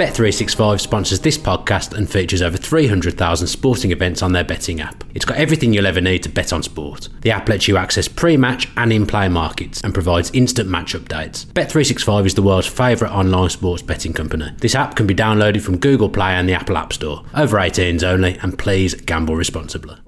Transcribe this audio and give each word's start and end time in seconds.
Bet365 0.00 0.80
sponsors 0.80 1.20
this 1.20 1.36
podcast 1.36 1.92
and 1.92 2.08
features 2.08 2.40
over 2.40 2.56
300,000 2.56 3.46
sporting 3.46 3.92
events 3.92 4.22
on 4.22 4.32
their 4.32 4.42
betting 4.42 4.80
app. 4.80 5.04
It's 5.14 5.26
got 5.26 5.36
everything 5.36 5.74
you'll 5.74 5.86
ever 5.86 6.00
need 6.00 6.22
to 6.22 6.30
bet 6.30 6.54
on 6.54 6.62
sport. 6.62 7.10
The 7.20 7.32
app 7.32 7.50
lets 7.50 7.68
you 7.68 7.76
access 7.76 8.08
pre 8.08 8.38
match 8.38 8.66
and 8.78 8.94
in 8.94 9.06
play 9.06 9.28
markets 9.28 9.82
and 9.82 9.92
provides 9.92 10.30
instant 10.30 10.70
match 10.70 10.94
updates. 10.94 11.44
Bet365 11.44 12.24
is 12.24 12.34
the 12.34 12.40
world's 12.40 12.66
favourite 12.66 13.12
online 13.12 13.50
sports 13.50 13.82
betting 13.82 14.14
company. 14.14 14.50
This 14.56 14.74
app 14.74 14.96
can 14.96 15.06
be 15.06 15.14
downloaded 15.14 15.60
from 15.60 15.76
Google 15.76 16.08
Play 16.08 16.32
and 16.32 16.48
the 16.48 16.54
Apple 16.54 16.78
App 16.78 16.94
Store. 16.94 17.22
Over 17.34 17.58
18s 17.58 18.02
only, 18.02 18.38
and 18.38 18.58
please 18.58 18.94
gamble 18.94 19.36
responsibly. 19.36 19.98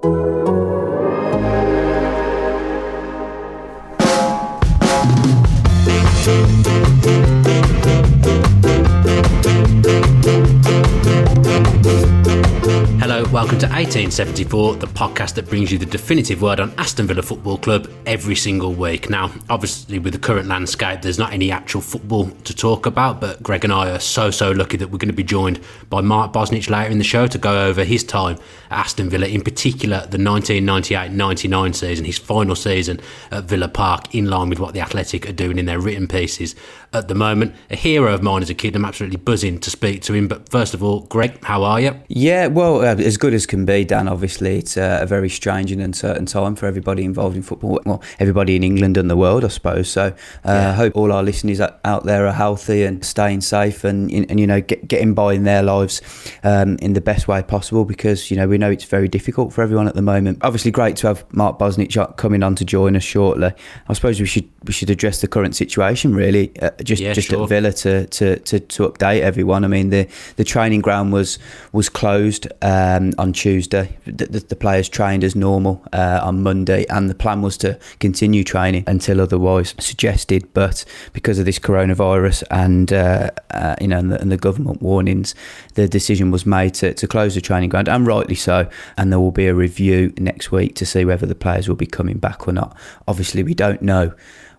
Welcome 13.32 13.58
to 13.58 13.64
1874, 13.64 14.76
the 14.76 14.86
podcast 14.88 15.36
that 15.36 15.48
brings 15.48 15.72
you 15.72 15.78
the 15.78 15.86
definitive 15.86 16.42
word 16.42 16.60
on 16.60 16.70
Aston 16.76 17.06
Villa 17.06 17.22
Football 17.22 17.56
Club 17.56 17.90
every 18.04 18.34
single 18.36 18.74
week. 18.74 19.08
Now, 19.08 19.30
obviously, 19.48 19.98
with 19.98 20.12
the 20.12 20.18
current 20.18 20.48
landscape, 20.48 21.00
there's 21.00 21.18
not 21.18 21.32
any 21.32 21.50
actual 21.50 21.80
football 21.80 22.26
to 22.28 22.54
talk 22.54 22.84
about, 22.84 23.22
but 23.22 23.42
Greg 23.42 23.64
and 23.64 23.72
I 23.72 23.90
are 23.90 24.00
so, 24.00 24.30
so 24.30 24.50
lucky 24.50 24.76
that 24.76 24.88
we're 24.88 24.98
going 24.98 25.08
to 25.08 25.14
be 25.14 25.24
joined 25.24 25.62
by 25.88 26.02
Mark 26.02 26.34
Bosnich 26.34 26.68
later 26.68 26.90
in 26.90 26.98
the 26.98 27.04
show 27.04 27.26
to 27.26 27.38
go 27.38 27.64
over 27.64 27.84
his 27.84 28.04
time 28.04 28.36
at 28.70 28.80
Aston 28.80 29.08
Villa, 29.08 29.26
in 29.26 29.40
particular 29.40 30.00
the 30.00 30.22
1998 30.22 31.10
99 31.10 31.72
season, 31.72 32.04
his 32.04 32.18
final 32.18 32.54
season 32.54 33.00
at 33.30 33.44
Villa 33.44 33.68
Park, 33.68 34.14
in 34.14 34.28
line 34.28 34.50
with 34.50 34.60
what 34.60 34.74
the 34.74 34.80
Athletic 34.80 35.26
are 35.26 35.32
doing 35.32 35.56
in 35.56 35.64
their 35.64 35.80
written 35.80 36.06
pieces 36.06 36.54
at 36.92 37.08
the 37.08 37.14
moment. 37.14 37.54
A 37.70 37.76
hero 37.76 38.12
of 38.12 38.22
mine 38.22 38.42
as 38.42 38.50
a 38.50 38.54
kid, 38.54 38.76
I'm 38.76 38.84
absolutely 38.84 39.18
buzzing 39.18 39.58
to 39.60 39.70
speak 39.70 40.02
to 40.02 40.14
him. 40.14 40.28
But 40.28 40.48
first 40.48 40.74
of 40.74 40.82
all, 40.82 41.00
Greg, 41.02 41.42
how 41.44 41.62
are 41.64 41.80
you? 41.80 41.94
Yeah, 42.08 42.48
well, 42.48 42.82
uh, 42.82 42.96
as 42.96 43.16
good 43.16 43.34
as 43.34 43.46
can 43.46 43.64
be, 43.64 43.84
Dan. 43.84 44.08
Obviously, 44.08 44.58
it's 44.58 44.76
uh, 44.76 45.00
a 45.02 45.06
very 45.06 45.28
strange 45.28 45.72
and 45.72 45.80
uncertain 45.80 46.26
time 46.26 46.54
for 46.54 46.66
everybody 46.66 47.04
involved 47.04 47.36
in 47.36 47.42
football. 47.42 47.80
Well, 47.84 48.02
everybody 48.18 48.56
in 48.56 48.62
England 48.62 48.96
and 48.96 49.10
the 49.10 49.16
world, 49.16 49.44
I 49.44 49.48
suppose. 49.48 49.90
So, 49.90 50.14
uh, 50.44 50.72
I 50.72 50.72
hope 50.72 50.96
all 50.96 51.12
our 51.12 51.22
listeners 51.22 51.60
out 51.60 52.04
there 52.04 52.26
are 52.26 52.32
healthy 52.32 52.84
and 52.84 53.04
staying 53.04 53.40
safe, 53.40 53.84
and 53.84 54.10
and 54.10 54.38
you 54.38 54.46
know 54.46 54.60
get, 54.60 54.86
getting 54.88 55.14
by 55.14 55.34
in 55.34 55.44
their 55.44 55.62
lives 55.62 56.02
um, 56.44 56.76
in 56.80 56.92
the 56.92 57.00
best 57.00 57.28
way 57.28 57.42
possible. 57.42 57.84
Because 57.84 58.30
you 58.30 58.36
know 58.36 58.46
we 58.46 58.58
know 58.58 58.70
it's 58.70 58.84
very 58.84 59.08
difficult 59.08 59.52
for 59.52 59.62
everyone 59.62 59.88
at 59.88 59.94
the 59.94 60.02
moment. 60.02 60.38
Obviously, 60.42 60.70
great 60.70 60.96
to 60.96 61.06
have 61.06 61.24
Mark 61.32 61.58
Bosnich 61.58 62.16
coming 62.16 62.42
on 62.42 62.54
to 62.56 62.64
join 62.64 62.96
us 62.96 63.02
shortly. 63.02 63.52
I 63.88 63.92
suppose 63.92 64.20
we 64.20 64.26
should 64.26 64.48
we 64.64 64.72
should 64.72 64.90
address 64.90 65.20
the 65.20 65.28
current 65.28 65.56
situation 65.56 66.14
really, 66.14 66.52
uh, 66.60 66.70
just 66.82 67.02
yeah, 67.02 67.12
just 67.12 67.28
sure. 67.28 67.42
at 67.42 67.48
Villa 67.48 67.72
to, 67.72 68.06
to, 68.06 68.38
to, 68.40 68.60
to 68.60 68.88
update 68.88 69.20
everyone. 69.20 69.64
I 69.64 69.68
mean 69.68 69.90
the 69.90 70.08
the 70.36 70.44
training 70.44 70.80
ground 70.80 71.12
was 71.12 71.38
was 71.72 71.88
closed. 71.88 72.46
Um, 72.62 73.12
on 73.18 73.32
Tuesday. 73.32 73.96
The, 74.04 74.26
the, 74.26 74.40
the 74.40 74.56
players 74.56 74.88
trained 74.88 75.24
as 75.24 75.34
normal 75.34 75.82
uh, 75.92 76.20
on 76.22 76.42
Monday, 76.42 76.84
and 76.88 77.08
the 77.08 77.14
plan 77.14 77.42
was 77.42 77.56
to 77.58 77.78
continue 78.00 78.44
training 78.44 78.84
until 78.86 79.20
otherwise 79.20 79.74
suggested. 79.78 80.52
But 80.52 80.84
because 81.12 81.38
of 81.38 81.44
this 81.44 81.58
coronavirus 81.58 82.42
and 82.50 82.92
uh, 82.92 83.30
uh, 83.50 83.76
you 83.80 83.88
know 83.88 83.98
and 83.98 84.12
the, 84.12 84.20
and 84.20 84.32
the, 84.32 84.36
government 84.36 84.82
warnings, 84.82 85.34
the 85.74 85.88
decision 85.88 86.30
was 86.30 86.44
made 86.44 86.74
to, 86.74 86.92
to 86.94 87.06
close 87.06 87.34
the 87.34 87.40
training 87.40 87.70
ground, 87.70 87.88
and 87.88 88.06
rightly 88.06 88.34
so. 88.34 88.68
And 88.96 89.12
there 89.12 89.20
will 89.20 89.30
be 89.30 89.46
a 89.46 89.54
review 89.54 90.12
next 90.18 90.50
week 90.50 90.74
to 90.76 90.86
see 90.86 91.04
whether 91.04 91.26
the 91.26 91.34
players 91.34 91.68
will 91.68 91.76
be 91.76 91.86
coming 91.86 92.18
back 92.18 92.46
or 92.48 92.52
not. 92.52 92.76
Obviously, 93.06 93.42
we 93.42 93.54
don't 93.54 93.82
know 93.82 94.12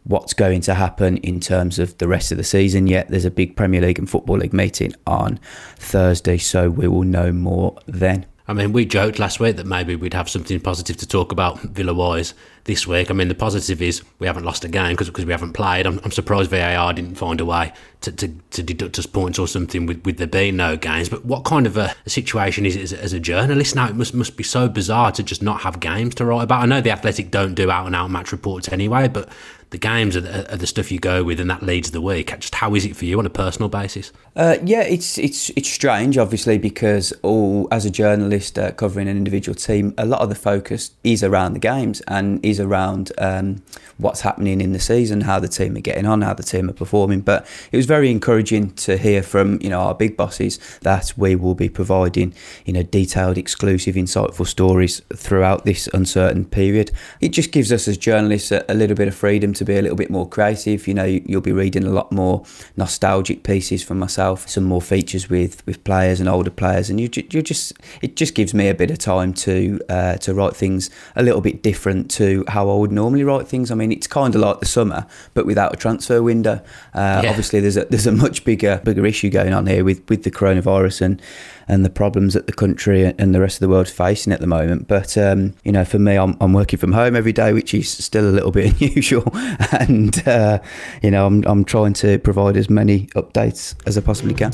what's 0.05 0.33
going 0.33 0.61
to 0.61 0.73
happen 0.73 1.17
in 1.17 1.39
terms 1.39 1.79
of 1.79 1.97
the 1.97 2.07
rest 2.07 2.31
of 2.31 2.37
the 2.37 2.43
season 2.43 2.87
yet. 2.87 3.07
There's 3.07 3.25
a 3.25 3.31
big 3.31 3.55
Premier 3.55 3.81
League 3.81 3.99
and 3.99 4.09
Football 4.09 4.37
League 4.37 4.53
meeting 4.53 4.93
on 5.07 5.39
Thursday, 5.77 6.37
so 6.37 6.69
we 6.69 6.87
will 6.87 7.03
know 7.03 7.31
more 7.31 7.77
then. 7.85 8.25
I 8.47 8.53
mean, 8.53 8.73
we 8.73 8.85
joked 8.85 9.19
last 9.19 9.39
week 9.39 9.55
that 9.55 9.65
maybe 9.65 9.95
we'd 9.95 10.13
have 10.13 10.29
something 10.29 10.59
positive 10.59 10.97
to 10.97 11.07
talk 11.07 11.31
about 11.31 11.61
Villa 11.61 11.93
wise 11.93 12.33
this 12.65 12.87
week. 12.87 13.11
I 13.11 13.13
mean, 13.13 13.27
the 13.27 13.35
positive 13.35 13.81
is 13.81 14.03
we 14.19 14.27
haven't 14.27 14.45
lost 14.45 14.63
a 14.63 14.69
game 14.69 14.95
because 14.95 15.11
we 15.11 15.31
haven't 15.31 15.53
played. 15.53 15.85
I'm, 15.85 15.99
I'm, 16.03 16.11
surprised 16.11 16.49
VAR 16.49 16.93
didn't 16.93 17.15
find 17.15 17.41
a 17.41 17.45
way 17.45 17.73
to, 18.01 18.11
to, 18.11 18.27
to, 18.51 18.63
deduct 18.63 18.97
us 18.99 19.05
points 19.05 19.37
or 19.37 19.47
something 19.47 19.85
with, 19.85 20.05
with 20.05 20.17
there 20.17 20.27
being 20.27 20.55
no 20.55 20.77
games. 20.77 21.09
But 21.09 21.25
what 21.25 21.43
kind 21.43 21.67
of 21.67 21.75
a, 21.75 21.93
a 22.05 22.09
situation 22.09 22.65
is 22.65 22.75
it 22.75 22.83
as, 22.83 22.93
as, 22.93 23.13
a 23.13 23.19
journalist 23.19 23.75
now? 23.75 23.89
It 23.89 23.95
must 23.95 24.13
must 24.13 24.37
be 24.37 24.43
so 24.43 24.69
bizarre 24.69 25.11
to 25.13 25.23
just 25.23 25.43
not 25.43 25.61
have 25.61 25.79
games 25.79 26.15
to 26.15 26.25
write 26.25 26.43
about. 26.43 26.61
I 26.61 26.65
know 26.65 26.81
the 26.81 26.91
Athletic 26.91 27.31
don't 27.31 27.53
do 27.53 27.69
out 27.69 27.85
and 27.85 27.95
out 27.95 28.09
match 28.09 28.31
reports 28.31 28.71
anyway, 28.71 29.07
but 29.07 29.29
the 29.73 29.79
games 29.79 30.15
are 30.15 30.21
the, 30.21 30.53
are 30.53 30.57
the, 30.57 30.67
stuff 30.67 30.91
you 30.91 30.99
go 30.99 31.23
with, 31.23 31.39
and 31.39 31.49
that 31.49 31.63
leads 31.63 31.89
the 31.89 31.99
week. 31.99 32.27
Just 32.39 32.53
how 32.53 32.75
is 32.75 32.85
it 32.85 32.95
for 32.95 33.05
you 33.05 33.17
on 33.17 33.25
a 33.25 33.29
personal 33.29 33.69
basis? 33.69 34.11
Uh, 34.35 34.57
yeah, 34.63 34.83
it's 34.83 35.17
it's 35.17 35.49
it's 35.55 35.67
strange, 35.67 36.15
obviously, 36.15 36.59
because 36.59 37.11
all 37.23 37.67
as 37.71 37.83
a 37.83 37.89
journalist 37.89 38.59
uh, 38.59 38.71
covering 38.71 39.07
an 39.07 39.17
individual 39.17 39.55
team, 39.55 39.91
a 39.97 40.05
lot 40.05 40.21
of 40.21 40.29
the 40.29 40.35
focus 40.35 40.91
is 41.03 41.23
around 41.23 41.53
the 41.53 41.59
games 41.59 42.01
and 42.01 42.43
is 42.45 42.52
around 42.59 43.11
um, 43.17 43.61
what's 43.97 44.21
happening 44.21 44.61
in 44.61 44.73
the 44.73 44.79
season, 44.79 45.21
how 45.21 45.39
the 45.39 45.47
team 45.47 45.75
are 45.75 45.81
getting 45.81 46.05
on, 46.05 46.21
how 46.21 46.33
the 46.33 46.43
team 46.43 46.69
are 46.69 46.73
performing. 46.73 47.21
But 47.21 47.47
it 47.71 47.77
was 47.77 47.85
very 47.85 48.09
encouraging 48.11 48.71
to 48.73 48.97
hear 48.97 49.23
from 49.23 49.59
you 49.61 49.69
know 49.69 49.79
our 49.79 49.95
big 49.95 50.17
bosses 50.17 50.59
that 50.81 51.13
we 51.17 51.35
will 51.35 51.55
be 51.55 51.69
providing 51.69 52.33
you 52.65 52.73
know 52.73 52.83
detailed, 52.83 53.37
exclusive, 53.37 53.95
insightful 53.95 54.47
stories 54.47 55.01
throughout 55.15 55.65
this 55.65 55.87
uncertain 55.93 56.45
period. 56.45 56.91
It 57.21 57.29
just 57.29 57.51
gives 57.51 57.71
us 57.71 57.87
as 57.87 57.97
journalists 57.97 58.51
a, 58.51 58.65
a 58.69 58.73
little 58.73 58.95
bit 58.95 59.07
of 59.07 59.15
freedom 59.15 59.53
to 59.53 59.65
be 59.65 59.75
a 59.77 59.81
little 59.81 59.97
bit 59.97 60.09
more 60.09 60.27
creative. 60.27 60.87
You 60.87 60.93
know, 60.93 61.05
you'll 61.05 61.41
be 61.41 61.51
reading 61.51 61.83
a 61.85 61.89
lot 61.89 62.11
more 62.11 62.45
nostalgic 62.77 63.43
pieces 63.43 63.83
from 63.83 63.99
myself, 63.99 64.49
some 64.49 64.63
more 64.63 64.81
features 64.81 65.29
with 65.29 65.65
with 65.65 65.83
players 65.83 66.19
and 66.19 66.29
older 66.29 66.51
players, 66.51 66.89
and 66.89 66.99
you 66.99 67.09
you 67.13 67.41
just 67.41 67.73
it 68.01 68.15
just 68.15 68.35
gives 68.35 68.53
me 68.53 68.67
a 68.67 68.73
bit 68.73 68.91
of 68.91 68.97
time 68.97 69.33
to 69.33 69.79
uh, 69.89 70.15
to 70.17 70.33
write 70.33 70.55
things 70.55 70.89
a 71.15 71.23
little 71.23 71.41
bit 71.41 71.61
different 71.63 72.09
to 72.11 72.43
how 72.47 72.69
I 72.69 72.75
would 72.75 72.91
normally 72.91 73.23
write 73.23 73.47
things. 73.47 73.71
I 73.71 73.75
mean, 73.75 73.91
it's 73.93 74.07
kind 74.07 74.35
of 74.35 74.41
like 74.41 74.59
the 74.59 74.65
summer, 74.65 75.05
but 75.33 75.45
without 75.45 75.73
a 75.73 75.77
transfer 75.77 76.21
window. 76.21 76.61
Uh, 76.93 77.21
yeah. 77.23 77.29
Obviously, 77.29 77.59
there's 77.59 77.77
a 77.77 77.85
there's 77.85 78.07
a 78.07 78.11
much 78.11 78.43
bigger 78.43 78.81
bigger 78.83 79.05
issue 79.05 79.29
going 79.29 79.53
on 79.53 79.67
here 79.67 79.83
with 79.83 80.07
with 80.09 80.23
the 80.23 80.31
coronavirus 80.31 81.01
and 81.01 81.21
and 81.67 81.85
the 81.85 81.89
problems 81.89 82.33
that 82.33 82.47
the 82.47 82.53
country 82.53 83.05
and 83.05 83.33
the 83.33 83.39
rest 83.39 83.55
of 83.57 83.61
the 83.61 83.69
world 83.69 83.87
facing 83.87 84.33
at 84.33 84.41
the 84.41 84.47
moment. 84.47 84.87
But 84.87 85.17
um, 85.17 85.53
you 85.63 85.71
know, 85.71 85.85
for 85.85 85.99
me, 85.99 86.17
I'm, 86.17 86.35
I'm 86.41 86.53
working 86.53 86.79
from 86.79 86.91
home 86.91 87.15
every 87.15 87.33
day, 87.33 87.53
which 87.53 87.73
is 87.73 87.89
still 87.89 88.27
a 88.27 88.31
little 88.31 88.51
bit 88.51 88.73
unusual, 88.81 89.29
and 89.71 90.27
uh, 90.27 90.59
you 91.01 91.11
know, 91.11 91.25
I'm 91.25 91.43
I'm 91.45 91.63
trying 91.63 91.93
to 91.93 92.19
provide 92.19 92.57
as 92.57 92.69
many 92.69 93.07
updates 93.15 93.75
as 93.85 93.97
I 93.97 94.01
possibly 94.01 94.33
can. 94.33 94.51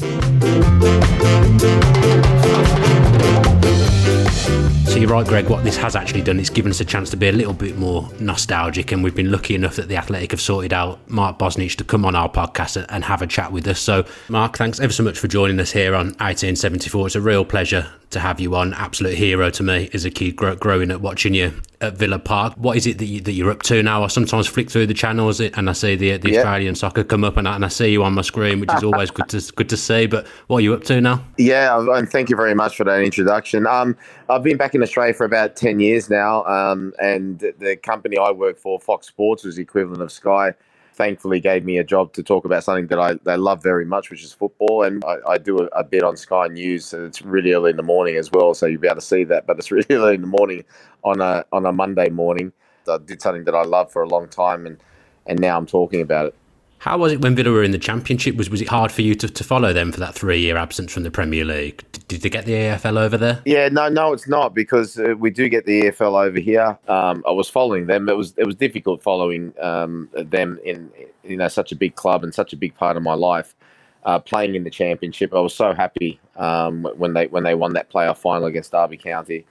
So 5.00 5.04
you're 5.04 5.14
right, 5.14 5.26
Greg. 5.26 5.48
What 5.48 5.64
this 5.64 5.78
has 5.78 5.96
actually 5.96 6.24
done 6.24 6.42
is 6.42 6.50
given 6.50 6.72
us 6.72 6.82
a 6.82 6.86
chance 6.86 7.10
to 7.12 7.16
be 7.16 7.30
a 7.30 7.32
little 7.32 7.54
bit 7.54 7.78
more 7.78 8.10
nostalgic, 8.20 8.92
and 8.92 9.02
we've 9.02 9.16
been 9.16 9.32
lucky 9.32 9.56
enough 9.56 9.78
that 9.78 9.88
the 9.88 9.96
Athletic 9.96 10.32
have 10.32 10.42
sorted 10.42 10.74
out 10.74 11.00
Mark 11.10 11.40
Bosnich 11.40 11.78
to 11.78 11.86
come 11.86 12.04
on 12.04 12.16
our 12.16 12.30
podcast 12.30 12.86
and 12.90 13.06
have 13.06 13.22
a 13.22 13.28
chat 13.28 13.54
with 13.54 13.66
us. 13.70 13.80
So, 13.80 14.04
Mark, 14.28 14.58
thanks 14.58 14.78
ever 14.82 14.92
so 14.92 15.04
much 15.04 15.18
for 15.18 15.30
joining 15.30 15.58
us 15.62 15.72
here 15.72 15.96
on 15.96 16.08
1874. 16.18 17.08
It's 17.08 17.16
a 17.16 17.22
real 17.22 17.46
pleasure 17.46 17.90
to 18.10 18.20
have 18.20 18.40
you 18.40 18.56
on. 18.56 18.74
Absolute 18.74 19.16
hero 19.16 19.50
to 19.52 19.64
me 19.64 19.90
as 19.94 20.06
a 20.06 20.10
kid 20.10 20.36
growing 20.36 20.92
up 20.92 21.02
watching 21.02 21.34
you 21.34 21.54
at 21.82 21.96
Villa 21.96 22.20
Park. 22.20 22.54
What 22.58 22.76
is 22.76 22.88
it 22.88 22.98
that, 22.98 23.06
you, 23.06 23.22
that 23.22 23.32
you're 23.32 23.52
up 23.52 23.62
to 23.64 23.82
now? 23.84 24.04
I 24.04 24.08
sometimes 24.08 24.48
flick 24.48 24.70
through 24.70 24.88
the 24.88 24.94
channels 24.94 25.40
and 25.40 25.70
I 25.70 25.74
see 25.74 25.96
the, 25.96 26.18
the 26.18 26.32
yeah. 26.32 26.40
Australian 26.40 26.76
soccer 26.76 27.04
come 27.04 27.24
up 27.24 27.38
and 27.38 27.48
I, 27.48 27.56
and 27.56 27.66
I 27.66 27.68
see 27.68 27.92
you 27.92 28.04
on 28.04 28.14
my 28.14 28.22
screen, 28.22 28.60
which 28.60 28.74
is 28.74 28.84
always 28.84 29.12
good 29.12 29.30
to 29.30 29.54
good 29.54 29.70
to 29.70 29.78
see. 29.78 30.08
But 30.08 30.28
what 30.48 30.58
are 30.58 30.62
you 30.62 30.74
up 30.74 30.84
to 30.86 31.00
now? 31.00 31.24
Yeah, 31.38 31.80
and 31.80 32.10
thank 32.10 32.30
you 32.30 32.36
very 32.36 32.56
much 32.56 32.76
for 32.76 32.84
that 32.84 33.02
introduction. 33.02 33.68
Um, 33.68 33.96
I've 34.28 34.44
been 34.44 34.58
back 34.58 34.76
in 34.76 34.82
Australia 34.90 35.14
for 35.14 35.26
about 35.26 35.56
ten 35.56 35.80
years 35.80 36.10
now, 36.10 36.44
um, 36.46 36.94
and 37.00 37.40
the 37.40 37.76
company 37.78 38.18
I 38.18 38.32
work 38.32 38.58
for, 38.58 38.80
Fox 38.80 39.08
Sports, 39.08 39.44
was 39.44 39.56
the 39.56 39.62
equivalent 39.62 40.02
of 40.02 40.12
Sky 40.12 40.54
thankfully 41.00 41.40
gave 41.40 41.64
me 41.64 41.78
a 41.78 41.84
job 41.84 42.12
to 42.12 42.22
talk 42.22 42.44
about 42.44 42.62
something 42.62 42.88
that 42.88 43.00
I 43.00 43.14
they 43.24 43.38
love 43.38 43.64
very 43.64 43.86
much, 43.86 44.10
which 44.12 44.22
is 44.22 44.34
football. 44.34 44.84
And 44.84 45.02
I, 45.06 45.16
I 45.30 45.38
do 45.38 45.60
a, 45.60 45.66
a, 45.68 45.84
bit 45.84 46.04
on 46.04 46.18
Sky 46.18 46.48
News. 46.48 46.86
So 46.88 47.06
it's 47.06 47.22
really 47.22 47.54
early 47.54 47.72
in 47.72 47.78
the 47.78 47.90
morning 47.96 48.18
as 48.18 48.30
well, 48.34 48.54
so 48.54 48.66
you'll 48.66 48.82
be 48.82 48.88
able 48.88 48.96
to 48.96 49.02
see 49.02 49.24
that. 49.24 49.48
But 49.48 49.58
it's 49.58 49.72
really 49.78 49.88
early 49.92 50.16
in 50.16 50.22
the 50.22 50.28
morning 50.28 50.66
on 51.06 51.22
a 51.22 51.46
on 51.54 51.66
a 51.66 51.72
Monday 51.72 52.10
morning. 52.10 52.52
I 52.88 52.98
did 52.98 53.22
something 53.22 53.46
that 53.46 53.56
I 53.56 53.64
love 53.64 53.92
for 53.94 54.02
a 54.04 54.10
long 54.10 54.28
time, 54.28 54.66
and 54.66 54.78
and 55.26 55.40
now 55.40 55.58
I'm 55.58 55.66
talking 55.66 56.02
about 56.02 56.26
it. 56.28 56.36
How 56.80 56.98
was 56.98 57.12
it 57.12 57.22
when 57.22 57.36
Villa 57.36 57.52
were 57.52 57.64
in 57.64 57.72
the 57.72 57.78
Championship? 57.78 58.38
Was 58.38 58.50
was 58.50 58.62
it 58.62 58.70
hard 58.70 58.90
for 58.92 59.02
you 59.02 59.14
to, 59.16 59.28
to 59.28 59.44
follow 59.44 59.74
them 59.74 59.92
for 59.92 60.00
that 60.00 60.16
three 60.16 60.40
year 60.40 60.56
absence 60.56 60.94
from 60.94 61.04
the 61.04 61.12
Premier 61.12 61.44
League? 61.44 61.84
Did, 62.08 62.22
they 62.22 62.30
get 62.30 62.46
the 62.46 62.54
EFL 62.54 62.98
over 62.98 63.18
there? 63.18 63.42
Yeah, 63.46 63.68
no, 63.68 63.90
no, 63.90 64.14
it's 64.14 64.28
not 64.28 64.56
because 64.56 64.98
uh, 64.98 65.14
we 65.20 65.30
do 65.30 65.50
get 65.50 65.66
the 65.66 65.84
EFL 65.84 66.26
over 66.26 66.40
here. 66.40 66.80
Um, 66.88 67.22
I 67.28 67.32
was 67.32 67.50
following 67.50 67.88
them. 67.88 68.08
It 68.08 68.16
was 68.16 68.34
it 68.38 68.46
was 68.46 68.56
difficult 68.56 69.04
following 69.04 69.54
um, 69.62 70.10
them 70.14 70.58
in 70.64 70.90
you 71.24 71.36
know 71.36 71.50
such 71.50 71.74
a 71.74 71.76
big 71.76 71.96
club 71.96 72.24
and 72.24 72.34
such 72.34 72.54
a 72.54 72.58
big 72.58 72.74
part 72.76 72.96
of 72.96 73.04
my 73.04 73.14
life. 73.14 73.56
Uh, 74.04 74.18
playing 74.18 74.56
in 74.56 74.64
the 74.64 74.70
Championship, 74.70 75.34
I 75.34 75.42
was 75.42 75.54
so 75.54 75.74
happy 75.74 76.18
um, 76.38 76.88
when 76.96 77.14
they 77.14 77.28
when 77.28 77.44
they 77.44 77.56
won 77.56 77.74
that 77.74 77.92
playoff 77.92 78.20
final 78.20 78.46
against 78.46 78.72
Derby 78.72 78.96
County, 78.96 79.46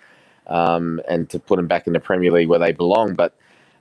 um, 0.47 1.03
and 1.07 1.29
to 1.29 1.39
put 1.39 1.57
them 1.57 1.67
back 1.67 1.87
in 1.87 1.93
the 1.93 2.01
Premier 2.01 2.33
League 2.33 2.49
where 2.49 2.59
they 2.59 2.73
belong, 2.73 3.15
but 3.15 3.35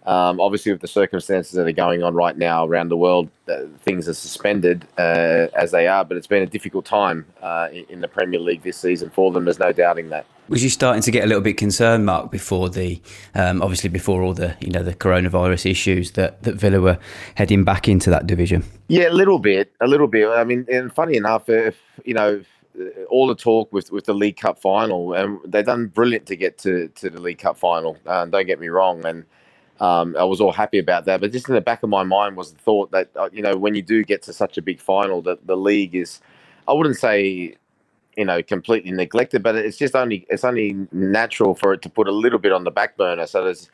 Um, 0.08 0.40
obviously, 0.40 0.72
with 0.72 0.80
the 0.80 0.88
circumstances 0.88 1.52
that 1.52 1.68
are 1.68 1.72
going 1.74 2.02
on 2.02 2.16
right 2.16 2.38
now 2.38 2.66
around 2.66 2.88
the 2.88 2.96
world, 2.96 3.30
uh, 3.50 3.64
things 3.80 4.08
are 4.08 4.14
suspended 4.14 4.88
uh, 4.98 5.48
as 5.54 5.72
they 5.72 5.86
are. 5.86 6.06
But 6.06 6.16
it's 6.16 6.28
been 6.28 6.44
a 6.44 6.48
difficult 6.48 6.86
time 6.86 7.26
uh, 7.42 7.68
in, 7.90 8.00
the 8.00 8.08
Premier 8.08 8.40
League 8.40 8.64
this 8.64 8.78
season 8.78 9.10
for 9.10 9.34
them. 9.34 9.44
There's 9.44 9.60
no 9.60 9.74
doubting 9.74 10.08
that. 10.10 10.26
Was 10.48 10.64
you 10.64 10.70
starting 10.70 11.02
to 11.02 11.12
get 11.12 11.26
a 11.26 11.28
little 11.28 11.42
bit 11.42 11.58
concerned, 11.58 12.06
Mark, 12.06 12.32
before 12.32 12.70
the 12.70 13.02
um, 13.36 13.62
obviously 13.62 13.90
before 13.90 14.22
all 14.22 14.34
the 14.34 14.56
you 14.62 14.72
know 14.72 14.82
the 14.82 14.94
coronavirus 14.94 15.70
issues 15.70 16.12
that 16.12 16.42
that 16.44 16.56
Villa 16.56 16.80
were 16.80 17.00
heading 17.36 17.66
back 17.66 17.90
into 17.90 18.10
that 18.10 18.28
division? 18.28 18.64
Yeah, 18.88 19.10
a 19.10 19.12
little 19.12 19.40
bit, 19.40 19.74
a 19.82 19.88
little 19.88 20.08
bit. 20.08 20.30
I 20.30 20.46
mean, 20.46 20.66
and 20.72 20.94
funny 20.94 21.18
enough, 21.18 21.50
if 21.50 21.76
you 22.06 22.14
know 22.14 22.42
all 23.10 23.28
the 23.28 23.36
talk 23.36 23.74
with, 23.74 23.92
with 23.92 24.06
the 24.06 24.14
League 24.14 24.38
Cup 24.38 24.60
final, 24.60 25.14
and 25.14 25.40
they've 25.46 25.66
done 25.66 25.88
brilliant 25.88 26.28
to 26.28 26.36
get 26.36 26.58
to, 26.60 26.88
to 26.90 27.10
the 27.10 27.20
League 27.20 27.40
Cup 27.40 27.58
final. 27.58 27.98
Uh, 28.06 28.26
don't 28.26 28.46
get 28.46 28.60
me 28.60 28.68
wrong, 28.68 29.06
and 29.06 29.26
um, 29.80 30.16
I 30.18 30.24
was 30.24 30.42
all 30.42 30.52
happy 30.52 30.80
about 30.80 31.06
that. 31.06 31.22
But 31.22 31.32
just 31.32 31.48
in 31.48 31.56
the 31.56 31.62
back 31.62 31.84
of 31.84 31.90
my 31.90 32.04
mind 32.04 32.36
was 32.36 32.54
the 32.54 32.60
thought 32.60 32.92
that 32.92 33.10
uh, 33.16 33.30
you 33.32 33.42
know 33.42 33.56
when 33.58 33.76
you 33.76 33.82
do 33.82 34.04
get 34.04 34.24
to 34.24 34.34
such 34.34 34.58
a 34.58 34.62
big 34.62 34.80
final, 34.80 35.22
that 35.24 35.46
the 35.46 35.58
league 35.58 35.96
is, 35.96 36.20
I 36.68 36.74
wouldn't 36.74 36.98
say, 36.98 37.56
you 38.16 38.26
know, 38.26 38.42
completely 38.42 38.92
neglected, 38.92 39.44
but 39.44 39.56
it's 39.56 39.78
just 39.78 39.96
only 39.96 40.26
it's 40.30 40.44
only 40.44 40.76
natural 40.92 41.56
for 41.56 41.74
it 41.74 41.82
to 41.84 41.90
put 41.90 42.08
a 42.08 42.12
little 42.12 42.40
bit 42.40 42.52
on 42.52 42.64
the 42.64 42.72
back 42.72 42.98
burner. 42.98 43.28
So 43.28 43.44
there's, 43.44 43.70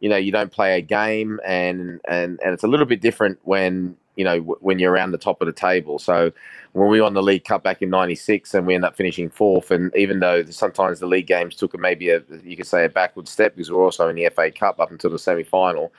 you 0.00 0.08
know, 0.08 0.16
you 0.16 0.32
don't 0.32 0.52
play 0.52 0.78
a 0.78 0.82
game, 0.82 1.40
and 1.44 2.00
and 2.08 2.38
and 2.44 2.54
it's 2.54 2.64
a 2.64 2.68
little 2.68 2.86
bit 2.86 3.00
different 3.00 3.38
when 3.42 3.96
you 4.18 4.24
know, 4.24 4.40
when 4.40 4.80
you're 4.80 4.92
around 4.92 5.12
the 5.12 5.18
top 5.18 5.40
of 5.40 5.46
the 5.46 5.52
table. 5.52 6.00
So 6.00 6.32
when 6.72 6.88
we 6.88 7.00
won 7.00 7.14
the 7.14 7.22
League 7.22 7.44
Cup 7.44 7.62
back 7.62 7.80
in 7.80 7.88
'96 7.88 8.52
and 8.52 8.66
we 8.66 8.74
end 8.74 8.84
up 8.84 8.96
finishing 8.96 9.30
fourth, 9.30 9.70
and 9.70 9.94
even 9.96 10.18
though 10.18 10.44
sometimes 10.46 10.98
the 10.98 11.06
league 11.06 11.28
games 11.28 11.54
took 11.54 11.72
a, 11.72 11.78
maybe 11.78 12.10
a 12.10 12.22
you 12.42 12.56
could 12.56 12.66
say 12.66 12.84
a 12.84 12.88
backward 12.88 13.28
step 13.28 13.54
because 13.54 13.70
we're 13.70 13.82
also 13.82 14.08
in 14.08 14.16
the 14.16 14.28
FA 14.34 14.50
Cup 14.50 14.80
up 14.80 14.90
until 14.90 15.10
the 15.10 15.18
semi 15.18 15.44
final. 15.44 15.92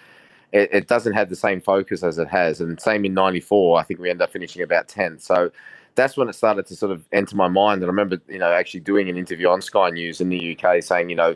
It, 0.51 0.69
it, 0.74 0.88
doesn't 0.88 1.13
have 1.13 1.30
the 1.30 1.36
same 1.36 1.62
focus 1.62 2.04
as 2.04 2.18
it 2.18 2.27
has, 2.27 2.60
and 2.60 2.80
same 2.81 3.06
in 3.06 3.13
'94. 3.13 3.80
I 3.80 3.83
think 3.83 4.01
we 4.01 4.10
end 4.10 4.21
up 4.21 4.31
finishing 4.31 4.63
about 4.63 4.88
10th. 4.88 5.21
So 5.21 5.51
that's 5.95 6.18
when 6.18 6.27
it 6.27 6.33
started 6.33 6.66
to 6.66 6.75
sort 6.75 6.92
of 6.92 7.06
enter 7.12 7.36
my 7.36 7.48
mind. 7.48 7.81
And 7.81 7.86
I 7.86 7.88
remember, 7.88 8.19
you 8.27 8.39
know, 8.39 8.51
actually 8.51 8.80
doing 8.81 9.10
an 9.10 9.18
interview 9.18 9.48
on 9.48 9.62
Sky 9.62 9.92
News 9.92 10.19
in 10.19 10.30
the 10.30 10.57
UK 10.57 10.83
saying, 10.83 11.10
you 11.10 11.16
know, 11.16 11.36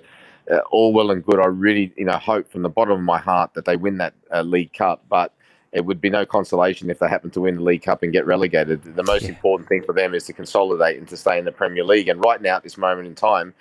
uh, 0.52 0.58
all 0.72 0.92
well 0.94 1.12
and 1.12 1.24
good. 1.24 1.40
I 1.40 1.46
really, 1.46 1.94
you 1.96 2.06
know, 2.06 2.18
hope 2.18 2.52
from 2.52 2.64
the 2.64 2.70
bottom 2.70 2.98
of 2.98 3.04
my 3.04 3.20
heart 3.20 3.54
that 3.54 3.66
they 3.66 3.78
win 3.78 3.98
that 4.00 4.16
uh, 4.34 4.42
League 4.42 4.74
Cup, 4.74 5.06
but 5.10 5.34
it 5.74 5.86
would 5.86 6.00
be 6.00 6.10
no 6.10 6.26
consolation 6.26 6.90
if 6.92 7.00
they 7.00 7.08
happen 7.08 7.32
to 7.32 7.42
win 7.42 7.56
the 7.56 7.64
League 7.64 7.82
Cup 7.82 8.04
and 8.04 8.14
get 8.14 8.28
relegated. 8.28 8.84
The 8.84 9.04
most 9.04 9.24
yeah. 9.24 9.30
important 9.30 9.68
thing 9.68 9.82
for 9.84 9.94
them 9.94 10.14
is 10.14 10.26
to 10.26 10.34
consolidate 10.34 11.00
and 11.00 11.08
to 11.08 11.18
stay 11.18 11.40
in 11.40 11.46
the 11.46 11.52
Premier 11.52 11.84
League. 11.84 12.08
And 12.08 12.24
right 12.24 12.40
now, 12.40 12.58
at 12.58 12.64
this 12.64 12.78
moment 12.78 13.08
in 13.08 13.16
time, 13.16 13.56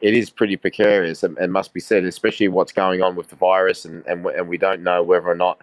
it 0.00 0.14
is 0.14 0.30
pretty 0.30 0.56
precarious 0.56 1.22
and, 1.22 1.36
and 1.36 1.52
must 1.52 1.74
be 1.74 1.80
said, 1.80 2.04
especially 2.04 2.48
what's 2.48 2.72
going 2.72 3.02
on 3.02 3.16
with 3.16 3.28
the 3.28 3.36
virus, 3.36 3.84
and, 3.84 4.04
and, 4.06 4.24
and 4.26 4.48
we 4.48 4.56
don't 4.56 4.82
know 4.82 5.02
whether 5.02 5.28
or 5.28 5.34
not 5.34 5.60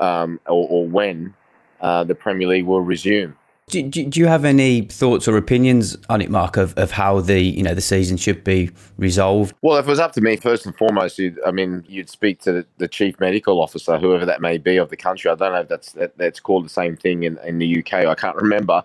um, 0.00 0.40
or, 0.46 0.66
or, 0.68 0.86
when 0.86 1.34
uh, 1.80 2.02
the 2.02 2.14
Premier 2.14 2.48
League 2.48 2.64
will 2.64 2.80
resume. 2.80 3.36
Do, 3.72 3.82
do, 3.88 4.20
you 4.20 4.26
have 4.26 4.44
any 4.44 4.82
thoughts 4.82 5.26
or 5.26 5.38
opinions 5.38 5.96
on 6.10 6.20
it, 6.20 6.28
Mark, 6.28 6.58
of, 6.58 6.76
of 6.76 6.90
how 6.90 7.20
the 7.20 7.40
you 7.40 7.62
know 7.62 7.72
the 7.72 7.80
season 7.80 8.18
should 8.18 8.44
be 8.44 8.70
resolved? 8.98 9.54
Well, 9.62 9.78
if 9.78 9.86
it 9.86 9.88
was 9.88 9.98
up 9.98 10.12
to 10.12 10.20
me, 10.20 10.36
first 10.36 10.66
and 10.66 10.76
foremost, 10.76 11.18
I 11.46 11.50
mean, 11.52 11.82
you'd 11.88 12.10
speak 12.10 12.38
to 12.42 12.52
the, 12.52 12.66
the, 12.76 12.86
chief 12.86 13.18
medical 13.18 13.62
officer, 13.62 13.96
whoever 13.96 14.26
that 14.26 14.42
may 14.42 14.58
be 14.58 14.76
of 14.76 14.90
the 14.90 14.96
country. 14.98 15.30
I 15.30 15.36
don't 15.36 15.52
know 15.52 15.60
if 15.60 15.68
that's 15.68 15.92
that, 15.92 16.18
that's 16.18 16.38
called 16.38 16.66
the 16.66 16.68
same 16.68 16.98
thing 16.98 17.22
in, 17.22 17.38
in 17.38 17.60
the 17.60 17.78
UK. 17.78 17.94
I 18.04 18.14
can't 18.14 18.36
remember. 18.36 18.84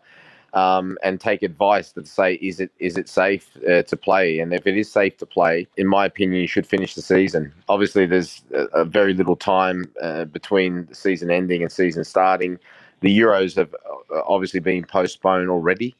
Um, 0.53 0.97
and 1.03 1.19
take 1.19 1.43
advice 1.43 1.91
to 1.91 2.05
say 2.05 2.35
is 2.35 2.61
it 2.61 2.71
is 2.79 2.97
it 2.97 3.09
safe 3.09 3.57
uh, 3.69 3.83
to 3.83 3.97
play 3.97 4.39
and 4.39 4.53
if 4.53 4.65
it 4.65 4.77
is 4.77 4.89
safe 4.89 5.17
to 5.17 5.25
play 5.25 5.67
in 5.75 5.85
my 5.85 6.05
opinion 6.05 6.39
you 6.39 6.47
should 6.47 6.65
finish 6.65 6.95
the 6.95 7.01
season 7.01 7.53
obviously 7.67 8.05
there's 8.05 8.41
a, 8.55 8.63
a 8.67 8.85
very 8.85 9.13
little 9.13 9.35
time 9.35 9.83
uh, 10.01 10.23
between 10.23 10.85
the 10.85 10.95
season 10.95 11.29
ending 11.29 11.61
and 11.61 11.71
season 11.71 12.05
starting 12.05 12.57
the 13.01 13.19
Euros 13.19 13.55
have 13.55 13.73
uh, 13.73 14.21
obviously 14.25 14.59
been 14.59 14.83
postponed 14.83 15.49
already. 15.49 15.95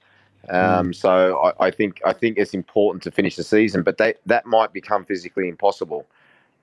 Um, 0.50 0.90
mm. 0.90 0.96
So 0.96 1.38
I, 1.38 1.68
I, 1.68 1.72
think 1.72 2.02
I 2.06 2.14
think 2.14 2.38
it's 2.38 2.54
important 2.54 3.04
to 3.04 3.12
finish 3.12 3.36
the 3.36 3.44
season, 3.44 3.84
but 3.84 3.98
they, 3.98 4.16
that 4.26 4.46
might 4.46 4.74
become 4.74 5.06
physically 5.06 5.50
impossible. 5.50 6.06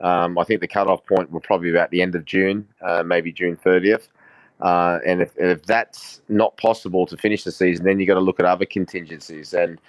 Um, 0.01 0.39
I 0.39 0.45
think 0.45 0.61
the 0.61 0.69
cutoff 0.69 1.05
point 1.07 1.31
will 1.31 1.41
probably 1.41 1.71
be 1.71 1.77
about 1.77 1.91
the 1.91 2.03
end 2.03 2.15
of 2.15 2.25
June, 2.25 2.67
uh, 2.83 3.03
maybe 3.03 3.33
June 3.33 3.57
30th. 3.57 4.09
Uh, 4.61 4.99
and 5.05 5.21
if, 5.21 5.37
if 5.37 5.63
that's 5.65 6.21
not 6.29 6.57
possible 6.57 7.07
to 7.07 7.17
finish 7.17 7.45
the 7.45 7.53
season, 7.53 7.85
then 7.85 8.01
you've 8.01 8.09
got 8.09 8.15
to 8.15 8.21
look 8.21 8.41
at 8.41 8.47
other 8.47 8.65
contingencies. 8.65 9.53
And 9.53 9.81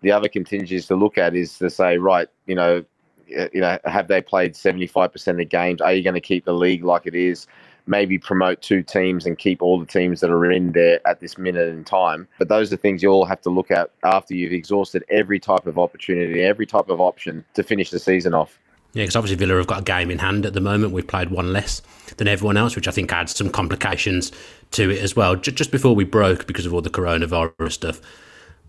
the 0.00 0.12
other 0.12 0.28
contingencies 0.28 0.86
to 0.86 0.96
look 0.96 1.18
at 1.18 1.34
is 1.34 1.58
to 1.58 1.70
say, 1.70 1.98
right, 1.98 2.28
you 2.46 2.54
know, 2.54 2.84
you 3.26 3.60
know, 3.60 3.78
have 3.84 4.08
they 4.08 4.20
played 4.20 4.54
75% 4.54 5.26
of 5.28 5.36
the 5.36 5.44
games? 5.44 5.80
Are 5.80 5.92
you 5.92 6.02
going 6.02 6.14
to 6.14 6.20
keep 6.20 6.44
the 6.44 6.54
league 6.54 6.84
like 6.84 7.06
it 7.06 7.14
is? 7.14 7.46
Maybe 7.86 8.18
promote 8.18 8.62
two 8.62 8.82
teams 8.82 9.26
and 9.26 9.38
keep 9.38 9.62
all 9.62 9.78
the 9.78 9.86
teams 9.86 10.20
that 10.20 10.30
are 10.30 10.50
in 10.50 10.72
there 10.72 11.00
at 11.06 11.20
this 11.20 11.38
minute 11.38 11.68
in 11.68 11.84
time. 11.84 12.28
But 12.38 12.48
those 12.48 12.72
are 12.72 12.76
things 12.76 13.02
you 13.02 13.10
all 13.10 13.24
have 13.24 13.40
to 13.42 13.50
look 13.50 13.70
at 13.70 13.90
after 14.04 14.34
you've 14.34 14.52
exhausted 14.52 15.04
every 15.08 15.40
type 15.40 15.66
of 15.66 15.78
opportunity, 15.78 16.42
every 16.42 16.66
type 16.66 16.88
of 16.88 17.00
option 17.00 17.44
to 17.54 17.62
finish 17.62 17.90
the 17.90 17.98
season 17.98 18.34
off. 18.34 18.58
Yeah, 18.94 19.04
because 19.04 19.16
obviously 19.16 19.36
Villa 19.36 19.56
have 19.56 19.66
got 19.66 19.80
a 19.80 19.84
game 19.84 20.10
in 20.10 20.18
hand 20.18 20.44
at 20.44 20.52
the 20.52 20.60
moment. 20.60 20.92
We've 20.92 21.06
played 21.06 21.30
one 21.30 21.52
less 21.52 21.80
than 22.18 22.28
everyone 22.28 22.58
else, 22.58 22.76
which 22.76 22.86
I 22.86 22.90
think 22.90 23.10
adds 23.10 23.34
some 23.34 23.48
complications 23.48 24.32
to 24.72 24.90
it 24.90 24.98
as 24.98 25.16
well. 25.16 25.34
Just 25.34 25.70
before 25.70 25.94
we 25.94 26.04
broke, 26.04 26.46
because 26.46 26.66
of 26.66 26.74
all 26.74 26.82
the 26.82 26.90
coronavirus 26.90 27.72
stuff, 27.72 28.00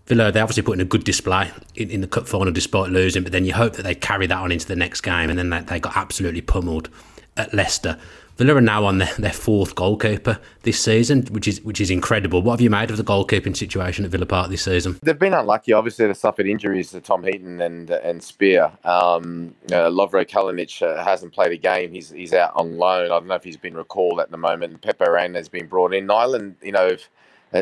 Villa, 0.06 0.32
they 0.32 0.40
obviously 0.40 0.62
put 0.62 0.74
in 0.74 0.80
a 0.80 0.86
good 0.86 1.04
display 1.04 1.50
in, 1.76 1.90
in, 1.90 2.00
the 2.00 2.06
cup 2.06 2.26
final 2.26 2.52
despite 2.52 2.90
losing, 2.90 3.22
but 3.22 3.32
then 3.32 3.44
you 3.44 3.54
hope 3.54 3.74
that 3.74 3.82
they 3.82 3.94
carry 3.94 4.26
that 4.26 4.38
on 4.38 4.52
into 4.52 4.66
the 4.66 4.76
next 4.76 5.02
game, 5.02 5.30
and 5.30 5.38
then 5.38 5.50
they, 5.50 5.60
they 5.60 5.80
got 5.80 5.96
absolutely 5.96 6.42
pummeled 6.42 6.88
at 7.36 7.52
Leicester. 7.52 7.98
Villa 8.36 8.56
are 8.56 8.60
now 8.60 8.84
on 8.84 8.98
their, 8.98 9.12
their 9.18 9.32
fourth 9.32 9.74
goalkeeper 9.74 10.40
this 10.62 10.80
season, 10.80 11.22
which 11.26 11.46
is 11.46 11.60
which 11.62 11.80
is 11.80 11.90
incredible. 11.90 12.42
What 12.42 12.54
have 12.54 12.60
you 12.60 12.70
made 12.70 12.90
of 12.90 12.96
the 12.96 13.04
goalkeeping 13.04 13.56
situation 13.56 14.04
at 14.04 14.10
Villa 14.10 14.26
Park 14.26 14.50
this 14.50 14.62
season? 14.62 14.98
They've 15.02 15.18
been 15.18 15.34
unlucky. 15.34 15.72
Obviously, 15.72 16.06
they 16.06 16.14
suffered 16.14 16.46
injuries 16.46 16.90
to 16.90 17.00
Tom 17.00 17.22
Heaton 17.22 17.60
and 17.60 17.90
and 17.90 18.22
Steer. 18.22 18.72
Um, 18.84 19.54
uh, 19.66 19.88
Lovro 19.88 20.28
Kalinic 20.28 20.82
uh, 20.82 21.02
hasn't 21.04 21.32
played 21.32 21.52
a 21.52 21.56
game. 21.56 21.92
He's 21.92 22.10
he's 22.10 22.32
out 22.32 22.52
on 22.56 22.76
loan. 22.76 23.06
I 23.06 23.08
don't 23.08 23.26
know 23.26 23.34
if 23.34 23.44
he's 23.44 23.56
been 23.56 23.76
recalled 23.76 24.18
at 24.20 24.30
the 24.30 24.36
moment. 24.36 24.82
Pepe 24.82 25.08
Reina 25.08 25.38
has 25.38 25.48
been 25.48 25.66
brought 25.66 25.94
in. 25.94 26.06
Nyland, 26.06 26.56
you 26.62 26.72
know. 26.72 26.96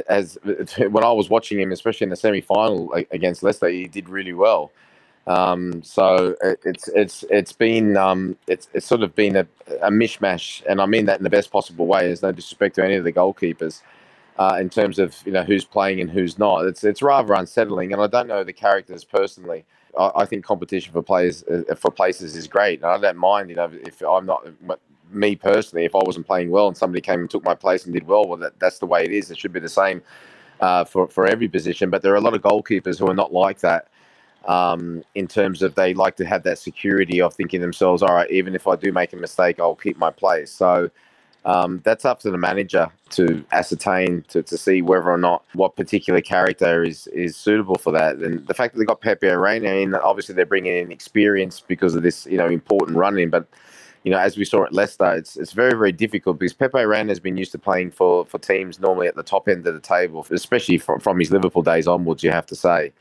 As 0.08 0.38
when 0.78 1.04
I 1.04 1.12
was 1.12 1.28
watching 1.28 1.60
him, 1.60 1.70
especially 1.70 2.06
in 2.06 2.08
the 2.08 2.16
semi-final 2.16 2.94
against 3.10 3.42
Leicester, 3.42 3.68
he 3.68 3.86
did 3.86 4.08
really 4.08 4.32
well. 4.32 4.72
Um, 5.26 5.82
so 5.84 6.36
it's 6.64 6.88
it's 6.88 7.24
it's 7.30 7.52
been 7.52 7.96
um, 7.96 8.36
it's 8.48 8.68
it's 8.74 8.86
sort 8.86 9.02
of 9.02 9.14
been 9.14 9.36
a, 9.36 9.46
a 9.82 9.90
mishmash, 9.90 10.62
and 10.68 10.80
I 10.80 10.86
mean 10.86 11.06
that 11.06 11.18
in 11.18 11.24
the 11.24 11.30
best 11.30 11.52
possible 11.52 11.86
way. 11.86 12.02
There's 12.06 12.22
no 12.22 12.32
disrespect 12.32 12.76
to 12.76 12.84
any 12.84 12.96
of 12.96 13.04
the 13.04 13.12
goalkeepers 13.12 13.82
uh, 14.38 14.58
in 14.60 14.70
terms 14.70 14.98
of 14.98 15.16
you 15.24 15.32
know 15.32 15.44
who's 15.44 15.64
playing 15.64 16.00
and 16.00 16.10
who's 16.10 16.38
not. 16.38 16.66
It's 16.66 16.84
it's 16.84 17.02
rather 17.02 17.34
unsettling, 17.34 17.92
and 17.92 18.02
I 18.02 18.08
don't 18.08 18.26
know 18.28 18.44
the 18.44 18.52
characters 18.52 19.04
personally. 19.04 19.64
I, 19.98 20.12
I 20.16 20.24
think 20.26 20.44
competition 20.44 20.92
for 20.92 21.02
players 21.02 21.44
uh, 21.44 21.74
for 21.76 21.90
places 21.92 22.36
is 22.36 22.48
great, 22.48 22.80
and 22.82 22.86
I 22.86 22.98
don't 22.98 23.18
mind. 23.18 23.50
You 23.50 23.56
know, 23.56 23.70
if 23.72 24.02
I'm 24.02 24.26
not 24.26 24.46
me 25.12 25.36
personally, 25.36 25.84
if 25.84 25.94
I 25.94 26.00
wasn't 26.04 26.26
playing 26.26 26.50
well 26.50 26.68
and 26.68 26.76
somebody 26.76 27.00
came 27.00 27.20
and 27.20 27.30
took 27.30 27.44
my 27.44 27.54
place 27.54 27.84
and 27.84 27.94
did 27.94 28.06
well, 28.08 28.26
well, 28.26 28.38
that, 28.38 28.58
that's 28.58 28.78
the 28.80 28.86
way 28.86 29.04
it 29.04 29.12
is. 29.12 29.30
It 29.30 29.38
should 29.38 29.52
be 29.52 29.60
the 29.60 29.68
same 29.68 30.02
uh, 30.60 30.84
for 30.84 31.08
for 31.08 31.26
every 31.26 31.48
position. 31.48 31.90
But 31.90 32.02
there 32.02 32.12
are 32.12 32.18
a 32.18 32.22
lot 32.22 32.34
of 32.34 32.42
goalkeepers 32.42 32.98
who 32.98 33.08
are 33.08 33.14
not 33.14 33.32
like 33.32 33.60
that 33.60 33.88
um, 34.46 35.04
in 35.14 35.28
terms 35.28 35.62
of 35.62 35.74
they 35.74 35.94
like 35.94 36.16
to 36.16 36.24
have 36.26 36.42
that 36.44 36.58
security 36.58 37.20
of 37.20 37.34
thinking 37.34 37.60
themselves, 37.60 38.02
all 38.02 38.14
right, 38.14 38.30
even 38.30 38.54
if 38.54 38.66
I 38.66 38.76
do 38.76 38.92
make 38.92 39.12
a 39.12 39.16
mistake, 39.16 39.60
I'll 39.60 39.76
keep 39.76 39.98
my 39.98 40.10
place. 40.10 40.50
So 40.50 40.90
um, 41.44 41.80
that's 41.84 42.04
up 42.04 42.20
to 42.20 42.30
the 42.30 42.38
manager 42.38 42.88
to 43.10 43.44
ascertain 43.52 44.24
to, 44.28 44.42
to 44.44 44.56
see 44.56 44.80
whether 44.80 45.10
or 45.10 45.18
not 45.18 45.44
what 45.54 45.76
particular 45.76 46.20
character 46.20 46.84
is 46.84 47.08
is 47.08 47.36
suitable 47.36 47.76
for 47.76 47.92
that. 47.92 48.16
And 48.16 48.46
the 48.46 48.54
fact 48.54 48.74
that 48.74 48.78
they 48.80 48.84
got 48.84 49.00
Pepe 49.00 49.26
Reina 49.26 49.70
in, 49.70 49.94
obviously 49.94 50.34
they're 50.34 50.46
bringing 50.46 50.76
in 50.76 50.92
experience 50.92 51.60
because 51.60 51.94
of 51.94 52.02
this, 52.02 52.26
you 52.26 52.36
know, 52.36 52.46
important 52.46 52.96
running. 52.96 53.28
But 53.28 53.46
you 54.04 54.10
know, 54.12 54.18
as 54.18 54.36
we 54.36 54.44
saw 54.44 54.64
at 54.64 54.72
Leicester, 54.72 55.12
it's 55.14 55.36
it's 55.36 55.52
very 55.52 55.72
very 55.72 55.92
difficult 55.92 56.38
because 56.38 56.52
Pepe 56.52 56.84
Reina 56.84 57.10
has 57.10 57.20
been 57.20 57.36
used 57.36 57.52
to 57.52 57.58
playing 57.58 57.90
for 57.90 58.24
for 58.26 58.38
teams 58.38 58.78
normally 58.78 59.08
at 59.08 59.16
the 59.16 59.22
top 59.24 59.48
end 59.48 59.66
of 59.66 59.74
the 59.74 59.80
table, 59.80 60.24
especially 60.30 60.78
from 60.78 61.00
from 61.00 61.18
his 61.18 61.32
Liverpool 61.32 61.62
days 61.62 61.88
onwards. 61.88 62.22
You 62.22 62.30
have 62.30 62.46
to 62.46 62.56
say. 62.56 62.92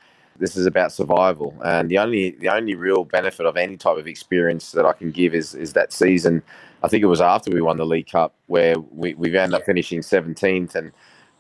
This 0.41 0.57
is 0.57 0.65
about 0.65 0.91
survival, 0.91 1.55
and 1.63 1.87
the 1.87 1.99
only 1.99 2.31
the 2.31 2.49
only 2.49 2.73
real 2.73 3.05
benefit 3.05 3.45
of 3.45 3.57
any 3.57 3.77
type 3.77 3.97
of 3.97 4.07
experience 4.07 4.71
that 4.71 4.87
I 4.87 4.93
can 4.93 5.11
give 5.11 5.35
is 5.35 5.53
is 5.53 5.73
that 5.73 5.93
season. 5.93 6.41
I 6.81 6.87
think 6.87 7.03
it 7.03 7.07
was 7.07 7.21
after 7.21 7.51
we 7.51 7.61
won 7.61 7.77
the 7.77 7.85
League 7.85 8.09
Cup 8.09 8.33
where 8.47 8.79
we 8.79 9.13
we 9.13 9.37
ended 9.37 9.53
up 9.53 9.65
finishing 9.67 9.99
17th, 9.99 10.73
and 10.73 10.91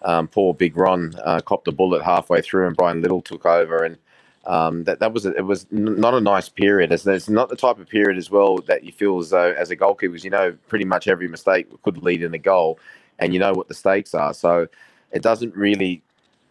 um, 0.03 0.27
poor 0.27 0.53
Big 0.53 0.77
Ron 0.77 1.15
uh, 1.23 1.41
copped 1.41 1.67
a 1.67 1.71
bullet 1.71 2.03
halfway 2.03 2.43
through, 2.43 2.67
and 2.67 2.77
Brian 2.77 3.01
Little 3.01 3.23
took 3.23 3.43
over, 3.43 3.83
and 3.83 3.97
um, 4.45 4.83
that 4.83 4.99
that 4.99 5.13
was 5.13 5.25
a, 5.25 5.33
it 5.33 5.45
was 5.45 5.65
not 5.71 6.13
a 6.13 6.21
nice 6.21 6.47
period. 6.47 6.91
It's, 6.91 7.07
it's 7.07 7.27
not 7.27 7.49
the 7.49 7.55
type 7.55 7.79
of 7.79 7.89
period 7.89 8.19
as 8.19 8.29
well 8.29 8.59
that 8.67 8.83
you 8.83 8.91
feel 8.91 9.17
as 9.17 9.31
though 9.31 9.51
as 9.51 9.71
a 9.71 9.75
goalkeeper, 9.75 10.17
you 10.17 10.29
know 10.29 10.55
pretty 10.67 10.85
much 10.85 11.07
every 11.07 11.27
mistake 11.27 11.65
could 11.81 11.97
lead 12.03 12.21
in 12.21 12.35
a 12.35 12.39
goal, 12.39 12.77
and 13.17 13.33
you 13.33 13.39
know 13.39 13.53
what 13.53 13.67
the 13.67 13.73
stakes 13.73 14.13
are. 14.13 14.35
So 14.35 14.67
it 15.11 15.23
doesn't 15.23 15.55
really 15.55 16.03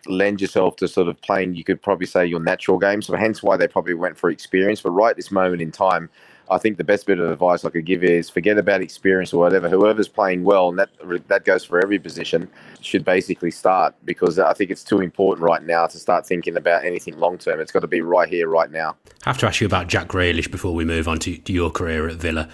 lend 0.07 0.41
yourself 0.41 0.77
to 0.77 0.89
sort 0.89 1.09
of 1.09 1.21
playing, 1.21 1.55
you 1.55 1.65
could 1.65 1.81
probably 1.83 2.07
say, 2.07 2.27
your 2.27 2.41
natural 2.41 2.79
game. 2.79 3.03
So 3.03 3.17
hence 3.17 3.43
why 3.43 3.57
they 3.57 3.69
probably 3.69 3.95
went 3.95 4.19
for 4.19 4.31
experience. 4.31 4.81
But 4.81 4.91
right 4.91 5.17
this 5.17 5.31
moment 5.31 5.63
in 5.63 5.73
time, 5.73 6.11
I 6.51 6.59
think 6.59 6.79
the 6.79 6.85
best 6.85 7.07
bit 7.07 7.21
of 7.21 7.31
advice 7.31 7.65
I 7.65 7.71
could 7.71 7.87
give 7.87 8.03
is 8.03 8.29
forget 8.29 8.59
about 8.59 8.83
experience 8.83 9.33
or 9.33 9.39
whatever. 9.41 9.69
Whoever's 9.69 10.09
playing 10.09 10.43
well, 10.43 10.69
and 10.69 10.79
that 10.81 10.91
that 11.29 11.45
goes 11.45 11.65
for 11.65 11.81
every 11.81 11.99
position, 11.99 12.51
should 12.81 13.05
basically 13.05 13.53
start 13.53 13.95
because 14.05 14.39
I 14.39 14.53
think 14.55 14.71
it's 14.71 14.83
too 14.83 15.01
important 15.01 15.47
right 15.47 15.63
now 15.63 15.87
to 15.87 15.99
start 15.99 16.27
thinking 16.27 16.57
about 16.57 16.85
anything 16.85 17.17
long 17.19 17.39
term. 17.39 17.61
It's 17.61 17.71
got 17.71 17.81
to 17.81 17.87
be 17.87 18.01
right 18.01 18.29
here, 18.29 18.49
right 18.49 18.71
now. 18.71 18.97
I 19.25 19.31
have 19.31 19.39
to 19.39 19.47
ask 19.47 19.61
you 19.61 19.67
about 19.67 19.87
Jack 19.87 20.09
Grealish 20.09 20.51
before 20.51 20.75
we 20.75 20.85
move 20.85 21.07
on 21.07 21.21
to, 21.21 21.37
to 21.39 21.53
your 21.53 21.71
career 21.71 22.09
at 22.09 22.17
Villa 22.17 22.49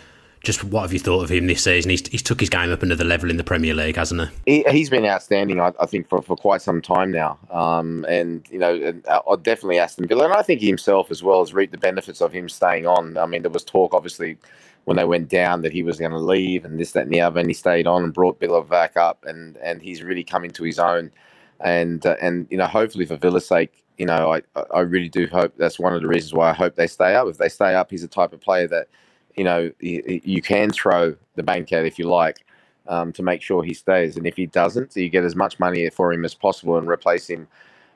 just 0.46 0.62
what 0.62 0.82
have 0.82 0.92
you 0.92 1.00
thought 1.00 1.24
of 1.24 1.28
him 1.28 1.48
this 1.48 1.64
season? 1.64 1.90
He's, 1.90 2.06
he's 2.06 2.22
took 2.22 2.38
his 2.38 2.48
game 2.48 2.70
up 2.70 2.84
another 2.84 3.02
level 3.02 3.30
in 3.30 3.36
the 3.36 3.42
Premier 3.42 3.74
League, 3.74 3.96
hasn't 3.96 4.30
he? 4.46 4.62
he 4.62 4.78
has 4.78 4.88
been 4.88 5.04
outstanding, 5.04 5.60
I, 5.60 5.72
I, 5.80 5.86
think, 5.86 6.08
for, 6.08 6.22
for 6.22 6.36
quite 6.36 6.62
some 6.62 6.80
time 6.80 7.10
now. 7.10 7.36
Um, 7.50 8.06
and, 8.08 8.46
you 8.48 8.60
know, 8.60 8.94
uh, 9.08 9.36
definitely 9.36 9.80
Aston 9.80 10.06
Villa. 10.06 10.26
And 10.26 10.34
I 10.34 10.42
think 10.42 10.60
himself 10.60 11.10
as 11.10 11.20
well 11.20 11.40
has 11.40 11.52
reaped 11.52 11.72
the 11.72 11.78
benefits 11.78 12.20
of 12.20 12.32
him 12.32 12.48
staying 12.48 12.86
on. 12.86 13.18
I 13.18 13.26
mean, 13.26 13.42
there 13.42 13.50
was 13.50 13.64
talk, 13.64 13.92
obviously, 13.92 14.38
when 14.84 14.96
they 14.96 15.04
went 15.04 15.28
down 15.28 15.62
that 15.62 15.72
he 15.72 15.82
was 15.82 15.98
going 15.98 16.12
to 16.12 16.18
leave 16.18 16.64
and 16.64 16.78
this, 16.78 16.92
that, 16.92 17.02
and 17.02 17.12
the 17.12 17.20
other. 17.20 17.40
And 17.40 17.50
he 17.50 17.54
stayed 17.54 17.88
on 17.88 18.04
and 18.04 18.14
brought 18.14 18.38
back 18.68 18.96
up. 18.96 19.24
And, 19.26 19.56
and 19.56 19.82
he's 19.82 20.04
really 20.04 20.22
come 20.22 20.44
into 20.44 20.62
his 20.62 20.78
own. 20.78 21.10
And, 21.58 22.06
uh, 22.06 22.14
and 22.22 22.46
you 22.50 22.56
know, 22.56 22.66
hopefully 22.66 23.04
for 23.04 23.16
Villa's 23.16 23.48
sake, 23.48 23.82
you 23.98 24.06
know, 24.06 24.32
I, 24.32 24.42
I 24.72 24.80
really 24.80 25.08
do 25.08 25.26
hope 25.26 25.54
that's 25.56 25.80
one 25.80 25.92
of 25.92 26.02
the 26.02 26.08
reasons 26.08 26.34
why 26.34 26.50
I 26.50 26.52
hope 26.52 26.76
they 26.76 26.86
stay 26.86 27.16
up. 27.16 27.26
If 27.26 27.38
they 27.38 27.48
stay 27.48 27.74
up, 27.74 27.90
he's 27.90 28.02
the 28.02 28.08
type 28.08 28.32
of 28.32 28.40
player 28.40 28.68
that– 28.68 28.86
you 29.36 29.44
know, 29.44 29.70
you, 29.80 30.42
can 30.42 30.70
throw 30.70 31.14
the 31.34 31.42
bank 31.42 31.72
out 31.72 31.84
if 31.84 31.98
you 31.98 32.06
like 32.08 32.44
um, 32.88 33.12
to 33.12 33.22
make 33.22 33.42
sure 33.42 33.62
he 33.62 33.74
stays. 33.74 34.16
And 34.16 34.26
if 34.26 34.36
he 34.36 34.46
doesn't, 34.46 34.96
you 34.96 35.08
get 35.10 35.24
as 35.24 35.36
much 35.36 35.58
money 35.58 35.88
for 35.90 36.12
him 36.12 36.24
as 36.24 36.34
possible 36.34 36.78
and 36.78 36.88
replace 36.88 37.28
him. 37.28 37.46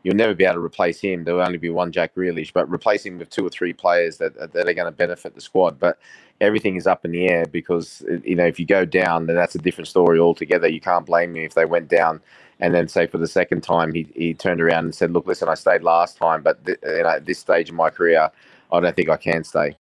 You'll 0.02 0.16
never 0.16 0.34
be 0.34 0.44
able 0.44 0.54
to 0.54 0.60
replace 0.60 1.00
him. 1.00 1.24
There 1.24 1.34
will 1.34 1.46
only 1.46 1.58
be 1.58 1.68
one 1.68 1.92
Jack 1.92 2.14
Grealish, 2.14 2.52
but 2.54 2.70
replace 2.70 3.04
him 3.04 3.18
with 3.18 3.28
two 3.28 3.46
or 3.46 3.50
three 3.50 3.74
players 3.74 4.16
that 4.16 4.34
that 4.34 4.66
are 4.66 4.72
going 4.72 4.86
to 4.86 4.90
benefit 4.90 5.34
the 5.34 5.42
squad. 5.42 5.78
But 5.78 5.98
everything 6.40 6.76
is 6.76 6.86
up 6.86 7.04
in 7.04 7.12
the 7.12 7.28
air 7.28 7.44
because 7.44 8.02
you 8.24 8.34
know 8.34 8.46
if 8.46 8.58
you 8.58 8.64
go 8.64 8.86
down, 8.86 9.26
then 9.26 9.36
that's 9.36 9.56
a 9.56 9.58
different 9.58 9.88
story 9.88 10.18
altogether. 10.18 10.68
You 10.68 10.80
can't 10.80 11.04
blame 11.04 11.34
me 11.34 11.44
if 11.44 11.52
they 11.52 11.66
went 11.66 11.88
down 11.88 12.22
and 12.60 12.74
then 12.74 12.88
say 12.88 13.06
for 13.06 13.18
the 13.18 13.26
second 13.26 13.62
time 13.62 13.92
he, 13.92 14.06
he 14.14 14.32
turned 14.32 14.62
around 14.62 14.84
and 14.86 14.94
said, 14.94 15.12
"Look, 15.12 15.26
listen, 15.26 15.50
I 15.50 15.54
stayed 15.54 15.82
last 15.82 16.16
time, 16.16 16.42
but 16.42 16.64
th- 16.64 16.78
you 16.82 17.02
know, 17.02 17.08
at 17.10 17.26
this 17.26 17.38
stage 17.38 17.68
of 17.68 17.74
my 17.74 17.90
career, 17.90 18.30
I 18.72 18.80
don't 18.80 18.96
think 18.96 19.10
I 19.10 19.18
can 19.18 19.44
stay." 19.44 19.76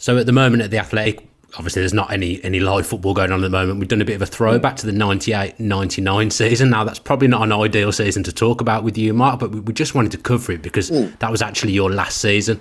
So 0.00 0.16
at 0.16 0.26
the 0.26 0.32
moment 0.32 0.62
at 0.62 0.70
the 0.70 0.78
Athletic, 0.78 1.28
obviously 1.56 1.82
there's 1.82 1.92
not 1.92 2.12
any 2.12 2.42
any 2.44 2.60
live 2.60 2.86
football 2.86 3.14
going 3.14 3.32
on 3.32 3.40
at 3.40 3.42
the 3.42 3.50
moment. 3.50 3.80
We've 3.80 3.88
done 3.88 4.00
a 4.00 4.04
bit 4.04 4.14
of 4.14 4.22
a 4.22 4.26
throwback 4.26 4.76
to 4.76 4.86
the 4.86 4.92
98-99 4.92 6.32
season. 6.32 6.70
Now 6.70 6.84
that's 6.84 7.00
probably 7.00 7.26
not 7.26 7.42
an 7.42 7.52
ideal 7.52 7.90
season 7.90 8.22
to 8.22 8.32
talk 8.32 8.60
about 8.60 8.84
with 8.84 8.96
you, 8.96 9.12
Mark, 9.12 9.40
but 9.40 9.50
we, 9.50 9.60
we 9.60 9.72
just 9.72 9.96
wanted 9.96 10.12
to 10.12 10.18
cover 10.18 10.52
it 10.52 10.62
because 10.62 10.90
mm. 10.90 11.18
that 11.18 11.32
was 11.32 11.42
actually 11.42 11.72
your 11.72 11.90
last 11.90 12.18
season 12.18 12.60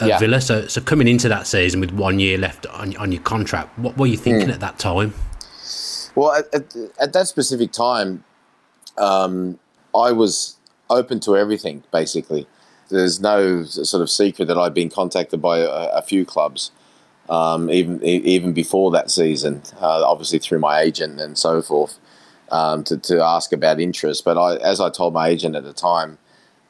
at 0.00 0.08
yeah. 0.08 0.18
Villa. 0.18 0.40
So 0.40 0.66
so 0.66 0.80
coming 0.80 1.06
into 1.06 1.28
that 1.28 1.46
season 1.46 1.80
with 1.80 1.92
one 1.92 2.18
year 2.18 2.36
left 2.36 2.66
on, 2.66 2.96
on 2.96 3.12
your 3.12 3.22
contract, 3.22 3.78
what 3.78 3.96
were 3.96 4.06
you 4.06 4.16
thinking 4.16 4.48
mm. 4.48 4.54
at 4.54 4.58
that 4.60 4.80
time? 4.80 5.14
Well, 6.16 6.32
at, 6.32 6.52
at, 6.52 6.76
at 7.00 7.12
that 7.12 7.28
specific 7.28 7.70
time, 7.70 8.24
um, 8.98 9.60
I 9.94 10.10
was 10.10 10.56
open 10.90 11.20
to 11.20 11.36
everything 11.36 11.84
basically 11.92 12.48
there's 12.92 13.20
no 13.20 13.64
sort 13.64 14.02
of 14.02 14.10
secret 14.10 14.46
that 14.46 14.58
I've 14.58 14.74
been 14.74 14.90
contacted 14.90 15.40
by 15.40 15.58
a, 15.58 15.68
a 15.68 16.02
few 16.02 16.24
clubs, 16.24 16.70
um, 17.28 17.70
even 17.70 18.02
even 18.04 18.52
before 18.52 18.90
that 18.92 19.10
season, 19.10 19.62
uh, 19.80 20.04
obviously 20.04 20.38
through 20.38 20.60
my 20.60 20.80
agent 20.80 21.20
and 21.20 21.36
so 21.36 21.62
forth, 21.62 21.98
um, 22.50 22.84
to, 22.84 22.96
to 22.98 23.22
ask 23.22 23.52
about 23.52 23.80
interest. 23.80 24.24
But 24.24 24.38
I, 24.38 24.56
as 24.56 24.80
I 24.80 24.90
told 24.90 25.14
my 25.14 25.28
agent 25.28 25.56
at 25.56 25.64
the 25.64 25.72
time, 25.72 26.18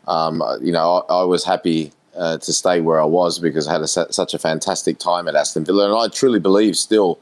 um, 0.07 0.43
you 0.63 0.73
know, 0.73 1.05
I, 1.09 1.21
I 1.21 1.25
was 1.25 1.45
happy 1.45 1.93
uh, 2.17 2.39
to 2.39 2.53
stay 2.53 2.81
where 2.81 3.01
I 3.01 3.05
was 3.05 3.39
because 3.39 3.67
I 3.67 3.73
had 3.73 3.83
a, 3.83 3.89
such 3.89 4.35
a 4.35 4.39
fantastic 4.39 4.99
time 4.99 5.29
at 5.29 5.35
Aston 5.35 5.65
Villa, 5.65 5.87
and 5.87 5.99
I 5.99 6.09
truly 6.09 6.41
believe 6.41 6.77
still. 6.77 7.19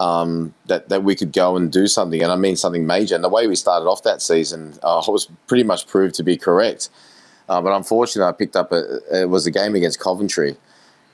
Um, 0.00 0.54
that 0.66 0.90
that 0.90 1.02
we 1.02 1.16
could 1.16 1.32
go 1.32 1.56
and 1.56 1.72
do 1.72 1.88
something, 1.88 2.22
and 2.22 2.30
I 2.30 2.36
mean 2.36 2.54
something 2.54 2.86
major. 2.86 3.16
And 3.16 3.24
the 3.24 3.28
way 3.28 3.48
we 3.48 3.56
started 3.56 3.86
off 3.86 4.04
that 4.04 4.22
season, 4.22 4.78
uh, 4.84 5.02
was 5.08 5.28
pretty 5.48 5.64
much 5.64 5.88
proved 5.88 6.14
to 6.14 6.22
be 6.22 6.36
correct. 6.36 6.88
Uh, 7.48 7.62
but 7.62 7.72
unfortunately, 7.72 8.28
I 8.28 8.32
picked 8.32 8.56
up 8.56 8.72
a, 8.72 9.22
it 9.22 9.28
was 9.28 9.46
a 9.46 9.50
game 9.50 9.74
against 9.74 9.98
Coventry, 10.00 10.56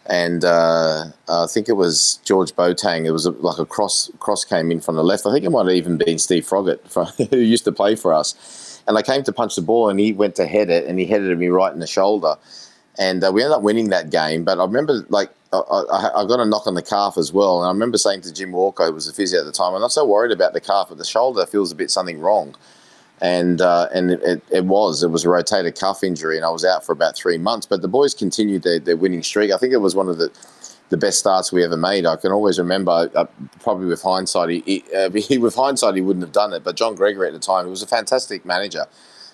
and 0.06 0.44
uh, 0.44 1.06
I 1.28 1.46
think 1.46 1.68
it 1.68 1.74
was 1.74 2.18
George 2.24 2.52
Boateng. 2.52 3.06
It 3.06 3.12
was 3.12 3.24
a, 3.26 3.30
like 3.30 3.58
a 3.58 3.64
cross 3.64 4.10
cross 4.18 4.44
came 4.44 4.70
in 4.70 4.80
from 4.80 4.96
the 4.96 5.04
left. 5.04 5.26
I 5.26 5.32
think 5.32 5.44
it 5.44 5.50
might 5.50 5.66
have 5.66 5.76
even 5.76 5.96
been 5.96 6.18
Steve 6.18 6.44
Froggatt, 6.44 6.88
from, 6.88 7.06
who 7.30 7.38
used 7.38 7.64
to 7.64 7.72
play 7.72 7.94
for 7.94 8.12
us. 8.12 8.82
And 8.86 8.98
I 8.98 9.02
came 9.02 9.22
to 9.22 9.32
punch 9.32 9.54
the 9.54 9.62
ball, 9.62 9.88
and 9.88 9.98
he 10.00 10.12
went 10.12 10.34
to 10.36 10.46
head 10.46 10.70
it, 10.70 10.86
and 10.86 10.98
he 10.98 11.06
headed 11.06 11.38
me 11.38 11.48
right 11.48 11.72
in 11.72 11.78
the 11.78 11.86
shoulder. 11.86 12.36
And 12.98 13.24
uh, 13.24 13.30
we 13.32 13.42
ended 13.42 13.56
up 13.56 13.62
winning 13.62 13.88
that 13.90 14.10
game. 14.10 14.44
But 14.44 14.58
I 14.58 14.64
remember, 14.64 15.04
like, 15.08 15.30
I, 15.52 15.58
I, 15.58 16.22
I, 16.22 16.26
got 16.26 16.38
a 16.38 16.44
knock 16.44 16.66
on 16.66 16.74
the 16.74 16.82
calf 16.82 17.16
as 17.16 17.32
well. 17.32 17.60
And 17.60 17.68
I 17.68 17.72
remember 17.72 17.98
saying 17.98 18.20
to 18.20 18.32
Jim 18.32 18.52
Walker, 18.52 18.84
who 18.86 18.92
was 18.92 19.08
a 19.08 19.12
physio 19.12 19.40
at 19.40 19.46
the 19.46 19.52
time, 19.52 19.74
I'm 19.74 19.80
not 19.80 19.90
so 19.90 20.04
worried 20.04 20.30
about 20.30 20.52
the 20.52 20.60
calf, 20.60 20.90
but 20.90 20.98
the 20.98 21.04
shoulder 21.04 21.44
feels 21.44 21.72
a 21.72 21.74
bit 21.74 21.90
something 21.90 22.20
wrong 22.20 22.54
and 23.24 23.62
uh, 23.62 23.88
and 23.94 24.10
it, 24.10 24.42
it, 24.50 24.66
was 24.66 25.02
it 25.02 25.08
was 25.08 25.24
a 25.24 25.28
rotator 25.28 25.76
cuff 25.76 26.04
injury, 26.04 26.36
and 26.36 26.44
I 26.44 26.50
was 26.50 26.62
out 26.62 26.84
for 26.84 26.92
about 26.92 27.16
three 27.16 27.38
months. 27.38 27.64
But 27.64 27.80
the 27.80 27.88
boys 27.88 28.12
continued 28.12 28.64
their, 28.64 28.78
their 28.78 28.98
winning 28.98 29.22
streak. 29.22 29.50
I 29.50 29.56
think 29.56 29.72
it 29.72 29.78
was 29.78 29.94
one 29.94 30.10
of 30.10 30.18
the 30.18 30.30
the 30.90 30.98
best 30.98 31.20
starts 31.20 31.50
we 31.50 31.64
ever 31.64 31.78
made. 31.78 32.04
I 32.04 32.16
can 32.16 32.32
always 32.32 32.58
remember, 32.58 33.10
uh, 33.14 33.24
probably 33.60 33.86
with 33.86 34.02
hindsight, 34.02 34.50
he, 34.50 34.84
uh, 34.94 35.08
with 35.40 35.54
hindsight 35.54 35.94
he 35.94 36.02
wouldn't 36.02 36.22
have 36.22 36.32
done 36.32 36.52
it. 36.52 36.62
But 36.62 36.76
John 36.76 36.94
Gregory 36.94 37.26
at 37.26 37.32
the 37.32 37.38
time, 37.38 37.64
he 37.64 37.70
was 37.70 37.82
a 37.82 37.86
fantastic 37.86 38.44
manager. 38.44 38.84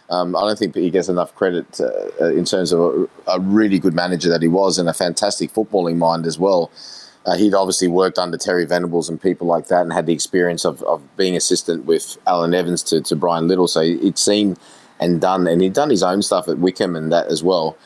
Um, 0.08 0.36
I 0.36 0.40
don't 0.40 0.58
think 0.58 0.76
he 0.76 0.90
gets 0.90 1.08
enough 1.08 1.34
credit 1.34 1.80
uh, 1.80 2.26
in 2.26 2.44
terms 2.44 2.72
of 2.72 2.80
a, 2.80 3.32
a, 3.32 3.40
really 3.40 3.78
good 3.80 3.94
manager 3.94 4.28
that 4.28 4.42
he 4.42 4.48
was, 4.48 4.78
and 4.78 4.88
a 4.88 4.92
fantastic 4.92 5.52
footballing 5.52 5.96
mind 5.96 6.26
as 6.26 6.38
well. 6.38 6.70
Uh, 7.26 7.36
he'd 7.36 7.54
obviously 7.54 7.86
worked 7.86 8.18
under 8.18 8.38
Terry 8.38 8.64
Venables 8.64 9.08
and 9.08 9.20
people 9.20 9.46
like 9.46 9.68
that 9.68 9.82
and 9.82 9.92
had 9.92 10.06
the 10.06 10.12
experience 10.12 10.64
of, 10.64 10.82
of 10.84 11.02
being 11.16 11.36
assistant 11.36 11.84
with 11.84 12.16
Allan 12.26 12.54
Evans 12.54 12.82
to, 12.84 13.00
to 13.02 13.14
Brian 13.14 13.46
Little. 13.46 13.68
So 13.68 13.82
he'd 13.82 14.18
seen 14.18 14.56
and 15.00 15.20
done, 15.20 15.46
and 15.46 15.60
he'd 15.60 15.72
done 15.72 15.90
his 15.90 16.02
own 16.02 16.22
stuff 16.22 16.48
at 16.48 16.58
Wycombe 16.58 16.96
and 16.96 17.12
that 17.12 17.26
as 17.26 17.42
well. 17.42 17.76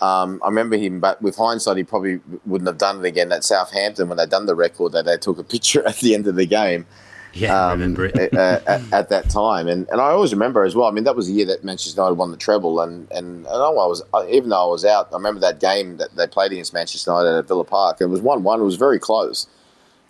Um, 0.00 0.40
I 0.44 0.48
remember 0.48 0.76
him, 0.76 1.00
but 1.00 1.20
with 1.22 1.36
hindsight, 1.36 1.78
he 1.78 1.84
probably 1.84 2.20
wouldn't 2.44 2.68
have 2.68 2.78
done 2.78 2.98
it 3.04 3.08
again 3.08 3.32
at 3.32 3.44
Southampton 3.44 4.08
when 4.08 4.18
they'd 4.18 4.28
done 4.28 4.46
the 4.46 4.54
record 4.54 4.92
that 4.92 5.06
they 5.06 5.16
took 5.16 5.38
a 5.38 5.44
picture 5.44 5.82
at 5.86 5.96
the 5.96 6.14
end 6.14 6.26
of 6.26 6.36
the 6.36 6.46
game. 6.46 6.86
Yeah, 7.36 7.54
um, 7.54 7.68
I 7.68 7.72
remember 7.72 8.06
it. 8.06 8.16
at, 8.16 8.66
at, 8.66 8.92
at, 8.92 9.08
that 9.10 9.28
time, 9.28 9.68
and 9.68 9.86
and 9.90 10.00
I 10.00 10.08
always 10.08 10.32
remember 10.32 10.64
as 10.64 10.74
well. 10.74 10.88
I 10.88 10.90
mean, 10.90 11.04
that 11.04 11.14
was 11.14 11.26
the 11.26 11.34
year 11.34 11.44
that 11.46 11.62
Manchester 11.62 12.00
United 12.00 12.14
won 12.14 12.30
the 12.30 12.36
treble, 12.38 12.80
and 12.80 13.10
and, 13.12 13.46
and 13.46 13.48
I 13.48 13.68
was 13.68 14.02
even 14.30 14.48
though 14.48 14.68
I 14.68 14.70
was 14.70 14.86
out, 14.86 15.08
I 15.12 15.16
remember 15.16 15.40
that 15.40 15.60
game 15.60 15.98
that 15.98 16.16
they 16.16 16.26
played 16.26 16.52
against 16.52 16.72
Manchester 16.72 17.10
United 17.10 17.38
at 17.38 17.46
Villa 17.46 17.64
Park. 17.64 17.98
It 18.00 18.06
was 18.06 18.22
one 18.22 18.42
one. 18.42 18.60
It 18.60 18.64
was 18.64 18.76
very 18.76 18.98
close. 18.98 19.46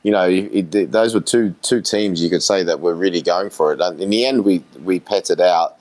You 0.04 0.12
know, 0.12 0.28
it, 0.28 0.72
it, 0.72 0.92
those 0.92 1.14
were 1.14 1.20
two 1.20 1.54
two 1.62 1.80
teams 1.80 2.22
you 2.22 2.30
could 2.30 2.44
say 2.44 2.62
that 2.62 2.78
were 2.78 2.94
really 2.94 3.22
going 3.22 3.50
for 3.50 3.72
it. 3.72 3.80
And 3.80 4.00
in 4.00 4.10
the 4.10 4.24
end, 4.24 4.44
we 4.44 4.62
we 4.84 5.00
petted 5.00 5.40
out 5.40 5.78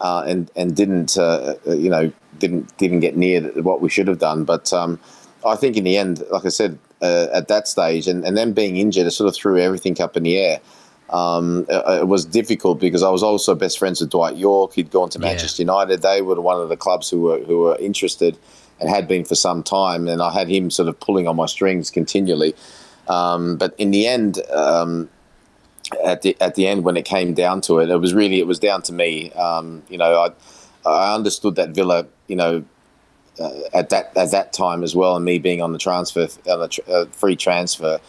uh, 0.00 0.24
and 0.26 0.50
and 0.56 0.74
didn't 0.74 1.18
uh, 1.18 1.56
you 1.66 1.90
know 1.90 2.10
didn't 2.38 2.74
didn't 2.78 3.00
get 3.00 3.18
near 3.18 3.42
what 3.60 3.82
we 3.82 3.90
should 3.90 4.08
have 4.08 4.18
done. 4.18 4.44
But 4.44 4.72
um, 4.72 4.98
I 5.44 5.56
think 5.56 5.76
in 5.76 5.84
the 5.84 5.98
end, 5.98 6.24
like 6.30 6.46
I 6.46 6.48
said, 6.48 6.78
uh, 7.02 7.26
at 7.34 7.48
that 7.48 7.68
stage, 7.68 8.08
and, 8.08 8.24
and 8.24 8.34
then 8.34 8.54
being 8.54 8.78
injured, 8.78 9.06
it 9.06 9.10
sort 9.10 9.28
of 9.28 9.36
threw 9.36 9.58
everything 9.58 10.00
up 10.00 10.16
in 10.16 10.22
the 10.22 10.38
air 10.38 10.58
um, 11.10 11.66
it, 11.68 12.00
it, 12.00 12.08
was 12.08 12.24
difficult 12.24 12.80
because 12.80 13.02
I 13.02 13.10
was 13.10 13.22
also 13.22 13.54
best 13.54 13.78
friends 13.78 14.00
with 14.00 14.10
Dwight 14.10 14.36
Yorke. 14.36 14.74
He'd 14.74 14.90
gone 14.90 15.08
to 15.10 15.18
Manchester 15.18 15.62
yeah. 15.62 15.66
United. 15.70 16.02
They 16.02 16.20
were 16.20 16.40
one 16.40 16.60
of 16.60 16.68
the 16.68 16.76
clubs 16.76 17.08
who 17.08 17.22
were 17.22 17.38
who 17.40 17.60
were 17.60 17.76
interested 17.78 18.36
and 18.80 18.90
had 18.90 19.06
been 19.06 19.24
for 19.24 19.36
some 19.36 19.62
time. 19.62 20.08
And 20.08 20.20
I 20.20 20.32
had 20.32 20.48
him 20.48 20.70
sort 20.70 20.88
of 20.88 20.98
pulling 20.98 21.28
on 21.28 21.36
my 21.36 21.46
strings 21.46 21.90
continually. 21.90 22.54
Um, 23.08 23.56
but 23.56 23.74
in 23.78 23.92
the 23.92 24.08
end, 24.08 24.40
um, 24.50 25.08
at 26.04 26.22
the 26.22 26.36
at 26.40 26.56
the 26.56 26.66
end, 26.66 26.82
when 26.82 26.96
it 26.96 27.04
came 27.04 27.34
down 27.34 27.60
to 27.62 27.78
it, 27.78 27.88
it 27.88 27.98
was 27.98 28.12
really 28.12 28.40
it 28.40 28.46
was 28.48 28.58
down 28.58 28.82
to 28.82 28.92
me. 28.92 29.30
Um, 29.32 29.84
you 29.88 29.98
know, 29.98 30.24
I 30.84 30.88
I 30.88 31.14
understood 31.14 31.54
that 31.54 31.70
Villa, 31.70 32.06
you 32.26 32.34
know, 32.34 32.64
uh, 33.38 33.60
at 33.72 33.90
that 33.90 34.16
at 34.16 34.32
that 34.32 34.52
time 34.52 34.82
as 34.82 34.96
well, 34.96 35.14
and 35.14 35.24
me 35.24 35.38
being 35.38 35.62
on 35.62 35.72
the 35.72 35.78
transfer 35.78 36.26
on 36.50 36.60
the 36.60 36.68
tr- 36.68 36.80
uh, 36.88 37.04
free 37.12 37.36
transfer, 37.36 38.00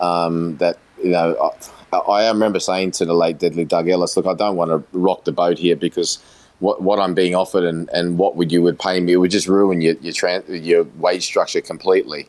um, 0.00 0.56
that 0.56 0.78
you 1.02 1.10
know. 1.10 1.36
I, 1.38 1.50
I 1.92 2.28
remember 2.28 2.60
saying 2.60 2.92
to 2.92 3.04
the 3.04 3.14
late 3.14 3.38
deadly 3.38 3.64
Doug 3.64 3.88
Ellis, 3.88 4.16
"Look, 4.16 4.26
I 4.26 4.34
don't 4.34 4.56
want 4.56 4.70
to 4.70 4.98
rock 4.98 5.24
the 5.24 5.32
boat 5.32 5.58
here 5.58 5.76
because 5.76 6.18
what 6.58 6.82
what 6.82 6.98
I'm 6.98 7.14
being 7.14 7.34
offered 7.34 7.64
and, 7.64 7.88
and 7.90 8.18
what 8.18 8.36
would 8.36 8.50
you 8.50 8.62
would 8.62 8.78
pay 8.78 8.98
me 9.00 9.12
it 9.12 9.16
would 9.16 9.30
just 9.30 9.48
ruin 9.48 9.80
your 9.80 9.94
your, 10.00 10.42
your 10.48 10.84
wage 10.98 11.24
structure 11.24 11.60
completely." 11.60 12.28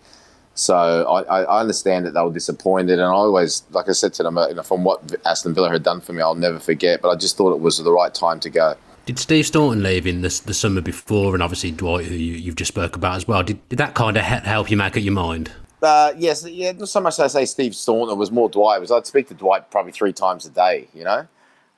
So 0.58 0.76
I, 0.76 1.44
I 1.44 1.60
understand 1.60 2.08
that 2.08 2.16
they 2.16 2.22
were 2.22 2.34
disappointed, 2.34 2.94
and 2.94 3.04
I 3.04 3.12
always, 3.12 3.62
like 3.70 3.88
I 3.90 3.92
said 3.92 4.14
to 4.16 4.24
them, 4.24 4.40
uh, 4.40 4.48
you 4.48 4.56
know, 4.56 4.64
from 4.64 4.84
what 4.84 5.16
Aston 5.24 5.54
Villa 5.54 5.70
had 5.70 5.84
done 5.84 6.02
for 6.02 6.14
me, 6.14 6.22
I'll 6.24 6.34
never 6.34 6.58
forget. 6.58 7.04
But 7.04 7.10
I 7.10 7.16
just 7.16 7.38
thought 7.38 7.54
it 7.54 7.60
was 7.60 7.78
the 7.78 7.92
right 7.92 8.12
time 8.12 8.40
to 8.40 8.50
go. 8.50 8.76
Did 9.06 9.20
Steve 9.20 9.46
Staunton 9.46 9.84
leave 9.84 10.08
in 10.08 10.22
the, 10.22 10.42
the 10.46 10.56
summer 10.56 10.82
before, 10.82 11.36
and 11.36 11.44
obviously 11.44 11.72
Dwight, 11.72 12.08
who 12.08 12.16
you, 12.16 12.48
have 12.48 12.56
just 12.56 12.70
spoke 12.70 12.96
about 12.96 13.18
as 13.18 13.28
well? 13.28 13.44
Did, 13.44 13.70
did 13.70 13.78
that 13.78 13.94
kind 13.94 14.18
of 14.18 14.24
help 14.24 14.72
you 14.72 14.78
make 14.78 14.98
up 14.98 15.04
your 15.04 15.14
mind? 15.14 15.52
Uh, 15.88 16.14
yes, 16.18 16.46
yeah, 16.46 16.74
not 16.74 16.90
so 16.90 17.00
much 17.00 17.18
I 17.18 17.28
say 17.28 17.46
Steve 17.46 17.74
Staunton, 17.74 18.14
it 18.14 18.18
was 18.18 18.30
more 18.30 18.50
Dwight. 18.50 18.82
Was 18.82 18.92
I'd 18.92 19.08
speak 19.08 19.30
to 19.30 19.34
Dwight 19.34 19.72
probably 19.72 19.94
three 19.94 20.12
times 20.12 20.46
a 20.46 20.50
day, 20.50 20.88
you 20.94 21.06
know. 21.06 21.26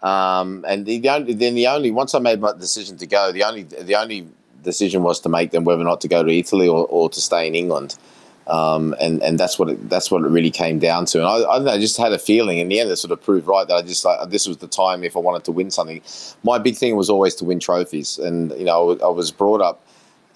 Um, 0.02 0.66
and 0.68 0.86
the, 0.88 0.98
the, 0.98 1.10
only, 1.10 1.34
then 1.34 1.54
the 1.54 1.68
only 1.68 1.92
once 1.92 2.16
I 2.16 2.20
made 2.20 2.40
my 2.40 2.54
decision 2.54 2.98
to 2.98 3.06
go, 3.06 3.32
the 3.32 3.44
only 3.44 3.64
the 3.64 3.96
only 3.96 4.28
decision 4.64 5.04
was 5.04 5.20
to 5.22 5.30
make 5.30 5.52
them 5.52 5.64
whether 5.64 5.82
or 5.82 5.86
not 5.86 6.02
to 6.02 6.08
go 6.08 6.24
to 6.24 6.32
Italy 6.32 6.68
or, 6.68 6.88
or 6.88 7.10
to 7.10 7.22
stay 7.22 7.48
in 7.48 7.54
England. 7.54 7.98
Um, 8.48 8.96
and 9.00 9.22
and 9.22 9.40
that's 9.40 9.60
what 9.60 9.70
it, 9.70 9.90
that's 9.90 10.10
what 10.10 10.24
it 10.24 10.30
really 10.30 10.50
came 10.50 10.80
down 10.80 11.06
to. 11.06 11.20
And 11.20 11.28
I, 11.28 11.56
I, 11.56 11.60
know, 11.60 11.72
I 11.72 11.80
just 11.80 11.98
had 11.98 12.12
a 12.12 12.18
feeling 12.18 12.58
in 12.58 12.68
the 12.70 12.80
end 12.80 12.90
it 12.90 12.96
sort 12.96 13.12
of 13.12 13.22
proved 13.22 13.46
right 13.46 13.68
that 13.68 13.76
I 13.76 13.84
just 13.84 14.04
like 14.04 14.28
this 14.32 14.48
was 14.48 14.58
the 14.58 14.68
time 14.68 15.04
if 15.04 15.16
I 15.16 15.20
wanted 15.20 15.44
to 15.44 15.52
win 15.52 15.70
something. 15.70 16.02
My 16.42 16.58
big 16.58 16.78
thing 16.78 16.96
was 16.96 17.12
always 17.12 17.36
to 17.36 17.46
win 17.46 17.60
trophies, 17.60 18.18
and 18.18 18.52
you 18.58 18.66
know 18.66 18.98
I 19.04 19.10
was 19.10 19.30
brought 19.30 19.62
up 19.62 19.86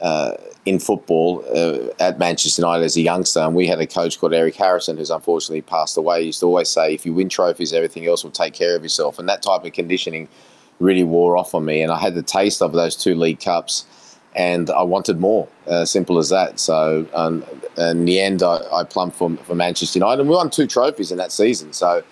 uh, 0.03 0.33
in 0.65 0.79
football 0.79 1.43
uh, 1.55 1.87
at 1.99 2.19
Manchester 2.19 2.61
United 2.61 2.85
as 2.85 2.95
a 2.95 3.01
youngster, 3.01 3.39
and 3.39 3.55
we 3.55 3.65
had 3.65 3.79
a 3.79 3.87
coach 3.87 4.19
called 4.19 4.33
Eric 4.33 4.55
Harrison, 4.55 4.97
who's 4.97 5.09
unfortunately 5.09 5.61
passed 5.61 5.97
away. 5.97 6.19
He 6.19 6.27
used 6.27 6.41
to 6.41 6.45
always 6.45 6.69
say, 6.69 6.93
"If 6.93 7.05
you 7.05 7.13
win 7.13 7.29
trophies, 7.29 7.73
everything 7.73 8.05
else 8.05 8.23
will 8.23 8.31
take 8.31 8.53
care 8.53 8.75
of 8.75 8.83
yourself." 8.83 9.17
And 9.17 9.27
that 9.29 9.41
type 9.41 9.65
of 9.65 9.73
conditioning 9.73 10.27
really 10.79 11.03
wore 11.03 11.37
off 11.37 11.55
on 11.55 11.65
me, 11.65 11.81
and 11.81 11.91
I 11.91 11.97
had 11.97 12.13
the 12.13 12.21
taste 12.21 12.61
of 12.61 12.73
those 12.73 12.95
two 12.95 13.15
league 13.15 13.39
cups 13.39 13.85
and 14.35 14.69
I 14.69 14.81
wanted 14.83 15.19
more. 15.19 15.47
Uh, 15.67 15.85
simple 15.85 16.17
as 16.17 16.29
that. 16.29 16.59
So, 16.59 17.07
um, 17.13 17.45
in 17.77 18.05
the 18.05 18.19
end, 18.19 18.43
I, 18.43 18.59
I 18.71 18.83
plumbed 18.83 19.13
for, 19.13 19.35
for 19.37 19.55
Manchester 19.55 19.99
United, 19.99 20.21
and 20.21 20.29
we 20.29 20.35
won 20.35 20.49
two 20.49 20.67
trophies 20.67 21.11
in 21.11 21.17
that 21.19 21.31
season. 21.31 21.71
So, 21.71 22.03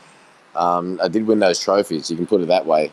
um, 0.56 1.00
I 1.04 1.08
did 1.08 1.28
win 1.28 1.40
those 1.40 1.60
trophies. 1.60 2.10
You 2.10 2.18
can 2.18 2.28
put 2.28 2.42
it 2.42 2.48
that 2.48 2.66
way. 2.66 2.92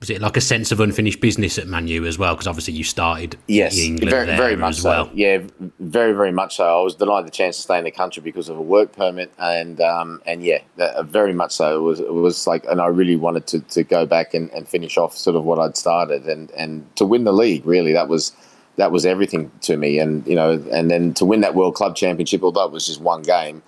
Was 0.00 0.08
it 0.08 0.22
like 0.22 0.38
a 0.38 0.40
sense 0.40 0.72
of 0.72 0.80
unfinished 0.80 1.20
business 1.20 1.58
at 1.58 1.68
Manu 1.68 2.06
as 2.06 2.18
well? 2.18 2.34
Because 2.34 2.46
obviously 2.46 2.72
you 2.72 2.84
started 2.84 3.36
yes, 3.46 3.76
in 3.76 3.84
England 3.84 4.10
very, 4.10 4.26
very 4.26 4.56
much 4.56 4.78
as 4.78 4.84
well. 4.84 5.06
So. 5.06 5.12
Yeah, 5.14 5.42
very, 5.78 6.14
very 6.14 6.32
much 6.32 6.56
so. 6.56 6.64
I 6.64 6.82
was 6.82 6.94
denied 6.94 7.26
the 7.26 7.30
chance 7.30 7.56
to 7.56 7.62
stay 7.62 7.76
in 7.76 7.84
the 7.84 7.90
country 7.90 8.22
because 8.22 8.48
of 8.48 8.56
a 8.56 8.62
work 8.62 8.92
permit, 8.92 9.30
and 9.38 9.78
um, 9.82 10.22
and 10.24 10.42
yeah, 10.42 10.62
uh, 10.78 11.02
very 11.02 11.34
much 11.34 11.52
so. 11.52 11.76
It 11.76 11.82
was 11.82 12.00
it 12.00 12.14
was 12.14 12.46
like, 12.46 12.64
and 12.64 12.80
I 12.80 12.86
really 12.86 13.16
wanted 13.16 13.46
to, 13.48 13.60
to 13.60 13.84
go 13.84 14.06
back 14.06 14.32
and, 14.32 14.50
and 14.52 14.66
finish 14.66 14.96
off 14.96 15.14
sort 15.14 15.36
of 15.36 15.44
what 15.44 15.58
I'd 15.58 15.76
started, 15.76 16.26
and 16.26 16.50
and 16.52 16.96
to 16.96 17.04
win 17.04 17.24
the 17.24 17.34
league. 17.34 17.66
Really, 17.66 17.92
that 17.92 18.08
was 18.08 18.32
that 18.76 18.92
was 18.92 19.04
everything 19.04 19.50
to 19.62 19.76
me. 19.76 19.98
And 19.98 20.26
you 20.26 20.34
know, 20.34 20.52
and 20.72 20.90
then 20.90 21.12
to 21.14 21.26
win 21.26 21.42
that 21.42 21.54
World 21.54 21.74
Club 21.74 21.94
Championship, 21.94 22.42
although 22.42 22.64
it 22.64 22.72
was 22.72 22.86
just 22.86 23.02
one 23.02 23.20
game, 23.20 23.62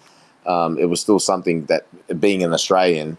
um, 0.46 0.78
it 0.78 0.86
was 0.86 1.00
still 1.00 1.18
something 1.18 1.66
that, 1.66 1.86
being 2.18 2.42
an 2.42 2.52
Australian, 2.52 3.18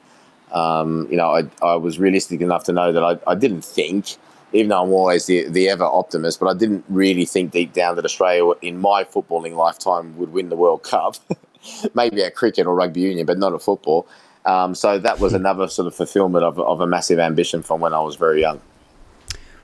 um, 0.53 1.07
you 1.09 1.17
know, 1.17 1.35
I, 1.35 1.43
I, 1.65 1.75
was 1.75 1.99
realistic 1.99 2.41
enough 2.41 2.63
to 2.65 2.73
know 2.73 2.91
that 2.91 3.03
I, 3.03 3.17
I, 3.31 3.33
didn't 3.33 3.63
think, 3.63 4.17
even 4.51 4.69
though 4.69 4.83
I'm 4.83 4.91
always 4.91 5.25
the, 5.25 5.49
the 5.49 5.67
ever 5.67 5.83
optimist, 5.83 6.39
but 6.39 6.47
I 6.47 6.53
didn't 6.53 6.85
really 6.89 7.25
think 7.25 7.51
deep 7.51 7.73
down 7.73 7.95
that 7.95 8.05
Australia, 8.05 8.53
in 8.61 8.77
my 8.77 9.03
footballing 9.03 9.55
lifetime, 9.55 10.15
would 10.17 10.31
win 10.31 10.49
the 10.49 10.55
World 10.55 10.83
Cup. 10.83 11.15
Maybe 11.95 12.21
at 12.21 12.35
cricket 12.35 12.67
or 12.67 12.75
rugby 12.75 13.01
union, 13.01 13.25
but 13.25 13.39
not 13.39 13.53
at 13.53 13.61
football. 13.61 14.07
Um, 14.45 14.75
so 14.75 14.99
that 14.99 15.19
was 15.19 15.33
another 15.33 15.67
sort 15.67 15.87
of 15.87 15.95
fulfillment 15.95 16.43
of, 16.43 16.59
of 16.59 16.81
a 16.81 16.87
massive 16.87 17.17
ambition 17.17 17.63
from 17.63 17.79
when 17.79 17.93
I 17.93 18.01
was 18.01 18.15
very 18.15 18.41
young. 18.41 18.61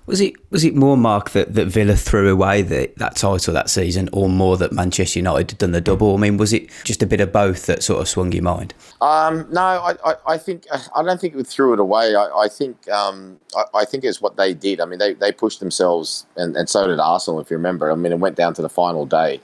Was 0.10 0.22
it 0.22 0.34
was 0.50 0.64
it 0.64 0.76
more 0.76 0.98
Mark 0.98 1.30
that, 1.32 1.54
that 1.54 1.68
Villa 1.68 1.96
threw 1.96 2.32
away 2.32 2.64
the, 2.64 2.92
that 2.98 3.16
title 3.16 3.54
that 3.54 3.70
season, 3.70 4.10
or 4.12 4.28
more 4.28 4.58
that 4.58 4.72
Manchester 4.72 5.20
United 5.20 5.52
had 5.52 5.58
done 5.60 5.72
the 5.72 5.82
double? 5.82 6.16
I 6.16 6.18
mean, 6.18 6.38
was 6.38 6.52
it 6.52 6.72
just 6.84 7.04
a 7.04 7.06
bit 7.06 7.22
of 7.22 7.32
both 7.32 7.68
that 7.68 7.84
sort 7.84 8.02
of 8.02 8.10
swung 8.10 8.32
your 8.32 8.42
mind? 8.42 8.74
Um, 9.02 9.46
no, 9.52 9.62
I, 9.62 9.94
I, 10.04 10.16
I, 10.26 10.38
think 10.40 10.66
I 10.96 11.04
don't 11.04 11.22
think 11.22 11.36
we 11.36 11.44
threw 11.44 11.74
it 11.74 11.80
away. 11.80 12.16
I, 12.16 12.26
I 12.26 12.48
think 12.48 12.90
um, 12.90 13.40
I, 13.76 13.86
think 13.86 14.04
it's 14.04 14.20
what 14.20 14.36
they 14.36 14.56
did. 14.56 14.82
I 14.82 14.86
mean, 14.86 14.98
they, 14.98 15.14
they 15.14 15.32
pushed 15.32 15.60
themselves, 15.60 16.26
and, 16.36 16.58
and 16.58 16.68
so 16.68 16.88
did 16.88 17.00
Arsenal, 17.00 17.40
if 17.40 17.52
you 17.52 17.58
remember. 17.58 17.92
I 17.92 17.96
mean, 17.96 18.12
it 18.12 18.20
went 18.20 18.36
down 18.36 18.56
to 18.56 18.64
the 18.64 18.70
final 18.70 19.06
day. 19.06 19.40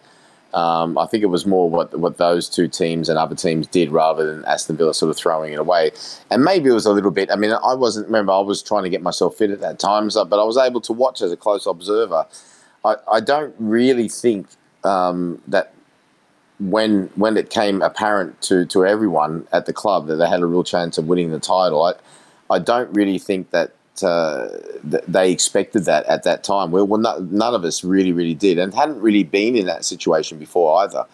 Um, 0.54 0.98
I 0.98 1.06
think 1.06 1.22
it 1.24 1.28
was 1.28 1.46
more 1.46 1.70
what 1.70 1.98
what 2.00 2.18
those 2.18 2.48
two 2.48 2.68
teams 2.68 3.10
and 3.10 3.20
other 3.20 3.36
teams 3.36 3.68
did 3.68 3.92
rather 3.92 4.34
than 4.34 4.46
Aston 4.46 4.78
Villa 4.78 4.94
sort 4.94 5.10
of 5.10 5.18
throwing 5.18 5.52
it 5.52 5.60
away. 5.60 5.92
And 6.32 6.44
maybe 6.44 6.70
it 6.70 6.74
was 6.74 6.86
a 6.86 6.92
little 6.92 7.12
bit. 7.12 7.30
I 7.30 7.36
mean, 7.36 7.52
I 7.52 7.74
wasn't. 7.74 8.08
Remember, 8.08 8.32
I 8.32 8.40
was 8.40 8.64
trying 8.64 8.84
to 8.84 8.90
get 8.90 9.02
myself 9.02 9.36
fit 9.36 9.52
at 9.52 9.60
that 9.62 9.80
time, 9.80 10.10
so, 10.10 10.24
but 10.24 10.40
I 10.40 10.46
was 10.46 10.58
able 10.58 10.80
to 10.82 10.94
watch 10.94 11.22
as 11.22 11.32
a 11.32 11.38
close 11.38 11.66
observer. 11.66 12.26
I, 12.86 12.96
I 13.12 13.20
don't 13.20 13.54
really 13.60 14.08
think 14.08 14.48
um, 14.86 15.42
that 15.48 15.74
when 16.60 17.10
when 17.16 17.36
it 17.36 17.50
came 17.50 17.82
apparent 17.82 18.42
to 18.44 18.66
to 18.68 18.86
everyone 18.86 19.48
at 19.52 19.66
the 19.66 19.74
club 19.74 20.08
that 20.08 20.16
they 20.16 20.28
had 20.28 20.42
a 20.42 20.46
real 20.46 20.64
chance 20.64 20.98
of 20.98 21.08
winning 21.08 21.32
the 21.32 21.40
title. 21.40 21.84
I 21.84 21.94
I 22.50 22.60
don't 22.60 22.94
really 22.94 23.20
think 23.20 23.50
that 23.52 23.74
uh, 24.04 24.48
they 24.84 25.32
expected 25.32 25.86
that 25.86 26.06
at 26.06 26.24
that 26.24 26.44
time. 26.44 26.72
Well, 26.72 26.88
well 26.88 27.00
none 27.22 27.54
of 27.54 27.64
us 27.64 27.84
really, 27.84 28.12
really 28.12 28.34
did, 28.34 28.58
and 28.58 28.74
hadn't 28.74 29.02
really 29.02 29.24
been 29.24 29.56
in 29.56 29.66
that 29.66 29.86
situation 29.86 30.38
before 30.38 30.82
either. 30.84 31.06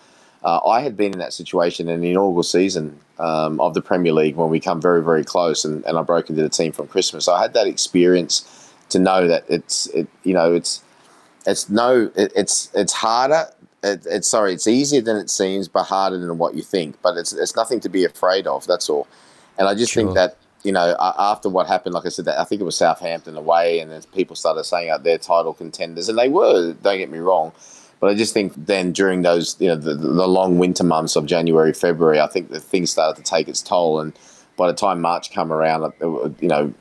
Uh, 0.44 0.60
I 0.66 0.82
had 0.82 0.98
been 0.98 1.14
in 1.14 1.20
that 1.20 1.34
situation 1.34 1.88
in 1.88 2.02
the 2.02 2.12
inaugural 2.12 2.44
season 2.44 3.00
um, 3.20 3.62
of 3.62 3.76
the 3.76 3.82
Premier 3.82 4.12
League 4.12 4.36
when 4.36 4.50
we 4.50 4.60
come 4.60 4.82
very, 4.82 5.04
very 5.04 5.24
close, 5.24 5.64
and, 5.64 5.86
and 5.86 5.98
I 5.98 6.02
broke 6.02 6.30
into 6.30 6.42
the 6.42 6.50
team 6.50 6.72
from 6.72 6.88
Christmas. 6.88 7.28
I 7.28 7.42
had 7.42 7.54
that 7.54 7.68
experience 7.68 8.74
to 8.90 9.00
know 9.00 9.28
that 9.28 9.46
it's, 9.48 9.86
it, 9.88 10.08
you 10.24 10.34
know, 10.34 10.54
it's, 10.54 10.84
it's 11.46 11.70
no, 11.70 12.12
it, 12.16 12.32
it's, 12.36 12.72
it's 12.74 12.94
harder. 12.94 13.48
It, 13.84 14.06
it's 14.06 14.28
sorry, 14.28 14.54
it's 14.54 14.68
easier 14.68 15.02
than 15.02 15.18
it 15.18 15.30
seems, 15.30 15.68
but 15.68 15.84
harder 15.84 16.18
than 16.18 16.38
what 16.38 16.56
you 16.56 16.64
think. 16.64 17.00
But 17.04 17.18
it's, 17.18 17.34
it's 17.34 17.56
nothing 17.56 17.80
to 17.82 17.90
be 17.90 18.04
afraid 18.04 18.48
of. 18.48 18.66
That's 18.66 18.90
all. 18.90 19.08
And 19.58 19.68
I 19.68 19.76
just 19.76 19.94
sure. 19.94 20.04
think 20.04 20.16
that 20.16 20.38
you 20.64 20.72
know, 20.72 20.96
after 21.00 21.50
what 21.50 21.68
happened, 21.68 21.96
like 21.96 22.06
I 22.06 22.10
said, 22.10 22.28
I 22.28 22.44
think 22.44 22.62
it 22.62 22.66
was 22.66 22.78
Southampton 22.78 23.36
away, 23.36 23.80
and 23.80 23.92
then 23.92 24.02
people 24.14 24.36
started 24.36 24.64
saying 24.64 24.90
out 24.90 25.04
their 25.04 25.18
title 25.18 25.54
contenders, 25.54 26.10
and 26.10 26.18
they 26.18 26.30
were. 26.30 26.74
Don't 26.74 26.98
get 26.98 27.10
me 27.10 27.20
wrong, 27.20 27.52
but 28.00 28.10
I 28.10 28.16
just 28.16 28.34
think 28.34 28.54
then 28.56 28.92
during 28.92 29.22
those, 29.22 29.56
you 29.60 29.68
know, 29.68 29.76
the, 29.76 29.96
the 29.96 30.28
long 30.28 30.60
winter 30.60 30.84
months 30.84 31.16
of 31.16 31.26
January, 31.26 31.74
February, 31.74 32.20
I 32.20 32.28
think 32.28 32.50
the 32.50 32.60
things 32.60 32.92
started 32.92 33.24
to 33.24 33.30
take 33.30 33.48
its 33.48 33.62
toll, 33.62 34.00
and 34.00 34.14
by 34.58 34.68
the 34.68 34.74
time 34.74 35.02
March 35.02 35.34
come 35.34 35.52
around, 35.52 35.92
you 36.02 36.48
know, 36.48 36.74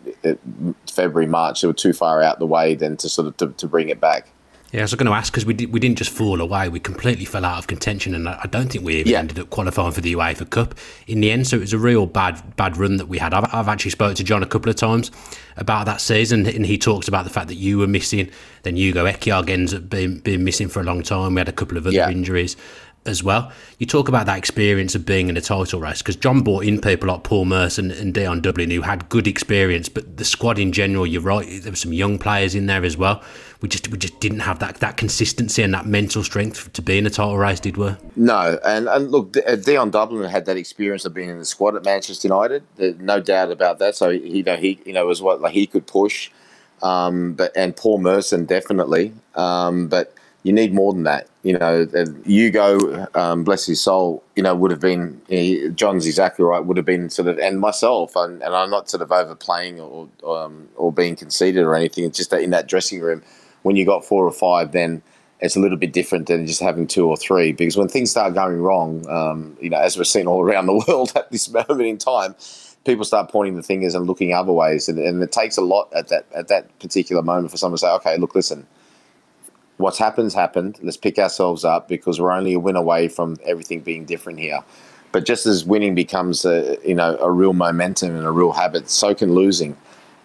February, 0.91 1.27
March, 1.27 1.63
they 1.63 1.67
were 1.67 1.73
too 1.73 1.93
far 1.93 2.23
out 2.23 2.39
the 2.39 2.47
way 2.47 2.75
then 2.75 2.97
to 2.99 3.09
sort 3.09 3.29
of 3.29 3.37
to, 3.39 3.49
to 3.49 3.67
bring 3.67 3.89
it 3.89 4.01
back. 4.01 4.29
Yeah, 4.73 4.83
I 4.83 4.85
was 4.85 4.95
going 4.95 5.07
to 5.07 5.13
ask 5.13 5.33
because 5.33 5.45
we, 5.45 5.55
did, 5.55 5.73
we 5.73 5.81
didn't 5.81 5.99
just 5.99 6.13
fall 6.13 6.41
away, 6.41 6.69
we 6.69 6.79
completely 6.79 7.25
fell 7.25 7.45
out 7.45 7.59
of 7.59 7.67
contention, 7.67 8.15
and 8.15 8.29
I, 8.29 8.47
don't 8.51 8.71
think 8.71 8.85
we 8.85 8.97
even 8.97 9.13
yeah. 9.13 9.19
ended 9.19 9.39
up 9.41 9.51
qualifying 9.51 9.91
for 9.91 10.01
the 10.01 10.15
UEFA 10.15 10.49
Cup 10.49 10.77
in 11.09 11.21
the 11.21 11.33
end. 11.33 11.49
So 11.49 11.57
it 11.57 11.61
was 11.61 11.73
a 11.73 11.79
real 11.79 12.07
bad 12.07 12.55
bad 12.55 12.77
run 12.77 12.97
that 12.99 13.07
we 13.07 13.19
had. 13.19 13.35
I've, 13.35 13.53
I've 13.53 13.67
actually 13.67 13.91
spoken 13.91 14.15
to 14.17 14.25
John 14.25 14.45
a 14.45 14.47
couple 14.47 14.71
of 14.71 14.77
times 14.77 15.11
about 15.57 15.87
that 15.87 16.01
season, 16.01 16.47
and 16.47 16.65
he 16.65 16.79
talks 16.79 17.09
about 17.09 17.25
the 17.25 17.31
fact 17.31 17.49
that 17.49 17.57
you 17.57 17.79
were 17.79 17.89
missing. 17.89 18.31
Then 18.63 18.77
Ugo 18.77 19.07
Ehiogu 19.07 19.51
ends 19.51 19.75
up 19.75 19.91
being, 19.91 20.21
being 20.21 20.45
missing 20.45 20.69
for 20.69 20.81
a 20.81 20.85
long 20.85 21.03
time. 21.03 21.35
We 21.35 21.41
had 21.41 21.49
a 21.49 21.53
couple 21.53 21.77
of 21.77 21.87
other 21.87 21.97
yeah. 21.97 22.09
injuries 22.09 22.57
as 23.07 23.23
well. 23.25 23.51
You 23.79 23.87
talk 23.87 24.09
about 24.09 24.27
that 24.27 24.39
experience 24.39 24.95
of 24.95 25.07
being 25.07 25.29
in 25.29 25.37
a 25.37 25.41
title 25.41 25.81
race 25.81 25.99
because 26.03 26.17
John 26.17 26.43
brought 26.43 26.65
in 26.65 26.81
people 26.81 27.09
like 27.09 27.23
Paul 27.23 27.47
Merson 27.47 27.91
and, 27.91 28.01
and 28.01 28.15
Dion 28.15 28.41
Dublin 28.41 28.71
who 28.71 28.83
had 28.83 29.09
good 29.09 29.27
experience, 29.27 29.89
but 29.89 30.17
the 30.17 30.25
squad 30.25 30.59
in 30.59 30.73
general, 30.73 31.07
you're 31.07 31.23
right, 31.23 31.63
there 31.63 31.73
were 31.73 31.77
some 31.77 31.93
young 31.93 32.19
players 32.19 32.55
in 32.55 32.67
there 32.67 32.85
as 32.85 32.97
well. 32.97 33.23
We 33.61 33.69
just 33.69 33.89
we 33.89 33.99
just 33.99 34.21
didn't 34.21 34.41
have 34.41 34.59
that 34.61 34.77
that 34.77 34.97
consistency 34.97 35.63
and 35.63 35.75
that 35.75 35.87
mental 35.87 36.25
strength 36.25 36.73
to 36.73 36.83
be 36.83 36.97
in 36.97 37.07
a 37.07 37.11
title 37.11 37.37
race, 37.37 37.61
did 37.61 37.77
we? 37.77 37.95
No, 38.17 38.59
and 38.65 38.89
and 38.89 39.11
look, 39.11 39.37
uh, 39.47 39.57
Dion 39.57 39.91
Dublin 39.91 40.29
had 40.31 40.47
that 40.47 40.57
experience 40.57 41.05
of 41.05 41.13
being 41.13 41.29
in 41.29 41.39
the 41.39 41.45
squad 41.45 41.77
at 41.77 41.85
Manchester 41.85 42.29
United. 42.29 42.63
There's 42.77 42.99
no 42.99 43.21
doubt 43.21 43.51
about 43.51 43.79
that. 43.79 43.97
So 43.97 44.11
he 44.11 44.39
you 44.39 44.43
know 44.43 44.57
he 44.57 44.81
you 44.87 44.93
know 44.93 45.07
was 45.07 45.21
what 45.21 45.41
like 45.41 45.53
he 45.53 45.67
could 45.67 45.87
push, 45.87 46.31
um, 46.83 47.35
but 47.35 47.53
and 47.55 47.77
Paul 47.77 47.99
Merson 47.99 48.47
definitely, 48.47 49.13
um, 49.35 49.89
but 49.89 50.15
you 50.43 50.53
need 50.53 50.73
more 50.73 50.93
than 50.93 51.03
that. 51.03 51.29
You 51.43 51.59
know, 51.59 51.87
Ugo, 52.27 53.07
um, 53.15 53.45
bless 53.45 53.67
his 53.67 53.81
soul, 53.81 54.23
you 54.37 54.43
know, 54.43 54.55
would 54.55 54.71
have 54.71 54.81
been, 54.81 55.21
he, 55.29 55.69
John's 55.71 56.07
exactly 56.07 56.45
right, 56.45 56.65
would 56.65 56.77
have 56.77 56.87
been 56.87 57.11
sort 57.11 57.29
of, 57.29 57.39
and 57.39 57.61
myself, 57.61 58.17
and, 58.17 58.43
and 58.43 58.55
I'm 58.55 58.71
not 58.71 58.89
sort 58.89 59.03
of 59.03 59.13
overplaying 59.13 59.81
or, 59.81 60.09
um, 60.25 60.69
or 60.77 60.93
being 60.93 61.17
conceited 61.17 61.63
or 61.63 61.75
anything. 61.75 62.05
It's 62.05 62.17
just 62.17 62.31
that 62.31 62.43
in 62.43 62.51
that 62.51 62.69
dressing 62.69 63.01
room, 63.01 63.23
when 63.63 63.77
you 63.77 63.85
got 63.85 64.05
four 64.05 64.25
or 64.25 64.33
five, 64.33 64.73
then 64.73 65.03
it's 65.41 65.57
a 65.57 65.61
little 65.61 65.79
bit 65.79 65.93
different 65.93 66.27
than 66.27 66.47
just 66.47 66.61
having 66.61 66.87
two 66.87 67.07
or 67.07 67.17
three. 67.17 67.53
Because 67.53 67.77
when 67.77 67.89
things 67.89 68.11
start 68.11 68.35
going 68.35 68.61
wrong, 68.61 69.09
um, 69.09 69.57
you 69.61 69.71
know, 69.71 69.79
as 69.79 69.97
we're 69.97 70.05
seeing 70.05 70.27
all 70.27 70.43
around 70.45 70.67
the 70.67 70.85
world 70.87 71.13
at 71.17 71.31
this 71.31 71.49
moment 71.53 71.83
in 71.83 71.99
time, 71.99 72.35
people 72.85 73.05
start 73.05 73.31
pointing 73.31 73.57
the 73.57 73.63
fingers 73.63 73.95
and 73.95 74.07
looking 74.07 74.33
other 74.33 74.53
ways, 74.53 74.89
and, 74.89 74.99
and 74.99 75.23
it 75.23 75.33
takes 75.33 75.57
a 75.57 75.63
lot 75.63 75.93
at 75.95 76.09
that 76.09 76.27
at 76.35 76.49
that 76.49 76.79
particular 76.79 77.23
moment 77.23 77.51
for 77.51 77.57
someone 77.57 77.77
to 77.77 77.81
say, 77.81 77.91
okay, 77.91 78.17
look, 78.17 78.35
listen 78.35 78.67
what's 79.81 79.99
happened's 79.99 80.35
happened. 80.35 80.79
Let's 80.83 80.97
pick 80.97 81.19
ourselves 81.19 81.65
up 81.65 81.89
because 81.89 82.21
we're 82.21 82.31
only 82.31 82.53
a 82.53 82.59
win 82.59 82.77
away 82.77 83.09
from 83.09 83.39
everything 83.45 83.81
being 83.81 84.05
different 84.05 84.39
here. 84.39 84.61
But 85.13 85.25
just 85.27 85.47
as 85.47 85.65
winning 85.65 85.95
becomes 85.95 86.45
a 86.45 86.79
you 86.85 86.95
know 86.95 87.17
a 87.19 87.31
real 87.31 87.53
momentum 87.53 88.15
and 88.15 88.25
a 88.25 88.31
real 88.31 88.53
habit, 88.53 88.89
so 88.89 89.15
can 89.15 89.35
losing. 89.35 89.77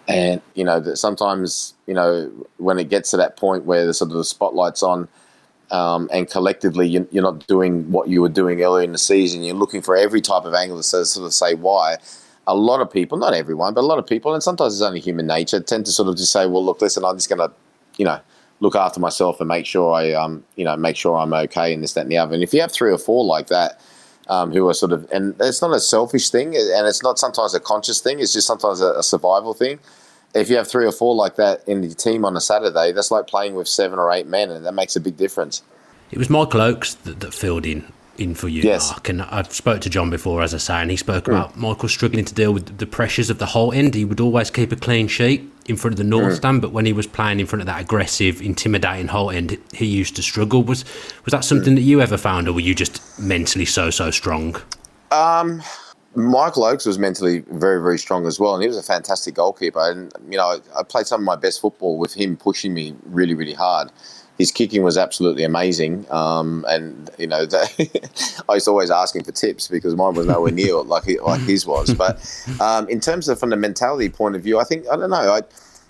And 0.08 0.40
you 0.54 0.64
know 0.64 0.78
that 0.80 0.96
sometimes 0.96 1.74
you 1.86 1.94
know 1.94 2.30
when 2.58 2.78
it 2.78 2.88
gets 2.88 3.10
to 3.10 3.16
that 3.16 3.36
point 3.36 3.64
where 3.64 3.86
the 3.86 3.94
sort 3.94 4.10
of 4.10 4.16
the 4.16 4.24
spotlight's 4.24 4.82
on, 4.82 5.08
um, 5.70 6.08
and 6.12 6.30
collectively 6.30 6.86
you're, 6.86 7.06
you're 7.10 7.24
not 7.24 7.46
doing 7.46 7.90
what 7.90 8.08
you 8.08 8.22
were 8.22 8.28
doing 8.28 8.62
earlier 8.62 8.84
in 8.84 8.92
the 8.92 8.98
season. 8.98 9.42
You're 9.42 9.56
looking 9.56 9.82
for 9.82 9.96
every 9.96 10.20
type 10.20 10.44
of 10.44 10.54
angle 10.54 10.76
to 10.76 10.82
sort 10.82 11.26
of 11.26 11.34
say 11.34 11.54
why. 11.54 11.96
A 12.46 12.54
lot 12.54 12.80
of 12.80 12.88
people, 12.88 13.18
not 13.18 13.34
everyone, 13.34 13.74
but 13.74 13.80
a 13.80 13.88
lot 13.88 13.98
of 13.98 14.06
people, 14.06 14.32
and 14.32 14.40
sometimes 14.40 14.74
it's 14.74 14.82
only 14.82 15.00
human 15.00 15.26
nature, 15.26 15.58
tend 15.58 15.84
to 15.86 15.92
sort 15.92 16.08
of 16.08 16.16
just 16.16 16.30
say, 16.30 16.46
"Well, 16.46 16.64
look, 16.64 16.80
listen, 16.80 17.04
I'm 17.04 17.16
just 17.16 17.28
going 17.28 17.40
to, 17.40 17.54
you 17.96 18.04
know." 18.04 18.20
look 18.60 18.74
after 18.74 19.00
myself 19.00 19.40
and 19.40 19.48
make 19.48 19.66
sure 19.66 19.92
I, 19.92 20.12
um, 20.12 20.42
you 20.56 20.64
know, 20.64 20.76
make 20.76 20.96
sure 20.96 21.16
I'm 21.16 21.32
okay 21.32 21.74
and 21.74 21.82
this, 21.82 21.92
that, 21.92 22.02
and 22.02 22.10
the 22.10 22.18
other. 22.18 22.34
And 22.34 22.42
if 22.42 22.54
you 22.54 22.60
have 22.60 22.72
three 22.72 22.90
or 22.90 22.98
four 22.98 23.24
like 23.24 23.48
that, 23.48 23.80
um, 24.28 24.52
who 24.52 24.68
are 24.68 24.74
sort 24.74 24.92
of, 24.92 25.06
and 25.12 25.34
it's 25.40 25.62
not 25.62 25.72
a 25.72 25.80
selfish 25.80 26.30
thing, 26.30 26.48
and 26.56 26.86
it's 26.86 27.02
not 27.02 27.18
sometimes 27.18 27.54
a 27.54 27.60
conscious 27.60 28.00
thing. 28.00 28.20
It's 28.20 28.32
just 28.32 28.46
sometimes 28.46 28.80
a, 28.80 28.92
a 28.92 29.02
survival 29.02 29.54
thing. 29.54 29.78
If 30.34 30.50
you 30.50 30.56
have 30.56 30.68
three 30.68 30.84
or 30.84 30.92
four 30.92 31.14
like 31.14 31.36
that 31.36 31.66
in 31.66 31.80
the 31.80 31.94
team 31.94 32.24
on 32.24 32.36
a 32.36 32.40
Saturday, 32.40 32.92
that's 32.92 33.10
like 33.10 33.26
playing 33.26 33.54
with 33.54 33.68
seven 33.68 33.98
or 33.98 34.12
eight 34.12 34.26
men, 34.26 34.50
and 34.50 34.66
that 34.66 34.72
makes 34.72 34.96
a 34.96 35.00
big 35.00 35.16
difference. 35.16 35.62
It 36.10 36.18
was 36.18 36.28
Michael 36.28 36.60
Oakes 36.60 36.94
that, 36.94 37.20
that 37.20 37.32
filled 37.32 37.66
in 37.66 37.90
in 38.18 38.34
for 38.34 38.48
you, 38.48 38.62
yes. 38.62 38.90
Mark. 38.90 39.08
And 39.08 39.22
I've 39.22 39.52
spoke 39.52 39.80
to 39.82 39.90
John 39.90 40.10
before, 40.10 40.42
as 40.42 40.54
I 40.54 40.58
say, 40.58 40.74
and 40.74 40.90
he 40.90 40.96
spoke 40.96 41.24
mm. 41.24 41.28
about 41.28 41.56
Michael 41.56 41.88
struggling 41.88 42.24
to 42.24 42.34
deal 42.34 42.52
with 42.52 42.78
the 42.78 42.86
pressures 42.86 43.30
of 43.30 43.38
the 43.38 43.46
Holte 43.46 43.76
End. 43.76 43.94
He 43.94 44.04
would 44.04 44.20
always 44.20 44.50
keep 44.50 44.72
a 44.72 44.76
clean 44.76 45.08
sheet 45.08 45.50
in 45.66 45.76
front 45.76 45.94
of 45.94 45.98
the 45.98 46.04
North 46.04 46.34
mm. 46.34 46.36
stand, 46.36 46.62
but 46.62 46.72
when 46.72 46.86
he 46.86 46.92
was 46.92 47.06
playing 47.06 47.40
in 47.40 47.46
front 47.46 47.60
of 47.60 47.66
that 47.66 47.80
aggressive, 47.80 48.40
intimidating 48.40 49.08
Holte 49.08 49.34
End, 49.34 49.58
he 49.72 49.86
used 49.86 50.16
to 50.16 50.22
struggle. 50.22 50.62
Was 50.62 50.84
was 51.24 51.32
that 51.32 51.44
something 51.44 51.72
mm. 51.72 51.76
that 51.76 51.82
you 51.82 52.00
ever 52.00 52.16
found, 52.16 52.48
or 52.48 52.52
were 52.52 52.60
you 52.60 52.74
just 52.74 53.18
mentally 53.18 53.66
so 53.66 53.90
so 53.90 54.10
strong? 54.10 54.56
Um. 55.10 55.62
Michael 56.18 56.64
Oakes 56.64 56.86
was 56.86 56.98
mentally 56.98 57.40
very, 57.50 57.78
very 57.78 57.98
strong 57.98 58.26
as 58.26 58.40
well, 58.40 58.54
and 58.54 58.62
he 58.62 58.68
was 58.68 58.78
a 58.78 58.82
fantastic 58.82 59.34
goalkeeper. 59.34 59.90
And 59.90 60.10
you 60.30 60.38
know, 60.38 60.62
I 60.74 60.82
played 60.82 61.06
some 61.06 61.20
of 61.20 61.26
my 61.26 61.36
best 61.36 61.60
football 61.60 61.98
with 61.98 62.14
him 62.14 62.38
pushing 62.38 62.72
me 62.72 62.94
really, 63.04 63.34
really 63.34 63.52
hard 63.52 63.92
his 64.38 64.52
kicking 64.52 64.82
was 64.82 64.98
absolutely 64.98 65.44
amazing. 65.44 66.06
Um, 66.10 66.64
and 66.68 67.10
you 67.18 67.26
know, 67.26 67.46
I 67.52 68.54
was 68.54 68.68
always 68.68 68.90
asking 68.90 69.24
for 69.24 69.32
tips 69.32 69.68
because 69.68 69.94
mine 69.94 70.14
was 70.14 70.26
nowhere 70.26 70.52
near 70.52 70.74
like 70.82 71.06
like 71.22 71.40
his 71.42 71.66
was. 71.66 71.94
But 71.94 72.20
um, 72.60 72.88
in 72.88 73.00
terms 73.00 73.28
of 73.28 73.38
from 73.38 73.50
the 73.50 73.56
mentality 73.56 74.08
point 74.08 74.36
of 74.36 74.42
view, 74.42 74.58
I 74.58 74.64
think 74.64 74.86
I 74.88 74.96
don't 74.96 75.10
know. 75.10 75.16
I, 75.16 75.42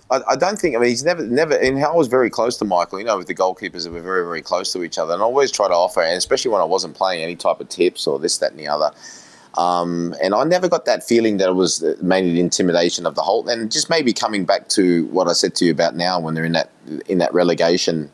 I, 0.09 0.21
I 0.29 0.35
don't 0.35 0.57
think. 0.57 0.75
I 0.75 0.79
mean, 0.79 0.89
he's 0.89 1.03
never 1.03 1.25
never. 1.25 1.55
And 1.55 1.83
I 1.83 1.91
was 1.91 2.07
very 2.07 2.29
close 2.29 2.57
to 2.57 2.65
Michael. 2.65 2.99
You 2.99 3.05
know, 3.05 3.17
with 3.17 3.27
the 3.27 3.35
goalkeepers, 3.35 3.85
we 3.85 3.91
were 3.91 4.01
very 4.01 4.23
very 4.23 4.41
close 4.41 4.71
to 4.73 4.83
each 4.83 4.97
other, 4.97 5.13
and 5.13 5.21
I 5.21 5.25
always 5.25 5.51
try 5.51 5.67
to 5.67 5.73
offer, 5.73 6.01
and 6.01 6.17
especially 6.17 6.51
when 6.51 6.61
I 6.61 6.65
wasn't 6.65 6.95
playing, 6.95 7.23
any 7.23 7.35
type 7.35 7.59
of 7.59 7.67
tips 7.69 8.07
or 8.07 8.17
this, 8.17 8.37
that, 8.37 8.51
and 8.51 8.59
the 8.59 8.67
other. 8.67 8.91
Um, 9.57 10.13
and 10.21 10.35
I 10.35 10.43
never 10.43 10.69
got 10.69 10.85
that 10.85 11.03
feeling 11.03 11.37
that 11.37 11.49
it 11.49 11.53
was 11.53 11.83
mainly 11.99 12.33
the 12.33 12.41
intimidation 12.41 13.07
of 13.07 13.15
the 13.15 13.23
whole, 13.23 13.49
and 13.49 13.71
just 13.71 13.89
maybe 13.89 14.13
coming 14.13 14.45
back 14.45 14.69
to 14.69 15.07
what 15.07 15.27
I 15.27 15.33
said 15.33 15.55
to 15.55 15.65
you 15.65 15.71
about 15.71 15.95
now 15.95 16.19
when 16.19 16.35
they're 16.35 16.45
in 16.45 16.53
that 16.53 16.69
in 17.07 17.17
that 17.17 17.33
relegation 17.33 18.09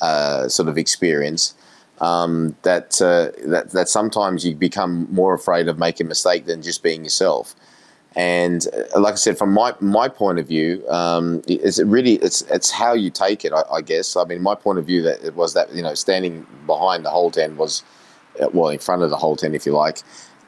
uh, 0.00 0.48
sort 0.48 0.68
of 0.68 0.78
experience. 0.78 1.54
Um, 2.00 2.56
that 2.62 3.00
uh, 3.02 3.30
that 3.46 3.72
that 3.72 3.88
sometimes 3.88 4.46
you 4.46 4.54
become 4.54 5.06
more 5.10 5.34
afraid 5.34 5.68
of 5.68 5.78
making 5.78 6.06
a 6.06 6.08
mistake 6.08 6.46
than 6.46 6.62
just 6.62 6.82
being 6.82 7.04
yourself. 7.04 7.54
And 8.16 8.66
uh, 8.94 9.00
like 9.00 9.12
I 9.12 9.16
said, 9.16 9.38
from 9.38 9.52
my 9.52 9.74
my 9.80 10.08
point 10.08 10.38
of 10.38 10.48
view, 10.48 10.88
um, 10.88 11.42
is 11.46 11.78
it 11.78 11.86
really 11.86 12.14
it's 12.14 12.42
it's 12.42 12.70
how 12.70 12.94
you 12.94 13.10
take 13.10 13.44
it. 13.44 13.52
I, 13.52 13.62
I, 13.70 13.80
guess. 13.82 14.16
I 14.16 14.24
mean, 14.24 14.42
my 14.42 14.54
point 14.54 14.78
of 14.78 14.86
view 14.86 15.02
that 15.02 15.22
it 15.22 15.36
was 15.36 15.54
that 15.54 15.72
you 15.74 15.82
know 15.82 15.94
standing 15.94 16.46
behind 16.66 17.04
the 17.04 17.10
Holte 17.10 17.38
End 17.38 17.56
was 17.56 17.82
well 18.52 18.70
in 18.70 18.78
front 18.78 19.02
of 19.02 19.10
the 19.10 19.16
Holte 19.16 19.44
End, 19.44 19.54
if 19.54 19.66
you 19.66 19.72
like. 19.72 19.98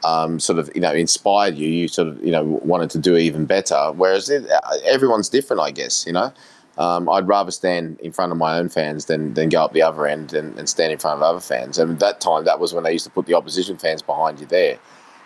Um, 0.05 0.41
sort 0.41 0.59
of 0.59 0.71
you 0.75 0.81
know 0.81 0.93
inspired 0.93 1.55
you. 1.55 1.69
You 1.69 1.87
sort 1.87 2.09
of 2.09 2.25
you 2.25 2.33
know 2.33 2.43
wanted 2.43 2.91
to 2.91 2.99
do 2.99 3.17
even 3.17 3.47
better. 3.47 3.93
Whereas 3.93 4.29
it, 4.29 4.45
everyone's 4.85 5.29
different, 5.29 5.61
I 5.62 5.71
guess. 5.71 6.05
You 6.07 6.15
know. 6.15 6.33
Um, 6.79 7.09
I'd 7.09 7.29
rather 7.29 7.51
stand 7.51 8.01
in 8.01 8.13
front 8.13 8.33
of 8.33 8.39
my 8.39 8.59
own 8.59 8.69
fans 8.69 9.05
than, 9.05 9.35
than 9.35 9.51
go 9.51 9.63
up 9.63 9.73
the 9.73 9.83
other 9.83 10.07
end 10.07 10.33
and, 10.33 10.59
and 10.59 10.69
stand 10.69 10.93
in 10.93 10.99
front 10.99 11.19
of 11.19 11.23
other 11.23 11.41
fans. 11.41 11.79
And 11.79 11.93
at 11.93 12.01
that 12.01 12.21
time, 12.21 12.45
that 12.45 12.61
was 12.61 12.73
when 12.73 12.85
they 12.85 12.93
used 12.93 13.05
to 13.05 13.11
put 13.11 13.27
the 13.27 13.35
opposition 13.35 13.77
fans 13.77 14.01
behind 14.01 14.41
you 14.41 14.47
there. 14.47 14.79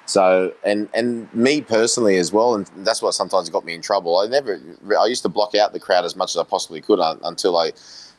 So, 0.06 0.54
and 0.64 0.88
and 0.94 1.32
me 1.34 1.60
personally 1.60 2.16
as 2.16 2.32
well, 2.32 2.54
and 2.54 2.70
that's 2.78 3.02
what 3.02 3.12
sometimes 3.12 3.50
got 3.50 3.64
me 3.64 3.74
in 3.74 3.82
trouble. 3.82 4.18
I 4.18 4.28
never, 4.28 4.60
I 4.96 5.06
used 5.06 5.22
to 5.22 5.28
block 5.28 5.56
out 5.56 5.72
the 5.72 5.80
crowd 5.80 6.04
as 6.04 6.14
much 6.14 6.30
as 6.30 6.36
I 6.36 6.44
possibly 6.44 6.80
could 6.80 7.00
until 7.24 7.56
I, 7.56 7.72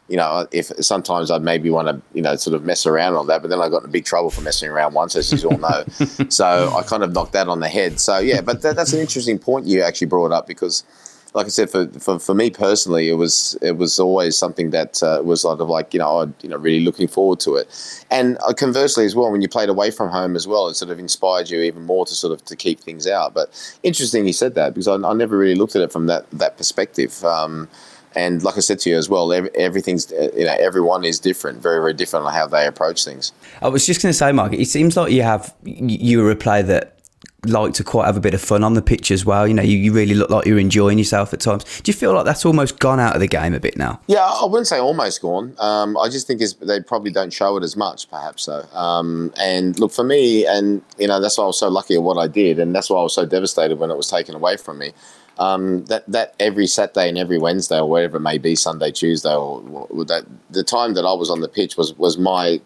you 0.09 0.17
know, 0.17 0.47
if 0.51 0.67
sometimes 0.83 1.31
I'd 1.31 1.41
maybe 1.41 1.69
want 1.69 1.87
to, 1.87 2.01
you 2.13 2.21
know, 2.21 2.35
sort 2.35 2.55
of 2.55 2.65
mess 2.65 2.85
around 2.85 3.15
on 3.15 3.27
that, 3.27 3.41
but 3.41 3.49
then 3.49 3.61
I 3.61 3.69
got 3.69 3.85
in 3.85 3.91
big 3.91 4.03
trouble 4.03 4.29
for 4.29 4.41
messing 4.41 4.69
around 4.69 4.95
once, 4.95 5.15
as 5.15 5.41
you 5.41 5.49
all 5.49 5.57
know. 5.57 5.85
so 6.29 6.75
I 6.77 6.83
kind 6.83 7.03
of 7.03 7.13
knocked 7.13 7.31
that 7.33 7.47
on 7.47 7.61
the 7.61 7.69
head. 7.69 8.01
So 8.01 8.17
yeah, 8.17 8.41
but 8.41 8.61
that, 8.63 8.75
that's 8.75 8.91
an 8.91 8.99
interesting 8.99 9.39
point 9.39 9.65
you 9.65 9.81
actually 9.81 10.07
brought 10.07 10.33
up 10.33 10.45
because 10.45 10.83
like 11.33 11.45
I 11.45 11.49
said, 11.49 11.69
for, 11.69 11.87
for, 11.99 12.19
for 12.19 12.33
me 12.33 12.49
personally, 12.49 13.09
it 13.09 13.13
was 13.13 13.57
it 13.61 13.77
was 13.77 13.99
always 13.99 14.37
something 14.37 14.71
that 14.71 15.01
uh, 15.03 15.21
was 15.23 15.41
sort 15.41 15.59
of 15.59 15.67
like 15.67 15.93
you 15.93 15.99
know 15.99 16.21
I 16.21 16.25
you 16.41 16.49
know 16.49 16.57
really 16.57 16.83
looking 16.83 17.07
forward 17.07 17.39
to 17.41 17.55
it, 17.55 18.05
and 18.09 18.37
uh, 18.47 18.53
conversely 18.53 19.05
as 19.05 19.15
well, 19.15 19.31
when 19.31 19.41
you 19.41 19.47
played 19.47 19.69
away 19.69 19.91
from 19.91 20.09
home 20.09 20.35
as 20.35 20.47
well, 20.47 20.67
it 20.67 20.75
sort 20.75 20.91
of 20.91 20.99
inspired 20.99 21.49
you 21.49 21.61
even 21.61 21.83
more 21.83 22.05
to 22.05 22.15
sort 22.15 22.33
of 22.33 22.45
to 22.45 22.55
keep 22.55 22.79
things 22.79 23.07
out. 23.07 23.33
But 23.33 23.49
interesting, 23.83 24.25
you 24.25 24.33
said 24.33 24.55
that 24.55 24.73
because 24.73 24.87
I, 24.87 24.95
I 24.95 25.13
never 25.13 25.37
really 25.37 25.55
looked 25.55 25.75
at 25.75 25.81
it 25.81 25.91
from 25.91 26.07
that 26.07 26.29
that 26.31 26.57
perspective. 26.57 27.23
Um, 27.23 27.69
and 28.15 28.41
like 28.41 28.57
I 28.57 28.61
said 28.61 28.79
to 28.79 28.89
you 28.89 28.97
as 28.97 29.09
well, 29.09 29.31
every, 29.31 29.51
everything's 29.55 30.11
you 30.11 30.45
know 30.45 30.55
everyone 30.59 31.03
is 31.03 31.19
different, 31.19 31.61
very 31.61 31.79
very 31.79 31.93
different 31.93 32.25
on 32.25 32.33
how 32.33 32.47
they 32.47 32.65
approach 32.65 33.03
things. 33.03 33.31
I 33.61 33.67
was 33.67 33.85
just 33.85 34.01
going 34.01 34.11
to 34.11 34.17
say, 34.17 34.31
Mark, 34.31 34.53
it 34.53 34.67
seems 34.67 34.97
like 34.97 35.11
you 35.11 35.23
have 35.23 35.53
you 35.63 36.21
were 36.21 36.31
a 36.31 36.35
player 36.35 36.63
that 36.63 36.96
like 37.45 37.73
to 37.73 37.83
quite 37.83 38.05
have 38.05 38.17
a 38.17 38.19
bit 38.19 38.33
of 38.33 38.41
fun 38.41 38.63
on 38.63 38.73
the 38.73 38.81
pitch 38.81 39.11
as 39.11 39.25
well. 39.25 39.47
You 39.47 39.53
know, 39.53 39.61
you, 39.63 39.77
you 39.77 39.93
really 39.93 40.15
look 40.15 40.29
like 40.29 40.45
you're 40.45 40.57
enjoying 40.57 40.97
yourself 40.97 41.33
at 41.33 41.39
times. 41.39 41.63
Do 41.81 41.89
you 41.89 41.93
feel 41.93 42.13
like 42.13 42.25
that's 42.25 42.45
almost 42.45 42.79
gone 42.79 42.99
out 42.99 43.13
of 43.13 43.21
the 43.21 43.27
game 43.27 43.53
a 43.53 43.59
bit 43.59 43.77
now? 43.77 43.99
Yeah, 44.07 44.25
I 44.25 44.45
wouldn't 44.45 44.67
say 44.67 44.79
almost 44.79 45.21
gone. 45.21 45.55
Um, 45.59 45.97
I 45.97 46.09
just 46.09 46.25
think 46.25 46.41
they 46.61 46.81
probably 46.81 47.11
don't 47.11 47.31
show 47.31 47.55
it 47.57 47.63
as 47.63 47.75
much, 47.75 48.09
perhaps 48.09 48.43
so. 48.43 48.63
Um, 48.73 49.31
and 49.37 49.79
look, 49.79 49.91
for 49.91 50.03
me, 50.03 50.45
and 50.45 50.81
you 50.97 51.07
know, 51.07 51.21
that's 51.21 51.37
why 51.37 51.43
I 51.43 51.47
was 51.47 51.59
so 51.59 51.69
lucky 51.69 51.95
at 51.95 52.03
what 52.03 52.17
I 52.17 52.27
did, 52.27 52.59
and 52.59 52.73
that's 52.73 52.89
why 52.89 52.99
I 52.99 53.03
was 53.03 53.13
so 53.13 53.25
devastated 53.25 53.77
when 53.77 53.91
it 53.91 53.97
was 53.97 54.09
taken 54.09 54.35
away 54.35 54.57
from 54.57 54.79
me. 54.79 54.93
Um, 55.39 55.85
that 55.85 56.03
that 56.07 56.33
every 56.39 56.65
Saturday 56.65 57.09
and 57.09 57.17
every 57.17 57.37
Wednesday 57.37 57.77
or 57.77 57.87
whatever 57.87 58.17
it 58.17 58.21
may 58.21 58.39
be, 58.39 58.55
Sunday, 58.55 58.91
Tuesday, 58.91 59.35
or, 59.35 59.61
or 59.89 60.05
that 60.05 60.25
the 60.49 60.63
time 60.63 60.95
that 60.95 61.05
I 61.05 61.13
was 61.13 61.29
on 61.29 61.41
the 61.41 61.47
pitch 61.47 61.77
was 61.77 61.93
was 61.99 62.17
my 62.17 62.59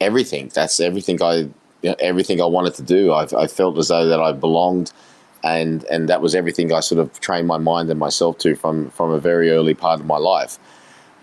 everything. 0.00 0.50
That's 0.52 0.80
everything 0.80 1.22
I 1.22 1.48
you 1.82 1.90
know, 1.90 1.96
everything 2.00 2.40
I 2.40 2.46
wanted 2.46 2.74
to 2.74 2.82
do. 2.82 3.12
I, 3.12 3.26
I 3.36 3.46
felt 3.46 3.78
as 3.78 3.88
though 3.88 4.06
that 4.06 4.20
I 4.20 4.32
belonged, 4.32 4.92
and 5.42 5.84
and 5.84 6.08
that 6.08 6.20
was 6.20 6.34
everything 6.34 6.72
I 6.72 6.80
sort 6.80 7.00
of 7.00 7.20
trained 7.20 7.46
my 7.46 7.58
mind 7.58 7.90
and 7.90 7.98
myself 7.98 8.38
to 8.38 8.54
from 8.54 8.90
from 8.90 9.10
a 9.10 9.20
very 9.20 9.50
early 9.50 9.74
part 9.74 10.00
of 10.00 10.06
my 10.06 10.18
life. 10.18 10.58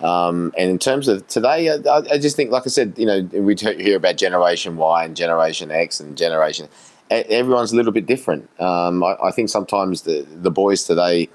Um, 0.02 0.54
and 0.58 0.70
in 0.70 0.78
terms 0.78 1.08
of 1.08 1.28
today, 1.28 1.70
I, 1.70 1.98
I, 2.12 2.20
just 2.20 2.36
think, 2.36 2.52
like 2.52 2.64
I 2.68 2.70
said, 2.70 2.94
you 2.98 3.06
know, 3.08 3.22
we 3.34 3.56
hear 3.56 3.98
about 3.98 4.16
Generation 4.16 4.78
Y 4.78 5.04
and 5.04 5.16
Generation 5.16 5.72
X 5.72 6.00
and 6.00 6.16
Generation. 6.16 6.70
Everyone's 7.10 7.72
a 7.72 7.76
little 7.76 7.92
bit 7.92 8.06
different. 8.06 8.48
Um, 8.60 9.04
I, 9.04 9.16
I, 9.24 9.32
think 9.32 9.50
sometimes 9.50 10.04
the 10.04 10.22
the 10.30 10.52
boys 10.52 10.84
today, 10.84 11.30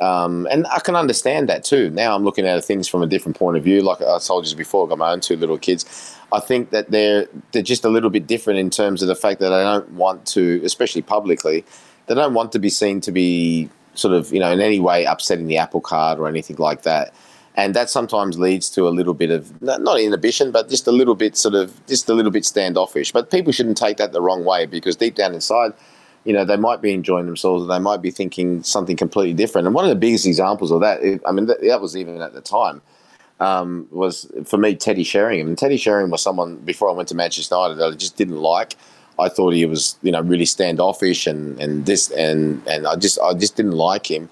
um, 0.00 0.48
and 0.50 0.66
I 0.66 0.80
can 0.80 0.96
understand 0.96 1.48
that 1.48 1.62
too. 1.62 1.90
Now 1.90 2.14
I'm 2.14 2.24
looking 2.24 2.46
at 2.46 2.64
things 2.64 2.88
from 2.88 3.02
a 3.02 3.06
different 3.06 3.38
point 3.38 3.56
of 3.56 3.62
view. 3.62 3.80
Like 3.82 4.00
I 4.02 4.18
told 4.18 4.46
you 4.46 4.56
before, 4.56 4.84
I've 4.84 4.88
got 4.88 4.98
my 4.98 5.12
own 5.12 5.20
two 5.20 5.36
little 5.36 5.58
kids. 5.58 6.16
I 6.32 6.40
think 6.40 6.70
that 6.70 6.90
they're 6.90 7.26
they're 7.52 7.62
just 7.62 7.84
a 7.84 7.88
little 7.88 8.10
bit 8.10 8.26
different 8.26 8.58
in 8.58 8.70
terms 8.70 9.02
of 9.02 9.08
the 9.08 9.14
fact 9.14 9.40
that 9.40 9.50
they 9.50 9.62
don't 9.62 9.90
want 9.90 10.26
to, 10.28 10.60
especially 10.64 11.02
publicly, 11.02 11.64
they 12.06 12.14
don't 12.14 12.34
want 12.34 12.50
to 12.52 12.58
be 12.58 12.70
seen 12.70 13.00
to 13.02 13.12
be 13.12 13.70
sort 13.94 14.14
of 14.14 14.32
you 14.32 14.40
know 14.40 14.50
in 14.50 14.60
any 14.60 14.80
way 14.80 15.04
upsetting 15.04 15.46
the 15.46 15.58
apple 15.58 15.80
cart 15.80 16.18
or 16.18 16.26
anything 16.26 16.56
like 16.56 16.82
that. 16.82 17.14
And 17.56 17.72
that 17.76 17.88
sometimes 17.88 18.36
leads 18.36 18.68
to 18.70 18.88
a 18.88 18.90
little 18.90 19.14
bit 19.14 19.30
of 19.30 19.62
not 19.62 20.00
inhibition, 20.00 20.50
but 20.50 20.68
just 20.68 20.88
a 20.88 20.92
little 20.92 21.14
bit 21.14 21.36
sort 21.36 21.54
of 21.54 21.86
just 21.86 22.08
a 22.08 22.14
little 22.14 22.32
bit 22.32 22.44
standoffish. 22.44 23.12
But 23.12 23.30
people 23.30 23.52
shouldn't 23.52 23.78
take 23.78 23.98
that 23.98 24.10
the 24.10 24.20
wrong 24.20 24.44
way 24.44 24.66
because 24.66 24.96
deep 24.96 25.14
down 25.14 25.34
inside, 25.34 25.72
you 26.24 26.32
know, 26.32 26.44
they 26.44 26.56
might 26.56 26.80
be 26.80 26.92
enjoying 26.92 27.26
themselves 27.26 27.64
or 27.64 27.66
they 27.66 27.78
might 27.78 28.02
be 28.02 28.10
thinking 28.10 28.62
something 28.62 28.96
completely 28.96 29.34
different. 29.34 29.66
And 29.66 29.74
one 29.74 29.84
of 29.84 29.90
the 29.90 29.96
biggest 29.96 30.26
examples 30.26 30.70
of 30.70 30.80
that, 30.80 31.00
I 31.26 31.32
mean, 31.32 31.46
that, 31.46 31.60
that 31.60 31.80
was 31.80 31.96
even 31.96 32.20
at 32.20 32.32
the 32.32 32.40
time 32.40 32.80
um, 33.40 33.86
was 33.90 34.30
for 34.44 34.56
me 34.56 34.74
Teddy 34.74 35.04
Sheringham. 35.04 35.48
And 35.48 35.58
Teddy 35.58 35.76
Sheringham 35.76 36.10
was 36.10 36.22
someone 36.22 36.56
before 36.56 36.88
I 36.88 36.92
went 36.92 37.08
to 37.10 37.14
Manchester 37.14 37.54
United 37.54 37.76
that 37.76 37.92
I 37.92 37.96
just 37.96 38.16
didn't 38.16 38.38
like. 38.38 38.76
I 39.18 39.28
thought 39.28 39.52
he 39.52 39.64
was, 39.64 39.96
you 40.02 40.10
know, 40.10 40.22
really 40.22 40.46
standoffish 40.46 41.26
and, 41.26 41.60
and 41.60 41.86
this 41.86 42.10
and 42.10 42.66
and 42.66 42.86
I 42.86 42.96
just 42.96 43.18
I 43.20 43.32
just 43.34 43.54
didn't 43.54 43.72
like 43.72 44.10
him. 44.10 44.28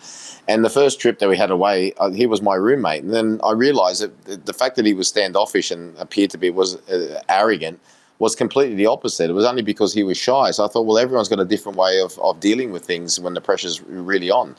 And 0.48 0.64
the 0.64 0.70
first 0.70 1.00
trip 1.00 1.20
that 1.20 1.28
we 1.28 1.36
had 1.36 1.52
away, 1.52 1.92
uh, 1.98 2.10
he 2.10 2.26
was 2.26 2.42
my 2.42 2.56
roommate. 2.56 3.04
And 3.04 3.12
then 3.12 3.40
I 3.44 3.52
realised 3.52 4.02
that 4.02 4.44
the 4.44 4.52
fact 4.52 4.74
that 4.74 4.84
he 4.84 4.92
was 4.92 5.06
standoffish 5.06 5.70
and 5.70 5.96
appeared 5.98 6.30
to 6.30 6.38
be 6.38 6.50
was 6.50 6.76
uh, 6.88 7.20
arrogant 7.28 7.78
was 8.22 8.36
completely 8.36 8.76
the 8.76 8.86
opposite. 8.86 9.28
It 9.28 9.32
was 9.32 9.44
only 9.44 9.62
because 9.62 9.92
he 9.92 10.04
was 10.04 10.16
shy. 10.16 10.52
So 10.52 10.64
I 10.64 10.68
thought, 10.68 10.86
well, 10.86 10.96
everyone's 10.96 11.28
got 11.28 11.40
a 11.40 11.44
different 11.44 11.76
way 11.76 12.00
of, 12.00 12.16
of 12.20 12.38
dealing 12.38 12.70
with 12.70 12.84
things 12.84 13.18
when 13.18 13.34
the 13.34 13.40
pressure's 13.40 13.82
really 13.82 14.30
on. 14.30 14.54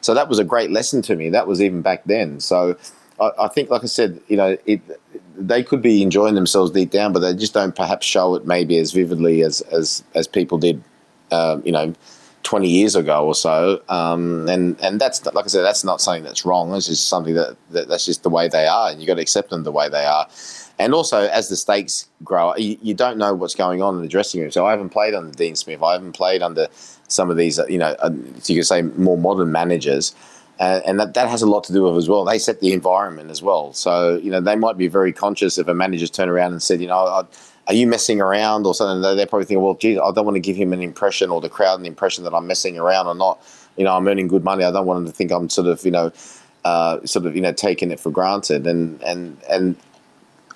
So 0.00 0.14
that 0.14 0.28
was 0.28 0.40
a 0.40 0.44
great 0.44 0.72
lesson 0.72 1.00
to 1.02 1.14
me. 1.14 1.30
That 1.30 1.46
was 1.46 1.62
even 1.62 1.80
back 1.80 2.02
then. 2.06 2.40
So 2.40 2.76
I, 3.20 3.30
I, 3.38 3.46
think, 3.46 3.70
like 3.70 3.84
I 3.84 3.86
said, 3.86 4.20
you 4.26 4.36
know, 4.36 4.58
it, 4.66 4.80
they 5.36 5.62
could 5.62 5.80
be 5.80 6.02
enjoying 6.02 6.34
themselves 6.34 6.72
deep 6.72 6.90
down, 6.90 7.12
but 7.12 7.20
they 7.20 7.32
just 7.36 7.54
don't 7.54 7.76
perhaps 7.76 8.04
show 8.04 8.34
it 8.34 8.48
maybe 8.48 8.78
as 8.78 8.90
vividly 8.90 9.42
as 9.42 9.60
as, 9.60 10.02
as 10.16 10.26
people 10.26 10.58
did, 10.58 10.82
uh, 11.30 11.60
you 11.64 11.70
know, 11.70 11.94
twenty 12.42 12.68
years 12.68 12.96
ago 12.96 13.24
or 13.24 13.36
so. 13.36 13.80
Um, 13.88 14.48
and 14.48 14.76
and 14.80 15.00
that's 15.00 15.24
like 15.24 15.44
I 15.44 15.48
said, 15.48 15.62
that's 15.62 15.84
not 15.84 16.00
something 16.00 16.24
that's 16.24 16.44
wrong. 16.44 16.74
It's 16.74 16.88
just 16.88 17.08
something 17.08 17.34
that, 17.34 17.56
that 17.70 17.86
that's 17.86 18.06
just 18.06 18.24
the 18.24 18.30
way 18.30 18.48
they 18.48 18.66
are, 18.66 18.90
and 18.90 19.00
you 19.00 19.06
got 19.06 19.14
to 19.14 19.22
accept 19.22 19.50
them 19.50 19.62
the 19.62 19.72
way 19.72 19.88
they 19.88 20.04
are. 20.04 20.26
And 20.78 20.92
also, 20.92 21.28
as 21.28 21.48
the 21.48 21.56
stakes 21.56 22.08
grow, 22.24 22.54
you, 22.56 22.76
you, 22.82 22.94
don't 22.94 23.16
know 23.16 23.32
what's 23.32 23.54
going 23.54 23.80
on 23.80 23.96
in 23.96 24.02
the 24.02 24.08
dressing 24.08 24.40
room. 24.40 24.50
So 24.50 24.66
I 24.66 24.72
haven't 24.72 24.90
played 24.90 25.14
under 25.14 25.32
Dean 25.32 25.54
Smith. 25.54 25.82
I 25.82 25.92
haven't 25.92 26.12
played 26.12 26.42
under 26.42 26.66
some 27.06 27.30
of 27.30 27.36
these, 27.36 27.58
uh, 27.58 27.66
you 27.66 27.78
know, 27.78 27.94
uh, 28.00 28.10
you 28.46 28.56
could 28.56 28.66
say 28.66 28.82
more 28.82 29.16
modern 29.16 29.52
managers. 29.52 30.14
Uh, 30.58 30.80
and 30.86 30.98
that, 31.00 31.14
that 31.14 31.28
has 31.28 31.42
a 31.42 31.46
lot 31.46 31.64
to 31.64 31.72
do 31.72 31.82
with 31.84 31.96
as 31.96 32.08
well. 32.08 32.24
They 32.24 32.38
set 32.38 32.60
the 32.60 32.72
environment 32.72 33.30
as 33.30 33.42
well. 33.42 33.72
So, 33.72 34.16
you 34.16 34.30
know, 34.30 34.40
they 34.40 34.56
might 34.56 34.76
be 34.76 34.88
very 34.88 35.12
conscious 35.12 35.58
if 35.58 35.68
a 35.68 35.74
manager's 35.74 36.10
turned 36.10 36.30
around 36.30 36.52
and 36.52 36.62
said, 36.62 36.80
you 36.80 36.86
know, 36.86 37.26
are 37.66 37.74
you 37.74 37.86
messing 37.86 38.20
around 38.20 38.66
or 38.66 38.74
something? 38.74 39.00
They're 39.16 39.26
probably 39.26 39.46
thinking, 39.46 39.62
well, 39.62 39.74
geez, 39.74 39.98
I 39.98 40.10
don't 40.12 40.24
want 40.24 40.36
to 40.36 40.40
give 40.40 40.56
him 40.56 40.72
an 40.72 40.82
impression 40.82 41.30
or 41.30 41.40
the 41.40 41.48
crowd 41.48 41.80
an 41.80 41.86
impression 41.86 42.24
that 42.24 42.34
I'm 42.34 42.46
messing 42.46 42.78
around 42.78 43.06
or 43.06 43.14
not. 43.14 43.40
You 43.76 43.84
know, 43.84 43.96
I'm 43.96 44.06
earning 44.06 44.28
good 44.28 44.44
money. 44.44 44.64
I 44.64 44.70
don't 44.70 44.86
want 44.86 44.98
them 44.98 45.06
to 45.06 45.16
think 45.16 45.32
I'm 45.32 45.48
sort 45.48 45.66
of, 45.66 45.84
you 45.84 45.90
know, 45.90 46.12
uh, 46.64 47.04
sort 47.04 47.26
of, 47.26 47.34
you 47.34 47.42
know, 47.42 47.52
taking 47.52 47.90
it 47.90 47.98
for 47.98 48.10
granted. 48.10 48.66
And, 48.66 49.02
and, 49.02 49.36
and 49.50 49.76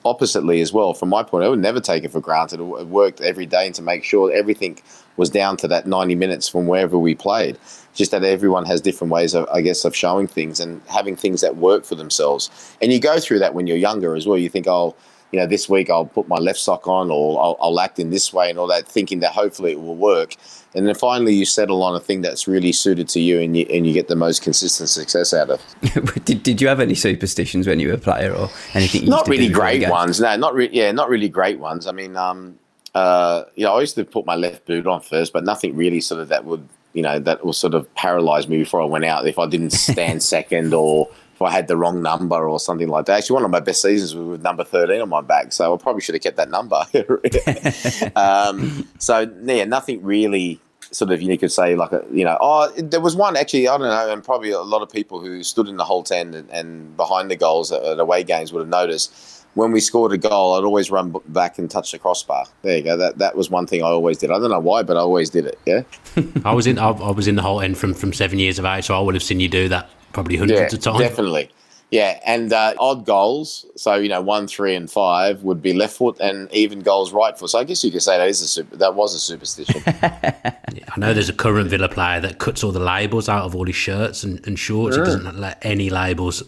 oppositely 0.09 0.61
as 0.61 0.73
well. 0.73 0.95
From 0.95 1.09
my 1.09 1.23
point, 1.23 1.45
I 1.45 1.49
would 1.49 1.59
never 1.61 1.81
take 1.81 2.05
it 2.05 2.13
for 2.13 2.21
granted. 2.21 2.61
I 2.61 2.83
worked 2.83 3.21
every 3.21 3.47
day 3.47 3.71
to 3.71 3.83
make 3.83 4.05
sure 4.05 4.33
everything 4.33 4.79
was 5.17 5.31
down 5.31 5.57
to 5.59 5.69
that 5.69 5.87
90 5.87 6.15
minutes 6.15 6.49
from 6.49 6.67
wherever 6.67 6.99
we 6.99 7.15
played. 7.15 7.59
Just 7.95 8.13
that 8.13 8.25
everyone 8.25 8.65
has 8.67 8.81
different 8.81 9.13
ways, 9.13 9.35
of, 9.35 9.49
I 9.53 9.61
guess, 9.61 9.85
of 9.85 9.95
showing 9.95 10.27
things 10.27 10.61
and 10.61 10.81
having 10.89 11.17
things 11.17 11.41
that 11.41 11.57
work 11.57 11.85
for 11.85 11.95
themselves. 11.95 12.51
And 12.81 12.93
you 12.93 13.01
go 13.01 13.19
through 13.19 13.41
that 13.41 13.55
when 13.55 13.67
you're 13.67 13.77
younger 13.77 14.15
as 14.15 14.27
well. 14.27 14.39
You 14.39 14.49
think, 14.49 14.67
oh, 14.69 14.95
you 15.31 15.39
know, 15.39 15.47
this 15.47 15.69
week 15.69 15.91
I'll 15.91 16.07
put 16.07 16.27
my 16.27 16.39
left 16.39 16.59
sock 16.59 16.87
on 16.89 17.11
or 17.11 17.41
I'll, 17.43 17.57
I'll, 17.61 17.81
act 17.81 17.99
in 17.99 18.11
this 18.11 18.33
way 18.33 18.49
and 18.49 18.59
all 18.59 18.67
that, 18.69 18.87
thinking 18.87 19.21
that 19.21 19.33
hopefully 19.33 19.73
it 19.73 19.81
will 19.81 19.95
work. 19.95 20.35
And 20.75 20.87
then 20.87 20.95
finally 20.95 21.35
you 21.35 21.45
settle 21.45 21.83
on 21.83 21.95
a 21.95 22.01
thing 22.01 22.23
that's 22.23 22.49
really 22.49 22.73
suited 22.73 23.09
to 23.11 23.21
you 23.21 23.41
and 23.41 23.57
you, 23.57 23.67
and 23.71 23.87
you 23.87 23.93
get 23.93 24.09
the 24.09 24.17
most 24.17 24.43
consistent 24.43 24.89
success 24.89 25.35
out 25.35 25.51
of. 25.51 25.63
did, 26.25 26.43
did 26.43 26.61
you 26.61 26.69
have 26.69 26.81
any 26.81 26.95
superstitions 26.95 27.67
when 27.67 27.79
you 27.79 27.89
were 27.89 27.95
a 27.95 27.99
player 27.99 28.33
or 28.33 28.49
anything? 28.75 29.07
not 29.07 29.29
really 29.29 29.49
great 29.49 29.89
ones. 29.89 30.21
No, 30.21 30.35
not 30.37 30.55
really. 30.55 30.75
Yeah, 30.75 30.91
not 30.93 31.09
really 31.09 31.29
great 31.29 31.59
ones. 31.59 31.87
I 31.87 31.93
mean, 31.93 32.17
um, 32.17 32.59
uh, 32.95 33.45
you 33.55 33.65
know, 33.65 33.77
I 33.77 33.81
used 33.81 33.95
to 33.97 34.05
put 34.05 34.27
my 34.27 34.35
left 34.35 34.67
boot 34.67 34.87
on 34.87 35.01
first, 35.01 35.33
but 35.33 35.45
nothing 35.45 35.77
really 35.77 36.01
sort 36.01 36.21
of 36.21 36.29
that 36.29 36.45
would, 36.45 36.67
you 36.95 37.03
know, 37.03 37.19
that 37.19 37.45
will 37.45 37.53
sort 37.53 37.75
of 37.75 37.93
paralyze 37.95 38.49
me 38.49 38.59
before 38.59 38.81
I 38.81 38.87
went 38.87 39.05
out. 39.05 39.27
If 39.27 39.39
I 39.39 39.47
didn't 39.47 39.71
stand 39.71 40.23
second 40.35 40.75
or 40.75 41.09
if 41.39 41.43
I 41.43 41.53
had 41.53 41.69
the 41.69 41.77
wrong 41.77 42.03
number 42.03 42.49
or 42.49 42.59
something 42.59 42.89
like 42.89 43.07
that. 43.07 43.19
Actually, 43.19 43.35
one 43.35 43.45
of 43.45 43.53
my 43.53 43.61
best 43.61 43.81
seasons 43.81 44.13
was 44.13 44.27
with 44.27 44.43
number 44.43 44.65
13 44.65 45.01
on 45.01 45.09
my 45.09 45.21
back, 45.21 45.53
so 45.53 45.73
I 45.73 45.77
probably 45.77 46.01
should 46.01 46.17
have 46.17 46.23
kept 46.23 46.37
that 46.37 46.51
number. 46.51 46.85
um, 48.17 48.89
so, 48.99 49.31
yeah, 49.45 49.65
nothing 49.65 50.03
really 50.03 50.61
sort 50.91 51.13
of 51.13 51.23
you 51.23 51.37
could 51.37 51.53
say 51.53 51.77
like 51.77 51.93
a, 51.93 52.03
you 52.11 52.25
know 52.25 52.39
oh 52.41 52.73
there 52.79 53.01
was 53.03 53.15
one 53.15 53.37
actually 53.37 53.69
I 53.69 53.77
don't 53.77 53.89
know 53.89 54.11
and 54.11 54.25
probably 54.25 54.53
a 54.53 54.63
lot 54.63 54.81
of 54.81 54.91
people 54.91 55.21
who 55.21 55.43
stood 55.43 55.69
in 55.69 55.77
the 55.77 55.85
Holte 55.85 56.13
End 56.13 56.35
and, 56.35 56.49
and 56.49 56.97
behind 56.97 57.31
the 57.31 57.37
goals 57.37 57.71
at, 57.71 57.85
at 57.85 58.01
away 58.01 58.25
games 58.25 58.55
would 58.55 58.61
have 58.61 58.71
noticed 58.71 59.45
when 59.53 59.71
we 59.71 59.81
scored 59.81 60.13
a 60.13 60.19
goal, 60.19 60.55
I'd 60.55 60.65
always 60.65 60.91
run 60.91 61.15
back 61.27 61.59
and 61.59 61.71
touch 61.71 61.93
the 61.93 61.99
crossbar. 61.99 62.47
There 62.63 62.77
you 62.79 62.83
go. 62.83 62.97
That 62.97 63.19
that 63.19 63.37
was 63.37 63.51
one 63.51 63.67
thing 63.67 63.83
I 63.83 63.89
always 63.89 64.17
did. 64.17 64.31
I 64.31 64.39
don't 64.39 64.51
know 64.51 64.61
why, 64.61 64.83
but 64.83 64.97
I 64.97 65.01
always 65.01 65.29
did 65.29 65.45
it. 65.47 65.59
Yeah. 65.67 65.83
I 66.45 66.55
was 66.55 66.67
in. 66.67 66.79
I, 66.79 66.91
I, 66.91 67.11
was 67.11 67.29
in 67.29 67.35
the 67.35 67.43
Holte 67.43 67.65
End 67.65 67.77
from 67.77 67.93
from 67.93 68.13
seven 68.13 68.39
years 68.39 68.59
of 68.59 68.65
age, 68.65 68.87
so 68.87 68.97
I 68.97 69.01
would 69.01 69.15
have 69.15 69.23
seen 69.23 69.41
you 69.41 69.49
do 69.49 69.69
that 69.69 69.91
probably 70.13 70.37
hundreds 70.37 70.73
yeah, 70.73 70.77
of 70.77 70.81
times. 70.81 70.99
Definitely. 70.99 71.51
Yeah, 71.91 72.21
and 72.27 72.53
uh, 72.53 72.75
odd 72.79 73.07
goals. 73.07 73.65
So 73.77 73.95
you 73.95 74.11
know, 74.11 74.21
one, 74.21 74.47
three, 74.47 74.75
and 74.75 74.91
five 74.91 75.43
would 75.43 75.63
be 75.63 75.73
left 75.73 75.97
foot, 75.97 76.21
and 76.21 76.53
even 76.53 76.81
goals 76.81 77.13
right 77.13 77.39
foot. 77.39 77.51
So 77.51 77.59
I 77.59 77.65
guess 77.65 77.83
you 77.83 77.91
could 77.91 78.03
say 78.03 78.19
that 78.19 78.29
is 78.29 78.43
a 78.43 78.49
super. 78.49 78.77
That 78.77 78.95
was 78.95 79.15
a 79.15 79.19
superstition. 79.19 79.83
yeah, 79.87 80.55
I 80.89 80.99
know 80.99 81.15
there's 81.15 81.31
a 81.31 81.35
current 81.35 81.71
Villa 81.71 81.89
player 81.89 82.21
that 82.21 82.39
cuts 82.39 82.63
all 82.63 82.73
the 82.73 82.79
labels 82.79 83.29
out 83.29 83.45
of 83.45 83.55
all 83.55 83.65
his 83.65 83.77
shirts 83.77 84.23
and, 84.23 84.47
and 84.47 84.59
shorts. 84.59 84.97
He 84.97 85.03
doesn't 85.03 85.39
let 85.39 85.59
any 85.63 85.89
labels 85.89 86.43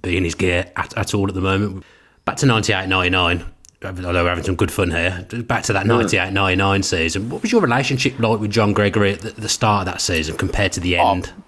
be 0.00 0.16
in 0.16 0.22
his 0.22 0.36
gear 0.36 0.70
at, 0.76 0.96
at 0.96 1.14
all 1.14 1.26
at 1.26 1.34
the 1.34 1.40
moment 1.40 1.84
back 2.24 2.36
to 2.36 2.46
98 2.46 2.88
99 2.88 3.44
although 3.84 4.24
we're 4.24 4.30
having 4.30 4.44
some 4.44 4.54
good 4.54 4.72
fun 4.72 4.90
here, 4.90 5.26
back 5.42 5.62
to 5.62 5.74
that 5.74 5.86
98 5.86 6.32
99 6.32 6.82
season, 6.82 7.28
what 7.28 7.42
was 7.42 7.52
your 7.52 7.60
relationship 7.60 8.18
like 8.18 8.40
with 8.40 8.50
John 8.50 8.72
Gregory 8.72 9.12
at 9.12 9.20
the, 9.20 9.32
the 9.32 9.48
start 9.48 9.86
of 9.86 9.92
that 9.92 10.00
season 10.00 10.38
compared 10.38 10.72
to 10.72 10.80
the 10.80 10.96
oh, 10.96 11.12
end? 11.12 11.32
Oh, 11.36 11.42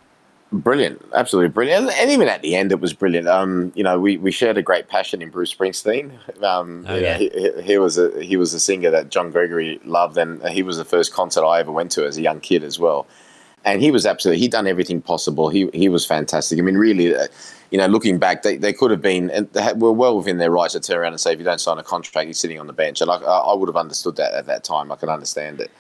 brilliant, 0.53 1.03
absolutely 1.15 1.49
brilliant. 1.49 1.91
And 1.91 2.11
even 2.11 2.29
at 2.29 2.43
the 2.43 2.55
end, 2.57 2.73
it 2.73 2.81
was 2.81 2.93
brilliant. 2.93 3.29
Um, 3.29 3.73
you 3.75 3.83
know, 3.83 3.99
we, 3.99 4.17
we 4.17 4.31
shared 4.31 4.57
a 4.57 4.63
great 4.63 4.89
passion 4.89 5.23
in 5.23 5.31
Bruce 5.31 5.55
Springsteen. 5.55 6.13
Um, 6.43 6.85
oh, 6.89 6.97
yeah. 6.97 7.19
he, 7.19 7.31
he, 7.63 7.79
was 7.79 7.99
a, 7.99 8.23
he 8.23 8.37
was 8.37 8.55
a 8.55 8.61
singer 8.61 8.91
that 8.91 9.11
John 9.11 9.31
Gregory 9.31 9.81
loved, 9.85 10.17
and 10.17 10.43
he 10.49 10.63
was 10.63 10.77
the 10.77 10.85
first 10.85 11.13
concert 11.13 11.45
I 11.45 11.61
ever 11.61 11.73
went 11.73 11.91
to 11.93 12.07
as 12.07 12.17
a 12.17 12.23
young 12.23 12.41
kid 12.41 12.65
as 12.65 12.79
well. 12.79 13.07
And 13.65 13.83
he 13.83 13.91
was 13.91 14.07
absolutely, 14.07 14.41
he'd 14.41 14.53
done 14.53 14.69
everything 14.69 15.03
possible. 15.03 15.49
He, 15.49 15.69
he 15.75 15.89
was 15.89 16.07
fantastic. 16.07 16.57
I 16.59 16.63
mean, 16.63 16.77
really, 16.77 17.17
uh, 17.17 17.27
you 17.73 17.79
know, 17.79 17.87
looking 17.87 18.17
back, 18.17 18.43
they, 18.43 18.57
they 18.57 18.73
could 18.73 18.93
have 18.93 19.03
been, 19.03 19.29
and 19.31 19.53
they 19.55 19.73
were 19.73 19.91
well 19.91 20.17
within 20.17 20.39
their 20.39 20.53
rights 20.53 20.75
to 20.75 20.81
turn 20.81 20.99
around 20.99 21.15
and 21.15 21.21
say, 21.21 21.33
if 21.33 21.41
you 21.41 21.45
don't 21.45 21.61
sign 21.61 21.77
a 21.77 21.83
contract, 21.83 22.29
you're 22.29 22.35
sitting 22.35 22.61
on 22.61 22.69
the 22.69 22.73
bench. 22.73 23.01
And 23.01 23.11
I, 23.11 23.17
I 23.17 23.55
would 23.55 23.69
have 23.69 23.77
understood 23.77 24.15
that 24.17 24.35
at 24.35 24.47
that 24.47 24.63
time. 24.63 24.93
I 24.93 24.97
can 24.97 25.09
understand 25.09 25.61
it. 25.61 25.73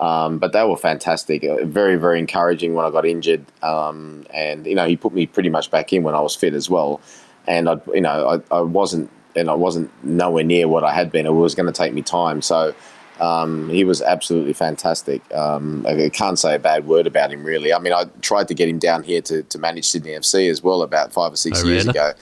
Um, 0.00 0.38
but 0.38 0.52
they 0.52 0.64
were 0.64 0.78
fantastic. 0.78 1.44
Uh, 1.44 1.64
very, 1.66 1.96
very 1.96 2.18
encouraging 2.18 2.74
when 2.74 2.86
I 2.86 2.90
got 2.90 3.04
injured. 3.04 3.44
Um, 3.62 4.26
and, 4.30 4.66
you 4.66 4.74
know, 4.74 4.86
he 4.86 4.96
put 4.96 5.12
me 5.12 5.26
pretty 5.26 5.50
much 5.50 5.70
back 5.70 5.92
in 5.92 6.02
when 6.02 6.14
I 6.14 6.20
was 6.20 6.34
fit 6.34 6.54
as 6.54 6.70
well. 6.70 7.00
And, 7.46 7.68
I, 7.68 7.76
you 7.92 8.00
know, 8.00 8.42
I, 8.50 8.56
I 8.56 8.60
wasn't, 8.62 9.10
and 9.36 9.50
I 9.50 9.54
wasn't 9.54 9.90
nowhere 10.02 10.42
near 10.42 10.68
what 10.68 10.84
I 10.84 10.92
had 10.94 11.12
been. 11.12 11.26
It 11.26 11.32
was 11.32 11.54
going 11.54 11.66
to 11.66 11.72
take 11.72 11.92
me 11.92 12.00
time. 12.00 12.40
So, 12.40 12.74
um, 13.20 13.68
he 13.68 13.84
was 13.84 14.00
absolutely 14.00 14.54
fantastic. 14.54 15.22
Um, 15.34 15.84
I 15.86 16.08
can't 16.08 16.38
say 16.38 16.54
a 16.54 16.58
bad 16.58 16.86
word 16.86 17.06
about 17.06 17.30
him, 17.30 17.44
really. 17.44 17.70
I 17.72 17.78
mean, 17.78 17.92
I 17.92 18.04
tried 18.22 18.48
to 18.48 18.54
get 18.54 18.70
him 18.70 18.78
down 18.78 19.02
here 19.02 19.20
to, 19.22 19.42
to 19.42 19.58
manage 19.58 19.86
Sydney 19.86 20.12
FC 20.12 20.50
as 20.50 20.62
well 20.62 20.80
about 20.80 21.12
five 21.12 21.34
or 21.34 21.36
six 21.36 21.62
oh, 21.62 21.66
years 21.66 21.86
really? 21.86 21.98
ago. 21.98 22.14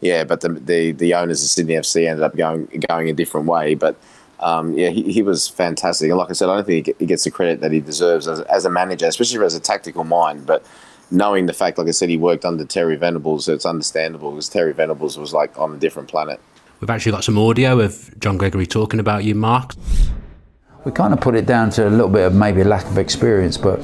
Yeah, 0.00 0.24
but 0.24 0.40
the, 0.40 0.48
the, 0.48 0.92
the 0.92 1.14
owners 1.14 1.44
of 1.44 1.50
Sydney 1.50 1.74
FC 1.74 2.08
ended 2.08 2.24
up 2.24 2.34
going 2.34 2.66
going 2.88 3.08
a 3.08 3.12
different 3.12 3.46
way. 3.46 3.76
But 3.76 3.96
um, 4.40 4.74
yeah, 4.74 4.88
he, 4.88 5.12
he 5.12 5.22
was 5.22 5.48
fantastic. 5.48 6.08
And 6.08 6.18
like 6.18 6.30
I 6.30 6.32
said, 6.32 6.48
I 6.48 6.56
don't 6.56 6.66
think 6.66 6.90
he 6.98 7.06
gets 7.06 7.24
the 7.24 7.30
credit 7.30 7.60
that 7.60 7.72
he 7.72 7.80
deserves 7.80 8.26
as, 8.26 8.40
as 8.40 8.64
a 8.64 8.70
manager, 8.70 9.06
especially 9.06 9.44
as 9.44 9.54
a 9.54 9.60
tactical 9.60 10.04
mind. 10.04 10.46
But 10.46 10.64
knowing 11.10 11.46
the 11.46 11.52
fact, 11.52 11.78
like 11.78 11.88
I 11.88 11.92
said, 11.92 12.08
he 12.08 12.16
worked 12.16 12.44
under 12.44 12.64
Terry 12.64 12.96
Venables, 12.96 13.44
so 13.44 13.54
it's 13.54 13.66
understandable 13.66 14.32
because 14.32 14.48
Terry 14.48 14.72
Venables 14.72 15.18
was 15.18 15.32
like 15.32 15.56
on 15.58 15.74
a 15.74 15.76
different 15.76 16.08
planet. 16.08 16.40
We've 16.80 16.90
actually 16.90 17.12
got 17.12 17.24
some 17.24 17.38
audio 17.38 17.78
of 17.80 18.18
John 18.18 18.38
Gregory 18.38 18.66
talking 18.66 19.00
about 19.00 19.24
you, 19.24 19.34
Mark 19.34 19.74
we 20.84 20.90
kind 20.90 21.12
of 21.12 21.20
put 21.20 21.34
it 21.34 21.44
down 21.44 21.68
to 21.68 21.86
a 21.86 21.90
little 21.90 22.08
bit 22.08 22.26
of 22.26 22.34
maybe 22.34 22.64
lack 22.64 22.86
of 22.86 22.96
experience, 22.96 23.58
but 23.58 23.78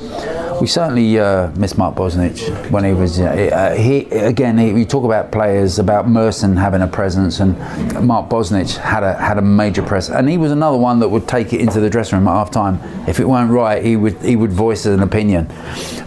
we 0.61 0.67
certainly 0.67 1.19
uh, 1.19 1.51
miss 1.51 1.77
Mark 1.77 1.95
Bosnich 1.95 2.71
when 2.71 2.85
he 2.85 2.93
was. 2.95 3.21
Uh, 3.21 3.75
he 3.79 4.05
again, 4.13 4.57
he, 4.57 4.73
we 4.73 4.87
talk 4.87 5.05
about 5.05 5.31
players, 5.31 5.79
about 5.79 6.09
Merson 6.09 6.57
having 6.57 6.81
a 6.81 6.87
presence, 6.87 7.41
and 7.41 7.59
Mark 8.07 8.31
Bosnich 8.31 8.79
had 8.79 9.03
a 9.03 9.13
had 9.15 9.37
a 9.37 9.43
major 9.43 9.83
presence, 9.83 10.17
and 10.17 10.27
he 10.29 10.39
was 10.39 10.53
another 10.53 10.79
one 10.79 10.99
that 11.01 11.09
would 11.11 11.29
take 11.29 11.53
it 11.53 11.61
into 11.61 11.81
the 11.81 11.91
dressing 11.91 12.19
room 12.19 12.29
at 12.29 12.33
half 12.33 12.51
time. 12.51 12.81
If 13.07 13.21
it 13.21 13.29
weren't 13.29 13.51
right, 13.51 13.85
he 13.85 13.97
would 13.97 14.17
he 14.23 14.37
would 14.37 14.53
voice 14.53 14.87
an 14.87 15.03
opinion, 15.03 15.51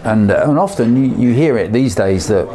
and 0.02 0.32
uh, 0.32 0.44
and 0.48 0.58
often 0.58 0.96
you, 0.96 1.28
you 1.28 1.34
hear 1.34 1.56
it 1.56 1.72
these 1.72 1.94
days 1.94 2.26
that 2.26 2.48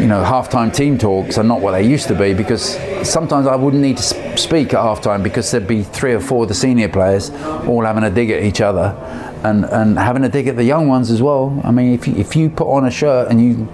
you 0.00 0.06
know, 0.06 0.22
halftime 0.22 0.74
team 0.74 0.98
talks 0.98 1.38
are 1.38 1.44
not 1.44 1.60
what 1.60 1.72
they 1.72 1.82
used 1.86 2.08
to 2.08 2.14
be 2.14 2.34
because 2.34 2.76
sometimes 3.08 3.46
I 3.46 3.56
wouldn't 3.56 3.82
need 3.82 3.96
to 3.98 4.38
speak 4.38 4.74
at 4.74 4.80
halftime 4.80 5.22
because 5.22 5.50
there'd 5.50 5.66
be 5.66 5.82
three 5.82 6.12
or 6.14 6.20
four 6.20 6.44
of 6.44 6.48
the 6.48 6.54
senior 6.54 6.88
players 6.88 7.30
all 7.30 7.84
having 7.84 8.04
a 8.04 8.10
dig 8.10 8.30
at 8.30 8.42
each 8.42 8.60
other 8.60 8.96
and, 9.44 9.64
and 9.64 9.98
having 9.98 10.24
a 10.24 10.28
dig 10.28 10.48
at 10.48 10.56
the 10.56 10.64
young 10.64 10.88
ones 10.88 11.10
as 11.10 11.22
well. 11.22 11.60
I 11.64 11.70
mean, 11.70 11.92
if 11.92 12.06
you, 12.06 12.16
if 12.16 12.34
you 12.36 12.50
put 12.50 12.68
on 12.68 12.86
a 12.86 12.90
shirt 12.90 13.30
and 13.30 13.42
you 13.42 13.68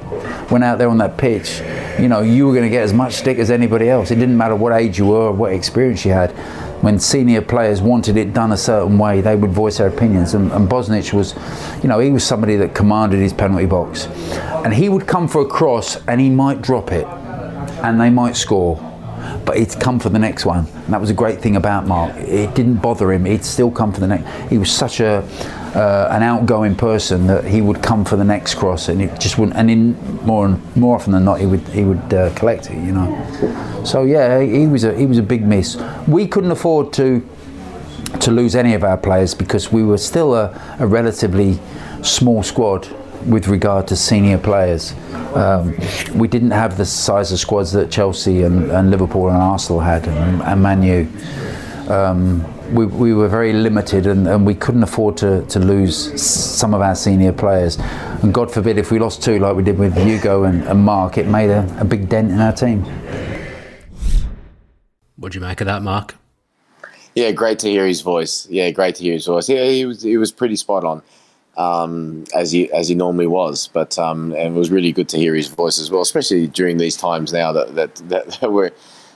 went 0.50 0.64
out 0.64 0.78
there 0.78 0.88
on 0.88 0.98
that 0.98 1.16
pitch, 1.16 1.60
you 1.98 2.08
know, 2.08 2.20
you 2.20 2.46
were 2.46 2.52
going 2.52 2.64
to 2.64 2.70
get 2.70 2.82
as 2.82 2.92
much 2.92 3.14
stick 3.14 3.38
as 3.38 3.50
anybody 3.50 3.88
else. 3.88 4.10
It 4.10 4.16
didn't 4.16 4.36
matter 4.36 4.56
what 4.56 4.72
age 4.72 4.98
you 4.98 5.06
were 5.06 5.28
or 5.28 5.32
what 5.32 5.52
experience 5.52 6.04
you 6.04 6.12
had 6.12 6.34
when 6.84 6.98
senior 6.98 7.40
players 7.40 7.80
wanted 7.80 8.16
it 8.16 8.34
done 8.34 8.52
a 8.52 8.56
certain 8.56 8.98
way, 8.98 9.22
they 9.22 9.34
would 9.34 9.50
voice 9.50 9.78
their 9.78 9.88
opinions. 9.88 10.34
And, 10.34 10.52
and 10.52 10.68
Bosnich 10.68 11.12
was, 11.14 11.34
you 11.82 11.88
know, 11.88 11.98
he 11.98 12.10
was 12.10 12.24
somebody 12.24 12.56
that 12.56 12.74
commanded 12.74 13.20
his 13.20 13.32
penalty 13.32 13.66
box. 13.66 14.06
And 14.64 14.72
he 14.72 14.88
would 14.88 15.06
come 15.06 15.26
for 15.26 15.42
a 15.42 15.46
cross 15.46 15.96
and 16.06 16.20
he 16.20 16.28
might 16.28 16.60
drop 16.60 16.92
it 16.92 17.06
and 17.06 18.00
they 18.00 18.10
might 18.10 18.36
score. 18.36 18.76
But 19.46 19.56
he'd 19.56 19.70
come 19.80 19.98
for 19.98 20.10
the 20.10 20.18
next 20.18 20.44
one. 20.44 20.66
And 20.66 20.92
that 20.92 21.00
was 21.00 21.08
a 21.08 21.14
great 21.14 21.40
thing 21.40 21.56
about 21.56 21.86
Mark. 21.86 22.14
It 22.16 22.54
didn't 22.54 22.76
bother 22.76 23.12
him. 23.12 23.24
He'd 23.24 23.44
still 23.44 23.70
come 23.70 23.92
for 23.92 24.00
the 24.00 24.06
next. 24.06 24.50
He 24.50 24.58
was 24.58 24.70
such 24.70 25.00
a 25.00 25.26
uh, 25.74 26.08
an 26.10 26.22
outgoing 26.22 26.76
person 26.76 27.26
that 27.26 27.44
he 27.44 27.60
would 27.60 27.82
come 27.82 28.04
for 28.04 28.16
the 28.16 28.24
next 28.24 28.54
cross, 28.54 28.88
and 28.88 29.02
it 29.02 29.18
just 29.20 29.38
wouldn't. 29.38 29.56
And 29.56 29.70
in 29.70 29.96
more 30.24 30.46
and 30.46 30.76
more 30.76 30.96
often 30.96 31.12
than 31.12 31.24
not, 31.24 31.40
he 31.40 31.46
would 31.46 31.66
he 31.68 31.84
would 31.84 32.14
uh, 32.14 32.32
collect 32.34 32.70
it. 32.70 32.76
You 32.76 32.92
know. 32.92 33.82
So 33.84 34.04
yeah, 34.04 34.40
he 34.40 34.66
was 34.66 34.84
a 34.84 34.96
he 34.96 35.06
was 35.06 35.18
a 35.18 35.22
big 35.22 35.46
miss. 35.46 35.76
We 36.06 36.26
couldn't 36.26 36.50
afford 36.50 36.92
to 36.94 37.26
to 38.20 38.30
lose 38.30 38.54
any 38.54 38.74
of 38.74 38.84
our 38.84 38.96
players 38.96 39.34
because 39.34 39.72
we 39.72 39.82
were 39.82 39.98
still 39.98 40.34
a, 40.34 40.76
a 40.78 40.86
relatively 40.86 41.58
small 42.02 42.42
squad 42.42 42.88
with 43.26 43.48
regard 43.48 43.88
to 43.88 43.96
senior 43.96 44.38
players. 44.38 44.94
Um, 45.34 45.74
we 46.14 46.28
didn't 46.28 46.52
have 46.52 46.76
the 46.76 46.86
size 46.86 47.32
of 47.32 47.38
squads 47.38 47.72
that 47.72 47.90
Chelsea 47.90 48.42
and, 48.42 48.70
and 48.70 48.90
Liverpool 48.90 49.28
and 49.28 49.36
Arsenal 49.36 49.80
had, 49.80 50.06
and, 50.06 50.42
and 50.42 50.62
Man 50.62 50.82
U. 50.82 51.92
Um, 51.92 52.53
we, 52.72 52.86
we 52.86 53.14
were 53.14 53.28
very 53.28 53.52
limited 53.52 54.06
and, 54.06 54.26
and 54.26 54.46
we 54.46 54.54
couldn't 54.54 54.82
afford 54.82 55.16
to, 55.18 55.42
to 55.46 55.58
lose 55.58 56.20
some 56.20 56.74
of 56.74 56.80
our 56.80 56.94
senior 56.94 57.32
players. 57.32 57.78
And 58.22 58.32
God 58.32 58.50
forbid 58.52 58.78
if 58.78 58.90
we 58.90 58.98
lost 58.98 59.22
two 59.22 59.38
like 59.38 59.54
we 59.56 59.62
did 59.62 59.78
with 59.78 59.96
Ugo 59.96 60.44
and, 60.44 60.62
and 60.64 60.84
Mark, 60.84 61.18
it 61.18 61.26
made 61.26 61.50
a, 61.50 61.80
a 61.80 61.84
big 61.84 62.08
dent 62.08 62.30
in 62.30 62.40
our 62.40 62.52
team. 62.52 62.84
What 65.16 65.32
do 65.32 65.38
you 65.38 65.44
make 65.44 65.60
of 65.60 65.66
that, 65.66 65.82
Mark? 65.82 66.16
Yeah, 67.14 67.30
great 67.30 67.60
to 67.60 67.70
hear 67.70 67.86
his 67.86 68.00
voice. 68.00 68.48
Yeah, 68.50 68.70
great 68.70 68.96
to 68.96 69.02
hear 69.02 69.12
his 69.12 69.26
voice. 69.26 69.48
Yeah, 69.48 69.64
he 69.64 69.84
was 69.84 70.02
he 70.02 70.16
was 70.16 70.32
pretty 70.32 70.56
spot 70.56 70.84
on, 70.84 71.02
um, 71.56 72.24
as 72.34 72.50
he 72.50 72.70
as 72.72 72.88
he 72.88 72.94
normally 72.96 73.28
was. 73.28 73.68
But 73.72 73.98
um, 73.98 74.32
and 74.32 74.56
it 74.56 74.58
was 74.58 74.70
really 74.70 74.90
good 74.90 75.08
to 75.10 75.16
hear 75.16 75.34
his 75.34 75.46
voice 75.46 75.78
as 75.78 75.90
well, 75.90 76.02
especially 76.02 76.48
during 76.48 76.78
these 76.78 76.96
times 76.96 77.32
now 77.32 77.52
that 77.52 77.74
that 77.76 77.94
that, 78.08 78.38
that 78.40 78.52
we're 78.52 78.72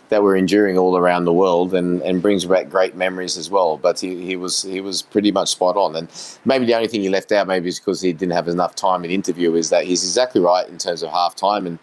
that 0.09 0.23
we're 0.23 0.37
enduring 0.37 0.79
all 0.79 0.97
around 0.97 1.25
the 1.25 1.33
world 1.33 1.75
and, 1.75 2.01
and 2.03 2.23
brings 2.23 2.44
back 2.44 2.68
great 2.68 2.94
memories 2.97 3.37
as 3.37 3.51
well. 3.51 3.77
But 3.77 4.01
he, 4.01 4.25
he 4.25 4.37
was 4.37 4.62
he 4.62 4.81
was 4.81 5.03
pretty 5.03 5.33
much 5.33 5.51
spot 5.51 5.77
on. 5.77 5.97
And 5.97 6.09
maybe 6.44 6.66
the 6.66 6.75
only 6.75 6.88
thing 6.88 7.03
he 7.03 7.09
left 7.09 7.33
out, 7.33 7.47
maybe 7.47 7.68
is 7.68 7.79
because 7.79 8.01
he 8.01 8.12
didn't 8.12 8.33
have 8.33 8.49
enough 8.49 8.75
time 8.75 9.05
in 9.05 9.11
interview, 9.11 9.55
is 9.55 9.71
that 9.71 9.85
he's 9.85 10.05
exactly 10.05 10.40
right 10.40 10.68
in 10.68 10.79
terms 10.79 11.03
of 11.03 11.11
half 11.11 11.35
time. 11.35 11.66
And 11.66 11.79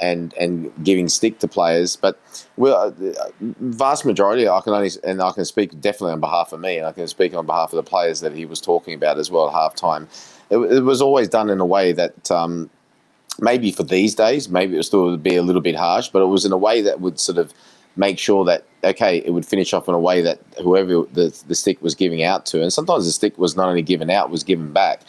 and 0.00 0.34
and 0.34 0.72
giving 0.84 1.08
stick 1.08 1.38
to 1.38 1.48
players. 1.48 1.96
But 1.96 2.20
well, 2.56 2.94
uh, 3.00 3.24
vast 3.40 4.04
majority, 4.04 4.48
I 4.48 4.60
can 4.60 4.72
only 4.72 4.90
and 5.04 5.22
I 5.22 5.32
can 5.32 5.44
speak 5.44 5.80
definitely 5.80 6.12
on 6.12 6.20
behalf 6.20 6.52
of 6.52 6.60
me, 6.60 6.78
and 6.78 6.86
I 6.86 6.92
can 6.92 7.08
speak 7.08 7.34
on 7.34 7.46
behalf 7.46 7.72
of 7.72 7.76
the 7.76 7.82
players 7.82 8.20
that 8.20 8.32
he 8.34 8.44
was 8.44 8.60
talking 8.60 8.94
about 8.94 9.18
as 9.18 9.30
well 9.30 9.48
at 9.48 9.54
halftime. 9.54 10.06
It, 10.50 10.58
it 10.58 10.80
was 10.82 11.02
always 11.02 11.28
done 11.28 11.50
in 11.50 11.60
a 11.60 11.66
way 11.66 11.92
that. 11.92 12.30
Um, 12.30 12.70
maybe 13.40 13.70
for 13.70 13.82
these 13.82 14.14
days, 14.14 14.48
maybe 14.48 14.74
it 14.74 14.76
would 14.76 14.86
still 14.86 15.16
be 15.16 15.36
a 15.36 15.42
little 15.42 15.62
bit 15.62 15.76
harsh, 15.76 16.08
but 16.08 16.22
it 16.22 16.26
was 16.26 16.44
in 16.44 16.52
a 16.52 16.56
way 16.56 16.80
that 16.82 17.00
would 17.00 17.18
sort 17.18 17.38
of 17.38 17.52
make 17.96 18.18
sure 18.18 18.44
that 18.44 18.64
okay, 18.84 19.18
it 19.18 19.30
would 19.30 19.44
finish 19.44 19.72
off 19.72 19.88
in 19.88 19.94
a 19.94 19.98
way 19.98 20.20
that 20.20 20.38
whoever 20.62 21.02
the, 21.12 21.36
the 21.48 21.54
stick 21.54 21.80
was 21.82 21.94
giving 21.94 22.22
out 22.22 22.46
to, 22.46 22.62
and 22.62 22.72
sometimes 22.72 23.04
the 23.04 23.12
stick 23.12 23.36
was 23.36 23.56
not 23.56 23.68
only 23.68 23.82
given 23.82 24.10
out, 24.10 24.30
was 24.30 24.44
given 24.44 24.72
back 24.72 25.00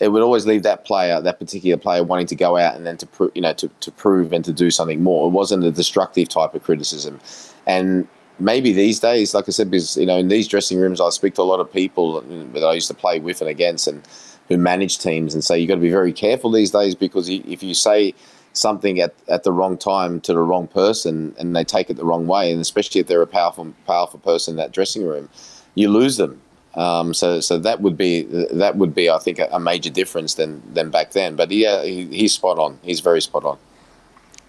it 0.00 0.08
would 0.08 0.22
always 0.22 0.46
leave 0.46 0.62
that 0.64 0.84
player, 0.84 1.20
that 1.20 1.38
particular 1.38 1.76
player, 1.76 2.02
wanting 2.02 2.26
to 2.26 2.34
go 2.34 2.56
out 2.56 2.76
and 2.76 2.86
then 2.86 2.96
to 2.96 3.06
pro- 3.06 3.30
you 3.34 3.40
know 3.40 3.52
to, 3.54 3.68
to 3.80 3.90
prove 3.90 4.32
and 4.32 4.44
to 4.44 4.52
do 4.52 4.70
something 4.70 5.02
more. 5.02 5.28
It 5.28 5.30
wasn't 5.30 5.64
a 5.64 5.70
destructive 5.70 6.28
type 6.28 6.54
of 6.54 6.62
criticism, 6.62 7.20
and 7.66 8.08
maybe 8.38 8.72
these 8.72 8.98
days, 8.98 9.34
like 9.34 9.48
I 9.48 9.52
said, 9.52 9.70
because 9.70 9.96
you 9.96 10.06
know 10.06 10.18
in 10.18 10.28
these 10.28 10.48
dressing 10.48 10.78
rooms, 10.78 11.00
I 11.00 11.08
speak 11.10 11.34
to 11.34 11.42
a 11.42 11.44
lot 11.44 11.60
of 11.60 11.72
people 11.72 12.20
that 12.20 12.64
I 12.64 12.72
used 12.72 12.88
to 12.88 12.94
play 12.94 13.20
with 13.20 13.40
and 13.40 13.50
against, 13.50 13.86
and 13.86 14.02
who 14.48 14.58
manage 14.58 14.98
teams, 14.98 15.34
and 15.34 15.42
say 15.42 15.58
you've 15.58 15.68
got 15.68 15.76
to 15.76 15.80
be 15.80 15.90
very 15.90 16.12
careful 16.12 16.50
these 16.50 16.70
days 16.70 16.94
because 16.94 17.28
if 17.28 17.62
you 17.62 17.74
say 17.74 18.14
something 18.52 19.00
at, 19.00 19.14
at 19.28 19.42
the 19.42 19.52
wrong 19.52 19.76
time 19.76 20.20
to 20.20 20.32
the 20.32 20.38
wrong 20.38 20.68
person 20.68 21.34
and 21.38 21.56
they 21.56 21.64
take 21.64 21.90
it 21.90 21.94
the 21.94 22.04
wrong 22.04 22.26
way, 22.26 22.52
and 22.52 22.60
especially 22.60 23.00
if 23.00 23.06
they're 23.06 23.22
a 23.22 23.26
powerful 23.26 23.72
powerful 23.86 24.20
person 24.20 24.52
in 24.52 24.56
that 24.56 24.72
dressing 24.72 25.04
room, 25.04 25.28
you 25.74 25.88
lose 25.88 26.16
them 26.16 26.40
um, 26.76 27.14
so, 27.14 27.40
so 27.40 27.58
that 27.58 27.80
would 27.80 27.96
be 27.96 28.22
that 28.22 28.76
would 28.76 28.94
be, 28.94 29.08
I 29.08 29.18
think, 29.18 29.38
a, 29.38 29.60
major 29.60 29.90
difference 29.90 30.34
than 30.34 30.62
than 30.74 30.90
back 30.90 31.12
then. 31.12 31.36
But 31.36 31.50
yeah, 31.50 31.84
he, 31.84 32.06
he's 32.06 32.32
spot 32.32 32.58
on. 32.58 32.78
He's 32.82 33.00
very 33.00 33.22
spot 33.22 33.44
on. 33.44 33.58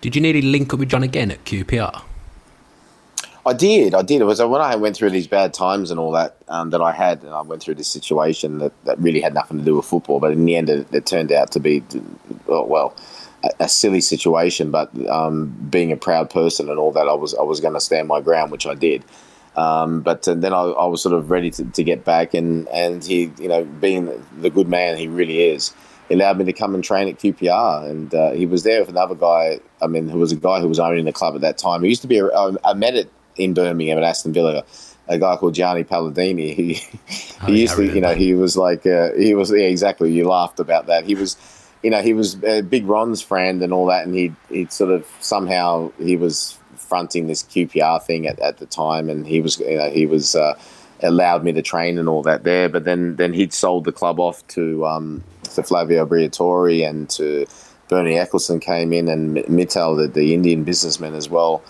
Did 0.01 0.15
you 0.15 0.21
need 0.21 0.33
nearly 0.33 0.47
link 0.47 0.73
up 0.73 0.79
with 0.79 0.89
John 0.89 1.03
again 1.03 1.31
at 1.31 1.43
QPR? 1.45 2.01
I 3.45 3.53
did. 3.53 3.93
I 3.93 4.01
did. 4.01 4.21
It 4.21 4.25
was 4.25 4.41
when 4.41 4.61
I 4.61 4.75
went 4.75 4.95
through 4.95 5.11
these 5.11 5.27
bad 5.27 5.53
times 5.53 5.91
and 5.91 5.99
all 5.99 6.11
that 6.13 6.35
um, 6.47 6.71
that 6.71 6.81
I 6.81 6.91
had, 6.91 7.21
and 7.21 7.29
I 7.29 7.41
went 7.41 7.61
through 7.61 7.75
this 7.75 7.87
situation 7.87 8.57
that, 8.57 8.71
that 8.85 8.97
really 8.99 9.21
had 9.21 9.35
nothing 9.35 9.59
to 9.59 9.63
do 9.63 9.75
with 9.75 9.85
football. 9.85 10.19
But 10.19 10.31
in 10.31 10.45
the 10.45 10.55
end, 10.55 10.69
it, 10.69 10.91
it 10.91 11.05
turned 11.05 11.31
out 11.31 11.51
to 11.51 11.59
be 11.59 11.83
well, 12.47 12.95
a, 13.43 13.65
a 13.65 13.69
silly 13.69 14.01
situation. 14.01 14.71
But 14.71 14.89
um, 15.07 15.55
being 15.69 15.91
a 15.91 15.97
proud 15.97 16.31
person 16.31 16.69
and 16.69 16.79
all 16.79 16.91
that, 16.93 17.07
I 17.07 17.13
was 17.13 17.35
I 17.35 17.43
was 17.43 17.59
going 17.59 17.75
to 17.75 17.79
stand 17.79 18.07
my 18.07 18.19
ground, 18.19 18.51
which 18.51 18.65
I 18.65 18.73
did. 18.73 19.03
Um, 19.55 20.01
but 20.01 20.27
uh, 20.27 20.33
then 20.33 20.51
I, 20.51 20.61
I, 20.63 20.85
was 20.85 21.01
sort 21.01 21.15
of 21.15 21.31
ready 21.31 21.49
to, 21.51 21.63
to, 21.63 21.81
get 21.81 22.03
back, 22.03 22.33
and, 22.33 22.67
and 22.67 23.01
he, 23.01 23.31
you 23.39 23.47
know, 23.47 23.63
being 23.63 24.11
the 24.37 24.49
good 24.49 24.67
man 24.67 24.97
he 24.97 25.07
really 25.07 25.43
is, 25.43 25.73
he 26.09 26.15
allowed 26.15 26.37
me 26.37 26.43
to 26.43 26.51
come 26.51 26.75
and 26.75 26.83
train 26.83 27.07
at 27.07 27.19
QPR. 27.19 27.89
And 27.89 28.13
uh, 28.13 28.31
he 28.31 28.45
was 28.45 28.63
there 28.63 28.81
with 28.81 28.89
another 28.89 29.15
guy, 29.15 29.61
I 29.81 29.87
mean, 29.87 30.09
who 30.09 30.19
was 30.19 30.33
a 30.33 30.35
guy 30.35 30.59
who 30.59 30.67
was 30.67 30.77
owning 30.77 31.05
the 31.05 31.13
club 31.13 31.35
at 31.35 31.41
that 31.41 31.57
time. 31.57 31.83
He 31.83 31.87
used 31.87 32.01
to 32.01 32.07
be, 32.09 32.17
a, 32.17 32.29
I 32.65 32.73
met 32.73 32.95
it 32.95 33.09
in 33.37 33.53
Birmingham 33.53 33.97
at 33.97 34.03
Aston 34.03 34.33
Villa, 34.33 34.63
a 35.07 35.17
guy 35.17 35.35
called 35.37 35.53
Gianni 35.53 35.83
Paladini. 35.83 36.53
He, 36.55 36.73
he 36.73 36.83
oh, 37.41 37.51
used 37.51 37.75
to, 37.75 37.83
you 37.83 38.01
know, 38.01 38.13
he 38.15 38.33
was 38.33 38.57
like, 38.57 38.85
uh, 38.85 39.13
he 39.13 39.35
was, 39.35 39.51
yeah, 39.51 39.67
exactly, 39.67 40.11
you 40.11 40.27
laughed 40.27 40.59
about 40.59 40.87
that. 40.87 41.05
He 41.05 41.15
was, 41.15 41.37
you 41.83 41.89
know, 41.91 42.01
he 42.01 42.13
was 42.13 42.43
a 42.43 42.61
big 42.61 42.85
Ron's 42.87 43.21
friend 43.21 43.61
and 43.61 43.71
all 43.71 43.85
that, 43.87 44.05
and 44.05 44.15
he 44.15 44.33
he 44.49 44.65
sort 44.65 44.91
of 44.91 45.05
somehow 45.19 45.91
he 45.99 46.15
was 46.15 46.57
fronting 46.75 47.27
this 47.27 47.43
QPR 47.43 48.01
thing 48.01 48.27
at, 48.27 48.39
at 48.39 48.57
the 48.57 48.65
time, 48.65 49.09
and 49.09 49.27
he 49.27 49.41
was 49.41 49.59
you 49.59 49.77
know, 49.77 49.89
he 49.91 50.05
was 50.05 50.35
uh, 50.35 50.57
allowed 51.03 51.43
me 51.43 51.51
to 51.53 51.61
train 51.61 51.99
and 51.99 52.09
all 52.09 52.23
that 52.23 52.43
there. 52.43 52.69
But 52.69 52.85
then 52.85 53.17
then 53.17 53.33
he'd 53.33 53.53
sold 53.53 53.85
the 53.85 53.91
club 53.91 54.19
off 54.19 54.45
to 54.49 54.85
um, 54.87 55.23
to 55.53 55.61
Flavio 55.61 56.05
Briatore 56.07 56.87
and 56.87 57.09
to 57.11 57.45
Bernie 57.87 58.15
Ecclestone 58.15 58.61
came 58.61 58.91
in 58.91 59.07
and 59.07 59.37
Mittal, 59.47 59.95
the, 59.95 60.07
the 60.07 60.33
Indian 60.33 60.63
businessman 60.63 61.13
as 61.13 61.29
well. 61.29 61.63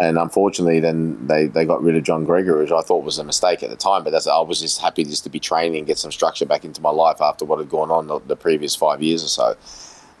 And 0.00 0.16
unfortunately, 0.16 0.80
then 0.80 1.26
they, 1.26 1.46
they 1.46 1.66
got 1.66 1.82
rid 1.82 1.94
of 1.94 2.02
John 2.04 2.24
Gregory, 2.24 2.62
which 2.62 2.72
I 2.72 2.80
thought 2.80 3.04
was 3.04 3.18
a 3.18 3.24
mistake 3.24 3.62
at 3.62 3.68
the 3.68 3.76
time. 3.76 4.02
But 4.02 4.10
that's, 4.10 4.26
I 4.26 4.40
was 4.40 4.58
just 4.60 4.80
happy 4.80 5.04
just 5.04 5.24
to 5.24 5.30
be 5.30 5.38
training, 5.38 5.76
and 5.76 5.86
get 5.86 5.98
some 5.98 6.10
structure 6.10 6.46
back 6.46 6.64
into 6.64 6.80
my 6.80 6.90
life 6.90 7.20
after 7.20 7.44
what 7.44 7.58
had 7.58 7.68
gone 7.68 7.90
on 7.90 8.06
the, 8.06 8.18
the 8.20 8.36
previous 8.36 8.74
five 8.74 9.02
years 9.02 9.22
or 9.22 9.28
so. 9.28 9.56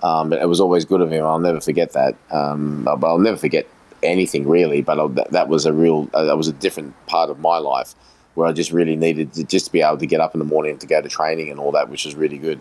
Um, 0.06 0.30
but 0.30 0.42
it 0.42 0.46
was 0.46 0.60
always 0.60 0.84
good 0.84 1.00
of 1.00 1.10
him. 1.10 1.24
I'll 1.24 1.38
never 1.38 1.62
forget 1.62 1.92
that. 1.94 2.14
Um, 2.30 2.84
but 2.84 3.04
I'll 3.04 3.18
never 3.18 3.38
forget 3.38 3.66
anything 4.02 4.46
really, 4.46 4.82
but 4.82 5.14
that, 5.14 5.30
that 5.30 5.48
was 5.48 5.64
a 5.66 5.72
real 5.72 6.08
uh, 6.14 6.24
that 6.24 6.36
was 6.36 6.48
a 6.48 6.52
different 6.52 6.94
part 7.06 7.30
of 7.30 7.38
my 7.38 7.58
life 7.58 7.94
where 8.34 8.46
I 8.46 8.52
just 8.52 8.72
really 8.72 8.96
needed 8.96 9.32
to 9.34 9.44
just 9.44 9.72
be 9.72 9.82
able 9.82 9.98
to 9.98 10.06
get 10.06 10.20
up 10.20 10.34
in 10.34 10.38
the 10.38 10.44
morning 10.44 10.78
to 10.78 10.86
go 10.86 11.00
to 11.00 11.08
training 11.08 11.50
and 11.50 11.58
all 11.58 11.72
that, 11.72 11.88
which 11.88 12.04
was 12.04 12.14
really 12.14 12.38
good. 12.38 12.60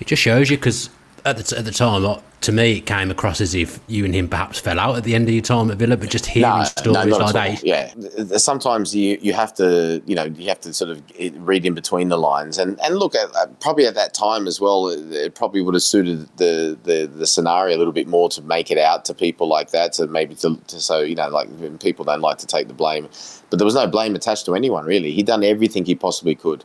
It 0.00 0.06
just 0.06 0.22
shows 0.22 0.50
you 0.50 0.56
because 0.56 0.90
at 1.24 1.38
the, 1.38 1.58
at 1.58 1.64
the 1.64 1.70
time, 1.70 2.20
to 2.42 2.52
me, 2.52 2.78
it 2.78 2.86
came 2.86 3.10
across 3.10 3.40
as 3.40 3.54
if 3.54 3.80
you 3.86 4.04
and 4.04 4.14
him 4.14 4.28
perhaps 4.28 4.58
fell 4.58 4.78
out 4.78 4.96
at 4.96 5.04
the 5.04 5.14
end 5.14 5.26
of 5.26 5.34
your 5.34 5.42
time 5.42 5.70
at 5.70 5.78
Villa, 5.78 5.96
but 5.96 6.10
just 6.10 6.26
hearing 6.26 6.58
no, 6.58 6.64
stories 6.64 7.06
no, 7.06 7.16
like 7.16 7.32
that. 7.32 7.64
Yeah, 7.64 8.36
sometimes 8.36 8.94
you, 8.94 9.16
you 9.22 9.32
have 9.32 9.54
to, 9.54 10.02
you 10.04 10.14
know, 10.14 10.24
you 10.24 10.48
have 10.48 10.60
to 10.60 10.74
sort 10.74 10.90
of 10.90 11.02
eh, 11.18 11.30
read 11.36 11.64
in 11.64 11.72
between 11.74 12.10
the 12.10 12.18
lines. 12.18 12.58
And, 12.58 12.78
and 12.82 12.98
look, 12.98 13.14
at, 13.14 13.60
probably 13.60 13.86
at 13.86 13.94
that 13.94 14.12
time 14.12 14.46
as 14.46 14.60
well, 14.60 14.88
it 14.88 15.34
probably 15.34 15.62
would 15.62 15.72
have 15.72 15.82
suited 15.82 16.28
the, 16.36 16.78
the, 16.82 17.06
the 17.06 17.26
scenario 17.26 17.74
a 17.74 17.78
little 17.78 17.94
bit 17.94 18.06
more 18.06 18.28
to 18.28 18.42
make 18.42 18.70
it 18.70 18.76
out 18.76 19.06
to 19.06 19.14
people 19.14 19.48
like 19.48 19.70
that, 19.70 19.94
to 19.94 20.06
maybe 20.06 20.34
to, 20.36 20.56
to 20.66 20.80
so, 20.80 21.00
you 21.00 21.14
know, 21.14 21.30
like 21.30 21.48
people 21.80 22.04
don't 22.04 22.20
like 22.20 22.36
to 22.38 22.46
take 22.46 22.68
the 22.68 22.74
blame. 22.74 23.08
But 23.48 23.58
there 23.58 23.64
was 23.66 23.74
no 23.74 23.86
blame 23.86 24.14
attached 24.14 24.44
to 24.46 24.54
anyone, 24.54 24.84
really. 24.84 25.12
He'd 25.12 25.26
done 25.26 25.42
everything 25.42 25.86
he 25.86 25.94
possibly 25.94 26.34
could 26.34 26.64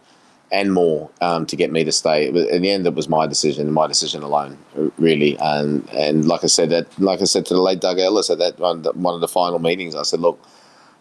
and 0.51 0.73
more 0.73 1.09
um, 1.21 1.45
to 1.45 1.55
get 1.55 1.71
me 1.71 1.83
to 1.83 1.91
stay. 1.91 2.27
In 2.27 2.61
the 2.61 2.71
end, 2.71 2.87
it 2.87 2.95
was 2.95 3.07
my 3.07 3.27
decision, 3.27 3.71
my 3.71 3.87
decision 3.87 4.23
alone, 4.23 4.57
really. 4.97 5.37
And 5.39 5.87
and 5.89 6.25
like 6.25 6.43
I 6.43 6.47
said, 6.47 6.69
that 6.71 6.87
like 6.99 7.21
I 7.21 7.25
said 7.25 7.45
to 7.47 7.53
the 7.53 7.61
late 7.61 7.79
Doug 7.81 7.99
Ellis 7.99 8.29
at 8.29 8.39
that 8.39 8.59
one, 8.59 8.83
one 8.83 9.13
of 9.13 9.21
the 9.21 9.27
final 9.27 9.59
meetings, 9.59 9.95
I 9.95 10.03
said, 10.03 10.19
look. 10.19 10.39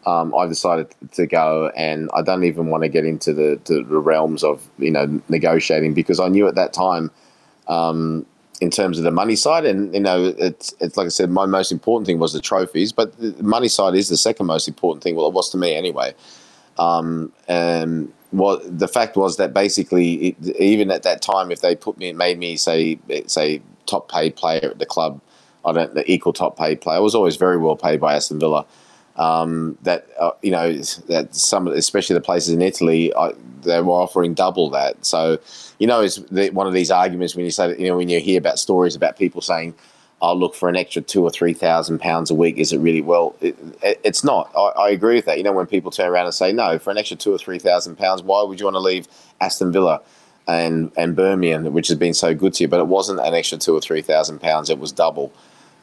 Um, 0.07 0.35
I 0.35 0.47
decided 0.47 0.95
to 1.13 1.27
go, 1.27 1.71
and 1.77 2.09
I 2.15 2.23
don't 2.23 2.45
even 2.45 2.69
want 2.69 2.83
to 2.83 2.89
get 2.89 3.05
into 3.05 3.35
the, 3.35 3.61
the 3.65 3.85
realms 3.85 4.43
of 4.43 4.67
you 4.79 4.93
know 4.93 5.21
negotiating 5.29 5.93
because 5.93 6.19
I 6.19 6.29
knew 6.29 6.47
at 6.47 6.55
that 6.55 6.73
time, 6.73 7.11
um, 7.67 8.25
in 8.61 8.71
terms 8.71 8.97
of 8.97 9.05
the 9.05 9.11
money 9.11 9.37
side, 9.37 9.67
and 9.67 9.93
you 9.93 10.01
know, 10.01 10.35
it's 10.39 10.75
it's 10.81 10.97
like 10.97 11.07
I 11.07 11.09
said, 11.09 11.31
my 11.31 11.47
most 11.47 11.73
important 11.73 12.07
thing 12.07 12.19
was 12.19 12.33
the 12.33 12.41
trophies, 12.41 12.93
but 12.93 13.19
the 13.19 13.43
money 13.43 13.69
side 13.69 13.95
is 13.95 14.09
the 14.09 14.17
second 14.17 14.47
most 14.47 14.67
important 14.69 15.03
thing. 15.03 15.15
Well, 15.15 15.27
it 15.27 15.35
was 15.35 15.51
to 15.51 15.59
me 15.59 15.75
anyway. 15.75 16.15
Um, 16.79 17.33
and 17.49 18.13
well, 18.33 18.61
the 18.65 18.89
fact 18.89 19.17
was 19.17 19.37
that 19.37 19.55
basically, 19.55 20.29
it, 20.29 20.57
even 20.59 20.91
at 20.91 21.03
that 21.05 21.23
time, 21.23 21.51
if 21.51 21.61
they 21.61 21.75
put 21.75 21.97
me, 21.99 22.13
made 22.13 22.39
me 22.39 22.57
say, 22.57 22.99
say 23.27 23.63
top 23.87 24.11
paid 24.11 24.37
player 24.37 24.71
at 24.71 24.79
the 24.79 24.87
club, 24.87 25.21
I 25.65 25.73
don't 25.73 25.95
the 25.95 26.11
equal 26.11 26.33
top 26.33 26.57
paid 26.57 26.81
player. 26.81 26.97
I 26.97 27.01
was 27.01 27.15
always 27.15 27.37
very 27.37 27.57
well 27.57 27.77
paid 27.77 28.01
by 28.01 28.15
Aston 28.15 28.39
Villa. 28.39 28.65
Um, 29.17 29.77
that 29.83 30.07
uh, 30.21 30.31
you 30.43 30.53
know 30.53 30.73
that 31.09 31.35
some, 31.35 31.67
especially 31.67 32.15
the 32.15 32.21
places 32.21 32.55
in 32.55 32.63
Italy, 32.63 33.13
I, 33.15 33.33
they 33.63 33.81
were 33.81 33.93
offering 33.93 34.35
double 34.35 34.71
that. 34.71 35.05
So, 35.05 35.39
you 35.81 35.89
know, 35.89 36.03
it's 36.03 36.17
the, 36.17 36.51
one 36.51 36.69
of 36.69 36.73
these 36.73 36.93
arguments 36.93 37.35
when 37.35 37.45
you 37.45 37.51
say, 37.51 37.77
you 37.77 37.89
know, 37.89 37.97
when 37.97 38.09
you 38.09 38.21
hear 38.21 38.39
about 38.39 38.61
stories 38.61 38.95
about 38.95 39.19
people 39.19 39.41
saying 39.41 39.75
I'll 40.21 40.39
look 40.39 40.55
for 40.55 40.69
an 40.69 40.77
extra 40.77 41.01
two 41.01 41.23
or 41.23 41.31
three 41.31 41.53
thousand 41.53 42.01
pounds 42.01 42.31
a 42.31 42.35
week. 42.35 42.57
Is 42.57 42.73
it 42.73 42.79
really 42.79 43.03
well? 43.03 43.37
It, 43.41 43.57
it, 43.83 44.01
it's 44.03 44.25
not. 44.25 44.51
I, 44.57 44.61
I, 44.77 44.91
agree 44.91 45.15
with 45.15 45.27
that. 45.27 45.39
You 45.39 45.45
know, 45.45 45.53
when 45.53 45.67
people 45.67 45.91
turn 45.91 46.09
around 46.09 46.25
and 46.27 46.35
say 46.35 46.53
no 46.53 46.79
for 46.79 46.91
an 46.91 46.99
extra 46.99 47.17
two 47.17 47.33
or 47.33 47.39
three 47.39 47.59
thousand 47.59 47.97
pounds, 47.97 48.23
why 48.23 48.43
would 48.43 48.59
you 48.59 48.67
want 48.67 48.75
to 48.75 48.81
leave 48.81 49.07
Aston 49.41 49.73
Villa 49.73 50.01
and 50.49 50.91
and 50.97 51.15
Birmingham, 51.15 51.73
which 51.73 51.89
has 51.89 51.97
been 51.97 52.15
so 52.15 52.35
good 52.35 52.55
to 52.55 52.65
you? 52.65 52.69
But 52.69 52.81
it 52.81 52.89
wasn't 52.89 53.21
an 53.21 53.35
extra 53.35 53.59
two 53.59 53.75
or 53.75 53.81
three 53.81 54.03
thousand 54.03 54.41
pounds. 54.41 54.71
It 54.71 54.81
was 54.81 54.91
double, 54.91 55.33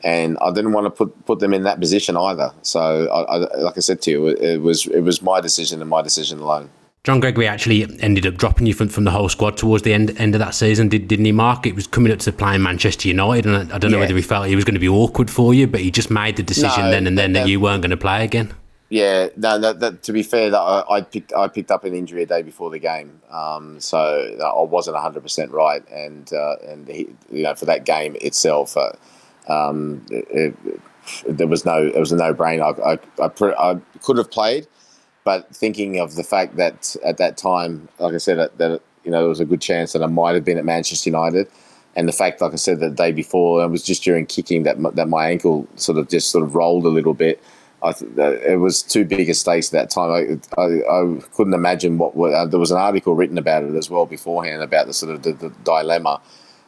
and 0.04 0.38
I 0.42 0.52
didn't 0.52 0.74
want 0.74 0.86
to 0.86 0.92
put 0.92 1.26
put 1.26 1.40
them 1.40 1.54
in 1.54 1.64
that 1.64 1.80
position 1.80 2.18
either. 2.18 2.52
So, 2.62 3.08
I, 3.08 3.36
I, 3.36 3.38
like 3.60 3.78
I 3.78 3.82
said 3.82 4.02
to 4.02 4.12
you, 4.12 4.28
it, 4.28 4.42
it 4.42 4.62
was 4.62 4.86
it 4.88 5.02
was 5.02 5.22
my 5.22 5.40
decision 5.40 5.80
and 5.80 5.90
my 5.90 6.02
decision 6.02 6.40
alone. 6.40 6.70
John 7.06 7.20
Gregory 7.20 7.48
actually 7.48 7.86
ended 8.02 8.26
up 8.26 8.34
dropping 8.34 8.66
you 8.66 8.74
from, 8.74 8.90
from 8.90 9.04
the 9.04 9.12
whole 9.12 9.30
squad 9.30 9.58
towards 9.58 9.84
the 9.84 9.94
end 9.94 10.20
end 10.20 10.34
of 10.34 10.40
that 10.40 10.56
season, 10.56 10.90
did, 10.90 11.08
didn't 11.08 11.26
he, 11.26 11.32
Mark? 11.32 11.68
It 11.68 11.76
was 11.76 11.86
coming 11.86 12.12
up 12.12 12.18
to 12.20 12.32
playing 12.32 12.64
Manchester 12.64 13.08
United, 13.08 13.46
and 13.46 13.72
I, 13.72 13.76
I 13.76 13.78
don't 13.78 13.92
know 13.92 13.98
yeah. 13.98 14.02
whether 14.02 14.16
he 14.16 14.24
felt 14.24 14.48
he 14.48 14.56
was 14.56 14.66
going 14.66 14.74
to 14.74 14.80
be 14.80 14.90
awkward 14.90 15.30
for 15.30 15.54
you, 15.54 15.68
but 15.68 15.82
he 15.82 15.92
just 15.92 16.10
made 16.10 16.36
the 16.36 16.42
decision 16.42 16.86
no, 16.86 16.92
then 16.92 17.06
and 17.06 17.16
then 17.16 17.34
that, 17.34 17.44
that 17.44 17.50
you 17.50 17.60
weren't 17.60 17.84
going 17.84 17.92
to 17.92 17.98
play 17.98 18.26
again. 18.26 18.52
Yeah, 18.90 19.30
no, 19.38 19.60
that, 19.60 19.80
that, 19.82 20.02
to 20.04 20.14
be 20.14 20.24
fair, 20.24 20.50
that 20.50 20.60
I, 20.60 20.84
I, 20.90 21.02
picked 21.02 21.32
I 21.34 21.48
picked 21.48 21.70
up 21.70 21.84
an 21.84 21.94
injury 21.94 22.24
a 22.24 22.26
day 22.26 22.42
before 22.42 22.72
the 22.72 22.80
game, 22.80 23.22
um, 23.30 23.80
so 23.80 24.00
I 24.44 24.64
wasn't 24.64 24.98
hundred 24.98 25.22
percent 25.22 25.52
right, 25.52 25.88
and 25.92 26.34
uh, 26.34 26.56
and 26.68 26.88
he, 26.88 27.08
you 27.32 27.44
know 27.44 27.54
for 27.54 27.66
that 27.66 27.86
game 27.86 28.16
itself, 28.20 28.76
uh, 28.78 28.94
um, 29.48 30.04
it, 30.10 30.56
it, 30.66 30.82
there 31.28 31.48
was 31.48 31.66
no 31.66 31.86
it 31.86 32.00
was 32.00 32.12
a 32.12 32.16
no 32.16 32.34
brainer. 32.34 32.80
I, 32.80 32.94
I, 33.24 33.28
I, 33.28 33.72
I 33.72 33.80
could 34.02 34.18
have 34.18 34.32
played, 34.32 34.66
but 35.26 35.54
thinking 35.54 36.00
of 36.00 36.16
the 36.16 36.24
fact 36.24 36.56
that 36.56 36.96
at 37.04 37.18
that 37.18 37.36
time, 37.36 37.90
like 38.00 38.14
I 38.14 38.18
said, 38.18 38.38
that, 38.38 38.58
that 38.60 38.82
you 39.04 39.12
know 39.12 39.20
there 39.20 39.30
was 39.30 39.42
a 39.42 39.46
good 39.46 39.60
chance 39.60 39.92
that 39.92 40.04
I 40.04 40.08
might 40.08 40.36
have 40.36 40.46
been 40.46 40.58
at 40.58 40.64
Manchester 40.64 41.10
United, 41.10 41.50
and 41.98 42.08
the 42.08 42.14
fact, 42.14 42.40
like 42.40 42.54
I 42.54 42.58
said, 42.58 42.80
the 42.80 42.90
day 42.90 43.12
before, 43.12 43.62
it 43.64 43.68
was 43.68 43.84
just 43.84 44.04
during 44.04 44.26
kicking 44.28 44.64
that 44.64 44.78
that 44.96 45.10
my 45.10 45.28
ankle 45.30 45.68
sort 45.76 45.98
of 45.98 46.08
just 46.08 46.32
sort 46.32 46.46
of 46.46 46.56
rolled 46.56 46.86
a 46.86 46.90
little 46.90 47.16
bit. 47.16 47.44
I 47.84 47.92
th- 47.92 48.10
it 48.18 48.60
was 48.60 48.82
too 48.82 49.04
big 49.04 49.30
a 49.30 49.34
stakes 49.34 49.74
at 49.74 49.74
that 49.74 49.90
time. 49.90 50.12
I, 50.12 50.62
I, 50.62 50.66
I 50.66 51.20
couldn't 51.34 51.54
imagine 51.54 51.98
what, 51.98 52.16
what 52.16 52.34
uh, 52.34 52.46
there 52.46 52.60
was 52.60 52.72
an 52.72 52.78
article 52.78 53.16
written 53.16 53.38
about 53.38 53.64
it 53.64 53.76
as 53.76 53.90
well 53.90 54.06
beforehand 54.06 54.64
about 54.64 54.88
the 54.88 54.94
sort 54.94 55.14
of 55.14 55.22
the, 55.22 55.34
the 55.34 55.50
dilemma 55.64 56.22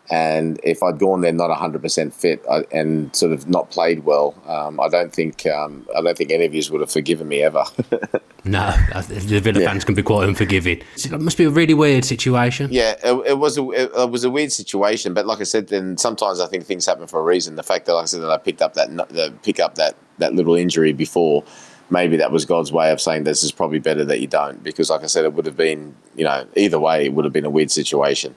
And 0.09 0.59
if 0.63 0.81
I'd 0.81 0.99
gone 0.99 1.21
there 1.21 1.33
not 1.33 1.49
100% 1.49 2.13
fit 2.13 2.45
and 2.71 3.13
sort 3.15 3.33
of 3.33 3.49
not 3.49 3.69
played 3.71 4.05
well, 4.05 4.35
um, 4.47 4.79
I 4.79 4.87
don't 4.87 5.13
think 5.13 5.45
um, 5.45 5.85
I 5.97 6.01
don't 6.01 6.17
think 6.17 6.31
any 6.31 6.45
of 6.45 6.53
you 6.53 6.63
would 6.71 6.81
have 6.81 6.91
forgiven 6.91 7.27
me 7.27 7.43
ever. 7.43 7.65
no, 8.45 8.73
the 9.09 9.39
Villa 9.43 9.59
yeah. 9.59 9.67
fans 9.67 9.83
can 9.83 9.95
be 9.95 10.03
quite 10.03 10.27
unforgiving. 10.27 10.81
It 10.95 11.19
must 11.19 11.37
be 11.37 11.43
a 11.43 11.49
really 11.49 11.73
weird 11.73 12.05
situation. 12.05 12.69
Yeah, 12.71 12.95
it, 13.03 13.27
it 13.27 13.37
was 13.37 13.57
a 13.57 13.69
it, 13.71 13.91
it, 13.93 14.09
was 14.09 14.23
a 14.23 14.29
weird 14.29 14.53
situation, 14.53 15.13
but 15.13 15.25
like 15.25 15.41
I 15.41 15.43
said, 15.43 15.67
then 15.67 15.97
sometimes 15.97 16.39
I 16.39 16.47
think 16.47 16.65
things 16.65 16.85
happen 16.85 17.07
for 17.07 17.19
a 17.19 17.23
reason. 17.23 17.55
The 17.55 17.63
fact 17.63 17.85
that, 17.87 17.93
like 17.93 18.03
I 18.03 18.05
said, 18.05 18.21
that 18.21 18.31
I 18.31 18.37
picked 18.37 18.61
up 18.61 18.75
that 18.75 18.89
the 19.09 19.33
pick 19.43 19.59
up 19.59 19.75
that 19.75 19.95
that 20.19 20.33
little 20.33 20.55
injury 20.55 20.93
before 20.93 21.43
maybe 21.89 22.17
that 22.17 22.31
was 22.31 22.45
God's 22.45 22.71
way 22.71 22.91
of 22.91 22.99
saying 22.99 23.23
this 23.23 23.43
is 23.43 23.51
probably 23.51 23.79
better 23.79 24.03
that 24.05 24.19
you 24.19 24.27
don't, 24.27 24.63
because 24.63 24.89
like 24.89 25.03
I 25.03 25.07
said, 25.07 25.25
it 25.25 25.33
would 25.33 25.45
have 25.45 25.55
been, 25.57 25.95
you 26.15 26.25
know, 26.25 26.45
either 26.55 26.79
way, 26.79 27.05
it 27.05 27.13
would 27.13 27.25
have 27.25 27.33
been 27.33 27.45
a 27.45 27.49
weird 27.49 27.71
situation. 27.71 28.35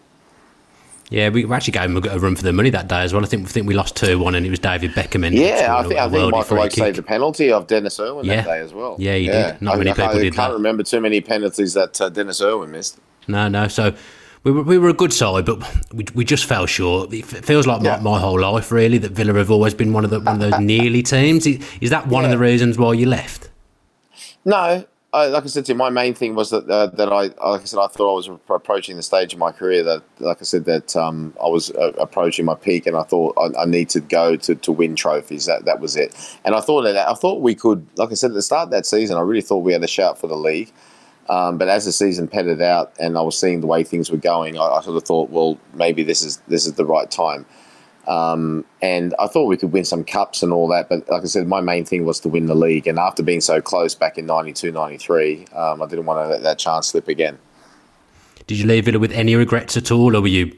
Yeah, 1.11 1.28
we 1.28 1.50
actually 1.52 1.72
gave 1.72 1.90
him 1.90 1.96
a 1.96 2.18
run 2.18 2.36
for 2.36 2.44
the 2.44 2.52
money 2.52 2.70
that 2.70 2.86
day 2.86 3.02
as 3.02 3.12
well. 3.12 3.24
I 3.24 3.26
think 3.26 3.46
I 3.46 3.50
think 3.50 3.66
we 3.66 3.74
lost 3.74 3.96
two 3.96 4.18
one, 4.20 4.36
and 4.36 4.46
it 4.46 4.50
was 4.50 4.61
David 4.61 4.92
Beckham. 4.92 5.26
In 5.26 5.32
yeah, 5.32 5.76
I 5.76 5.82
think, 5.82 5.98
I 5.98 6.08
think 6.08 6.30
Michael 6.30 6.61
Oakes 6.61 6.76
saved 6.76 6.98
the 6.98 7.02
penalty 7.02 7.50
of 7.50 7.66
Dennis 7.66 7.98
Irwin 7.98 8.24
yeah. 8.24 8.36
that 8.36 8.44
day 8.44 8.61
as 8.61 8.72
well. 8.72 8.94
Yeah, 8.98 9.16
he 9.16 9.26
yeah. 9.26 9.52
did. 9.52 9.62
Not 9.62 9.74
I, 9.74 9.78
many 9.78 9.90
people 9.90 10.04
I, 10.04 10.12
did. 10.14 10.32
I 10.32 10.36
can't 10.36 10.52
that. 10.52 10.52
remember 10.52 10.84
too 10.84 11.00
many 11.00 11.20
penalties 11.20 11.74
that 11.74 12.00
uh, 12.00 12.08
Dennis 12.11 12.40
Irwin 12.40 12.70
missed. 12.70 13.00
No, 13.26 13.48
no. 13.48 13.66
So 13.66 13.92
we 14.44 14.52
were, 14.52 14.62
we 14.62 14.78
were 14.78 14.88
a 14.88 14.94
good 14.94 15.12
side, 15.12 15.46
but 15.46 15.58
we, 15.92 16.06
we 16.14 16.24
just 16.24 16.44
fell 16.44 16.66
short. 16.66 17.12
It 17.12 17.24
feels 17.24 17.66
like 17.66 17.82
yeah. 17.82 17.96
my, 17.96 18.12
my, 18.12 18.20
whole 18.20 18.40
life 18.40 18.70
really 18.70 18.98
that 18.98 19.11
Villa 19.11 19.34
have 19.34 19.50
always 19.50 19.74
been 19.74 19.92
one 19.92 20.04
of 20.04 20.11
the 20.11 20.20
one 20.20 20.40
of 20.40 20.50
those 20.50 20.61
nearly 20.61 21.02
teams. 21.02 21.44
Is 21.46 21.90
that 21.90 22.06
one 22.06 22.22
yeah. 22.22 22.28
of 22.28 22.30
the 22.30 22.38
reasons 22.38 22.78
why 22.78 22.92
you 22.92 23.06
left? 23.06 23.50
No, 24.44 24.84
I, 25.12 25.26
like 25.26 25.42
I 25.42 25.46
said 25.48 25.64
to 25.64 25.72
you, 25.72 25.76
my 25.76 25.90
main 25.90 26.14
thing 26.14 26.36
was 26.36 26.50
that 26.50 26.68
uh, 26.68 26.86
that 26.86 27.12
I, 27.12 27.22
like 27.22 27.62
I 27.62 27.64
said, 27.64 27.80
I 27.80 27.88
thought 27.88 28.12
I 28.12 28.14
was 28.14 28.30
approaching 28.48 28.96
the 28.96 29.02
stage 29.02 29.32
of 29.32 29.40
my 29.40 29.50
career 29.50 29.82
that, 29.82 30.02
like 30.20 30.38
I 30.40 30.44
said, 30.44 30.66
that 30.66 30.94
um, 30.94 31.34
I 31.42 31.48
was 31.48 31.72
uh, 31.72 31.92
approaching 31.98 32.44
my 32.44 32.54
peak, 32.54 32.86
and 32.86 32.96
I 32.96 33.02
thought 33.02 33.36
I, 33.36 33.62
I, 33.62 33.64
need 33.64 33.88
to 33.90 34.00
go 34.00 34.36
to, 34.36 34.54
to 34.54 34.72
win 34.72 34.94
trophies. 34.94 35.46
That 35.46 35.64
that 35.64 35.80
was 35.80 35.96
it. 35.96 36.14
And 36.44 36.54
I 36.54 36.61
thought 36.61 36.82
that 36.82 36.96
I 36.96 37.14
thought 37.14 37.40
we 37.40 37.56
could, 37.56 37.84
like 37.96 38.12
I 38.12 38.14
said 38.14 38.30
at 38.30 38.34
the 38.34 38.42
start 38.42 38.66
of 38.66 38.70
that 38.70 38.86
season, 38.86 39.16
I 39.16 39.22
really 39.22 39.42
thought 39.42 39.58
we 39.58 39.72
had 39.72 39.82
a 39.82 39.88
shout 39.88 40.16
for 40.16 40.28
the 40.28 40.36
league. 40.36 40.72
Um, 41.28 41.58
but 41.58 41.68
as 41.68 41.84
the 41.84 41.92
season 41.92 42.28
petted 42.28 42.62
out, 42.62 42.92
and 43.00 43.18
I 43.18 43.22
was 43.22 43.38
seeing 43.38 43.61
the 43.61 43.66
way 43.66 43.82
things 43.82 44.11
were 44.11 44.16
going, 44.16 44.58
I, 44.58 44.62
I 44.62 44.80
sort 44.80 44.96
of 44.96 45.04
thought, 45.04 45.30
well, 45.30 45.58
maybe 45.74 46.04
this 46.04 46.22
is 46.22 46.36
this 46.46 46.66
is 46.66 46.74
the 46.74 46.86
right 46.86 47.11
time. 47.11 47.46
Um, 48.11 48.64
and 48.82 49.14
I 49.20 49.28
thought 49.28 49.44
we 49.44 49.56
could 49.56 49.70
win 49.70 49.84
some 49.84 50.02
cups 50.02 50.42
and 50.42 50.52
all 50.52 50.66
that. 50.68 50.88
But 50.88 51.08
like 51.08 51.22
I 51.22 51.26
said, 51.26 51.46
my 51.46 51.61
main 51.61 51.84
thing 51.84 52.04
was 52.04 52.18
to 52.20 52.28
win 52.28 52.46
the 52.46 52.56
league. 52.56 52.88
And 52.88 52.98
after 52.98 53.22
being 53.22 53.40
so 53.40 53.61
close 53.61 53.94
back 53.94 54.18
in 54.18 54.26
92, 54.26 54.72
93, 54.72 55.46
um, 55.54 55.80
I 55.80 55.86
didn't 55.86 56.06
want 56.06 56.24
to 56.24 56.28
let 56.28 56.42
that 56.42 56.58
chance 56.58 56.88
slip 56.88 57.06
again. 57.06 57.38
Did 58.48 58.58
you 58.58 58.66
leave 58.66 58.86
Villa 58.86 58.98
with 58.98 59.12
any 59.12 59.36
regrets 59.36 59.76
at 59.76 59.92
all, 59.92 60.16
or 60.16 60.22
were 60.22 60.26
you 60.26 60.52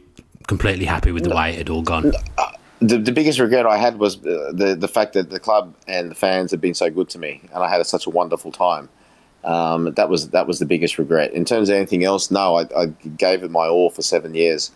completely 0.46 0.86
happy 0.86 1.12
with 1.12 1.24
the 1.24 1.34
way 1.34 1.50
it 1.50 1.58
had 1.58 1.68
all 1.68 1.82
gone? 1.82 2.12
Uh, 2.38 2.52
the, 2.80 2.96
the 2.96 3.12
biggest 3.12 3.38
regret 3.38 3.66
I 3.66 3.76
had 3.76 3.98
was 3.98 4.16
uh, 4.16 4.50
the 4.54 4.74
the 4.74 4.88
fact 4.88 5.12
that 5.12 5.28
the 5.28 5.38
club 5.38 5.74
and 5.86 6.10
the 6.10 6.14
fans 6.14 6.52
had 6.52 6.60
been 6.60 6.72
so 6.72 6.88
good 6.88 7.10
to 7.10 7.18
me, 7.18 7.42
and 7.52 7.62
I 7.62 7.68
had 7.68 7.84
such 7.86 8.06
a 8.06 8.10
wonderful 8.10 8.50
time. 8.50 8.88
Um, 9.44 9.92
that 9.92 10.08
was 10.08 10.30
that 10.30 10.46
was 10.46 10.58
the 10.58 10.64
biggest 10.64 10.96
regret. 10.98 11.32
In 11.32 11.44
terms 11.44 11.68
of 11.68 11.76
anything 11.76 12.02
else, 12.02 12.30
no, 12.30 12.56
I, 12.56 12.66
I 12.74 12.86
gave 12.86 13.42
it 13.42 13.50
my 13.50 13.66
all 13.66 13.90
for 13.90 14.00
seven 14.00 14.34
years. 14.34 14.70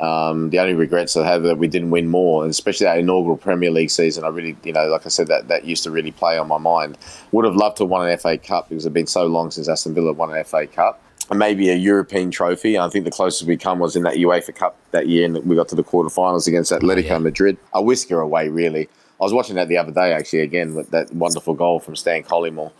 Um, 0.00 0.48
the 0.48 0.58
only 0.58 0.72
regrets 0.72 1.14
I 1.14 1.26
have 1.26 1.42
that 1.42 1.58
we 1.58 1.68
didn't 1.68 1.90
win 1.90 2.08
more, 2.08 2.42
and 2.42 2.50
especially 2.50 2.86
that 2.86 2.98
inaugural 2.98 3.36
Premier 3.36 3.70
League 3.70 3.90
season. 3.90 4.24
I 4.24 4.28
really, 4.28 4.56
you 4.64 4.72
know, 4.72 4.86
like 4.88 5.04
I 5.04 5.10
said, 5.10 5.26
that, 5.26 5.48
that 5.48 5.66
used 5.66 5.84
to 5.84 5.90
really 5.90 6.10
play 6.10 6.38
on 6.38 6.48
my 6.48 6.56
mind. 6.56 6.96
Would 7.32 7.44
have 7.44 7.54
loved 7.54 7.76
to 7.78 7.82
have 7.82 7.90
won 7.90 8.08
an 8.08 8.16
FA 8.16 8.38
Cup 8.38 8.70
because 8.70 8.86
it's 8.86 8.92
been 8.94 9.06
so 9.06 9.26
long 9.26 9.50
since 9.50 9.68
Aston 9.68 9.94
Villa 9.94 10.14
won 10.14 10.34
an 10.34 10.42
FA 10.44 10.66
Cup. 10.66 11.02
And 11.28 11.38
maybe 11.38 11.68
a 11.68 11.74
European 11.74 12.30
trophy. 12.30 12.78
I 12.78 12.88
think 12.88 13.04
the 13.04 13.10
closest 13.10 13.46
we 13.46 13.58
come 13.58 13.78
was 13.78 13.94
in 13.94 14.02
that 14.04 14.14
UEFA 14.14 14.54
Cup 14.54 14.76
that 14.92 15.06
year, 15.06 15.26
and 15.26 15.36
we 15.44 15.54
got 15.54 15.68
to 15.68 15.76
the 15.76 15.84
quarterfinals 15.84 16.48
against 16.48 16.72
Atletico 16.72 17.04
yeah. 17.04 17.18
Madrid. 17.18 17.58
A 17.74 17.82
whisker 17.82 18.20
away, 18.20 18.48
really. 18.48 18.88
I 19.20 19.24
was 19.24 19.34
watching 19.34 19.56
that 19.56 19.68
the 19.68 19.76
other 19.76 19.92
day, 19.92 20.14
actually, 20.14 20.40
again, 20.40 20.74
with 20.74 20.90
that 20.92 21.12
wonderful 21.12 21.52
goal 21.52 21.78
from 21.78 21.94
Stan 21.94 22.22
Collymore. 22.22 22.72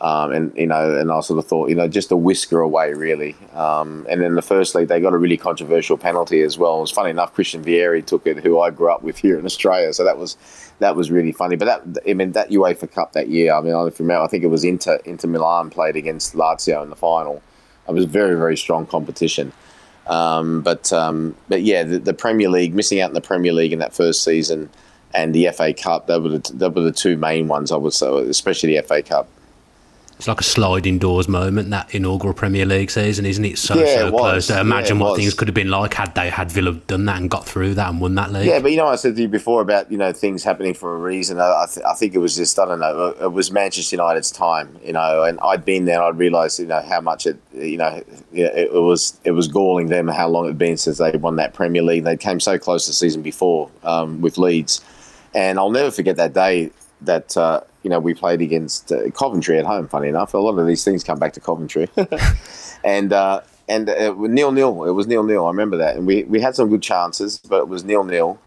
Um, 0.00 0.30
and 0.30 0.52
you 0.56 0.66
know, 0.66 0.96
and 0.96 1.10
I 1.10 1.20
sort 1.20 1.40
of 1.40 1.46
thought, 1.46 1.70
you 1.70 1.74
know, 1.74 1.88
just 1.88 2.12
a 2.12 2.16
whisker 2.16 2.60
away, 2.60 2.94
really. 2.94 3.34
Um, 3.52 4.06
and 4.08 4.20
then 4.20 4.36
the 4.36 4.42
first 4.42 4.74
league, 4.74 4.86
they 4.86 5.00
got 5.00 5.12
a 5.12 5.18
really 5.18 5.36
controversial 5.36 5.96
penalty 5.96 6.42
as 6.42 6.56
well. 6.56 6.78
It 6.78 6.82
was 6.82 6.90
funny 6.92 7.10
enough, 7.10 7.34
Christian 7.34 7.64
Vieri 7.64 8.04
took 8.06 8.24
it, 8.26 8.38
who 8.38 8.60
I 8.60 8.70
grew 8.70 8.92
up 8.92 9.02
with 9.02 9.18
here 9.18 9.38
in 9.38 9.44
Australia, 9.44 9.92
so 9.92 10.04
that 10.04 10.16
was 10.16 10.36
that 10.78 10.94
was 10.94 11.10
really 11.10 11.32
funny. 11.32 11.56
But 11.56 11.64
that, 11.64 12.02
I 12.08 12.14
mean, 12.14 12.32
that 12.32 12.50
UEFA 12.50 12.90
Cup 12.90 13.12
that 13.14 13.28
year, 13.28 13.52
I 13.52 13.60
mean, 13.60 13.74
I 13.74 13.82
don't 13.82 13.98
remember, 13.98 14.22
I 14.22 14.28
think 14.28 14.44
it 14.44 14.48
was 14.48 14.62
Inter 14.62 15.00
Inter 15.04 15.28
Milan 15.28 15.70
played 15.70 15.96
against 15.96 16.34
Lazio 16.34 16.82
in 16.84 16.90
the 16.90 16.96
final. 16.96 17.42
It 17.88 17.92
was 17.92 18.04
a 18.04 18.08
very 18.08 18.36
very 18.36 18.56
strong 18.56 18.86
competition. 18.86 19.52
Um, 20.06 20.62
but 20.62 20.92
um, 20.92 21.34
but 21.48 21.62
yeah, 21.62 21.82
the, 21.82 21.98
the, 21.98 22.14
Premier 22.14 22.48
League, 22.48 22.74
missing 22.74 23.00
out 23.00 23.10
in 23.10 23.14
the 23.14 23.20
Premier 23.20 23.52
League 23.52 23.72
in 23.72 23.80
that 23.80 23.92
first 23.92 24.22
season, 24.22 24.70
and 25.12 25.34
the 25.34 25.48
FA 25.50 25.74
Cup, 25.74 26.06
they 26.06 26.18
were 26.18 26.38
the, 26.38 26.70
were 26.70 26.80
the 26.80 26.92
two 26.92 27.16
main 27.18 27.48
ones, 27.48 27.72
I 27.72 27.76
would 27.76 27.92
say, 27.92 28.06
especially 28.20 28.74
the 28.74 28.82
FA 28.82 29.02
Cup 29.02 29.28
it's 30.18 30.26
like 30.26 30.40
a 30.40 30.44
sliding 30.44 30.98
doors 30.98 31.28
moment 31.28 31.70
that 31.70 31.94
inaugural 31.94 32.34
Premier 32.34 32.66
League 32.66 32.90
season, 32.90 33.24
isn't 33.24 33.44
it? 33.44 33.56
So 33.56 33.76
yeah, 33.76 33.98
so 33.98 34.10
close. 34.10 34.48
To 34.48 34.58
imagine 34.58 34.96
yeah, 34.96 35.04
what 35.04 35.10
was. 35.12 35.20
things 35.20 35.34
could 35.34 35.46
have 35.46 35.54
been 35.54 35.70
like 35.70 35.94
had 35.94 36.12
they 36.16 36.28
had 36.28 36.50
Villa 36.50 36.72
done 36.72 37.04
that 37.04 37.20
and 37.20 37.30
got 37.30 37.46
through 37.46 37.74
that 37.74 37.88
and 37.88 38.00
won 38.00 38.16
that 38.16 38.32
league. 38.32 38.46
Yeah, 38.46 38.58
but 38.58 38.72
you 38.72 38.78
know, 38.78 38.88
I 38.88 38.96
said 38.96 39.14
to 39.14 39.22
you 39.22 39.28
before 39.28 39.62
about 39.62 39.92
you 39.92 39.96
know 39.96 40.12
things 40.12 40.42
happening 40.42 40.74
for 40.74 40.92
a 40.96 40.98
reason. 40.98 41.38
I, 41.38 41.66
th- 41.72 41.86
I 41.86 41.94
think 41.94 42.16
it 42.16 42.18
was 42.18 42.34
just 42.34 42.58
I 42.58 42.64
don't 42.64 42.80
know. 42.80 43.14
It 43.20 43.32
was 43.32 43.52
Manchester 43.52 43.94
United's 43.94 44.32
time, 44.32 44.76
you 44.84 44.92
know, 44.92 45.22
and 45.22 45.38
I'd 45.38 45.64
been 45.64 45.84
there. 45.84 46.02
and 46.02 46.04
I'd 46.04 46.18
realised 46.18 46.58
you 46.58 46.66
know 46.66 46.82
how 46.82 47.00
much 47.00 47.24
it 47.24 47.38
you 47.54 47.76
know 47.76 48.02
it, 48.32 48.72
was 48.72 49.20
it 49.22 49.30
was 49.30 49.46
galling 49.46 49.86
them 49.86 50.08
how 50.08 50.26
long 50.26 50.46
it'd 50.46 50.58
been 50.58 50.78
since 50.78 50.98
they 50.98 51.12
won 51.12 51.36
that 51.36 51.54
Premier 51.54 51.82
League. 51.82 52.02
They 52.02 52.16
came 52.16 52.40
so 52.40 52.58
close 52.58 52.88
the 52.88 52.92
season 52.92 53.22
before 53.22 53.70
um, 53.84 54.20
with 54.20 54.36
Leeds, 54.36 54.80
and 55.32 55.60
I'll 55.60 55.70
never 55.70 55.92
forget 55.92 56.16
that 56.16 56.32
day 56.32 56.72
that. 57.02 57.36
Uh, 57.36 57.60
you 57.88 57.90
know, 57.90 58.00
we 58.00 58.12
played 58.12 58.42
against 58.42 58.92
uh, 58.92 59.10
Coventry 59.12 59.58
at 59.58 59.64
home. 59.64 59.88
Funny 59.88 60.08
enough, 60.08 60.34
a 60.34 60.38
lot 60.38 60.58
of 60.58 60.66
these 60.66 60.84
things 60.84 61.02
come 61.02 61.18
back 61.18 61.32
to 61.32 61.40
Coventry, 61.40 61.88
and 62.84 63.14
uh, 63.14 63.40
and 63.66 63.88
uh, 63.88 64.12
nil 64.12 64.52
nil. 64.52 64.84
It 64.84 64.90
was 64.90 65.06
nil 65.06 65.22
nil. 65.22 65.46
I 65.46 65.48
remember 65.48 65.78
that, 65.78 65.96
and 65.96 66.06
we, 66.06 66.24
we 66.24 66.38
had 66.38 66.54
some 66.54 66.68
good 66.68 66.82
chances, 66.82 67.38
but 67.38 67.60
it 67.60 67.68
was 67.68 67.84
nil 67.84 68.04
nil. 68.04 68.38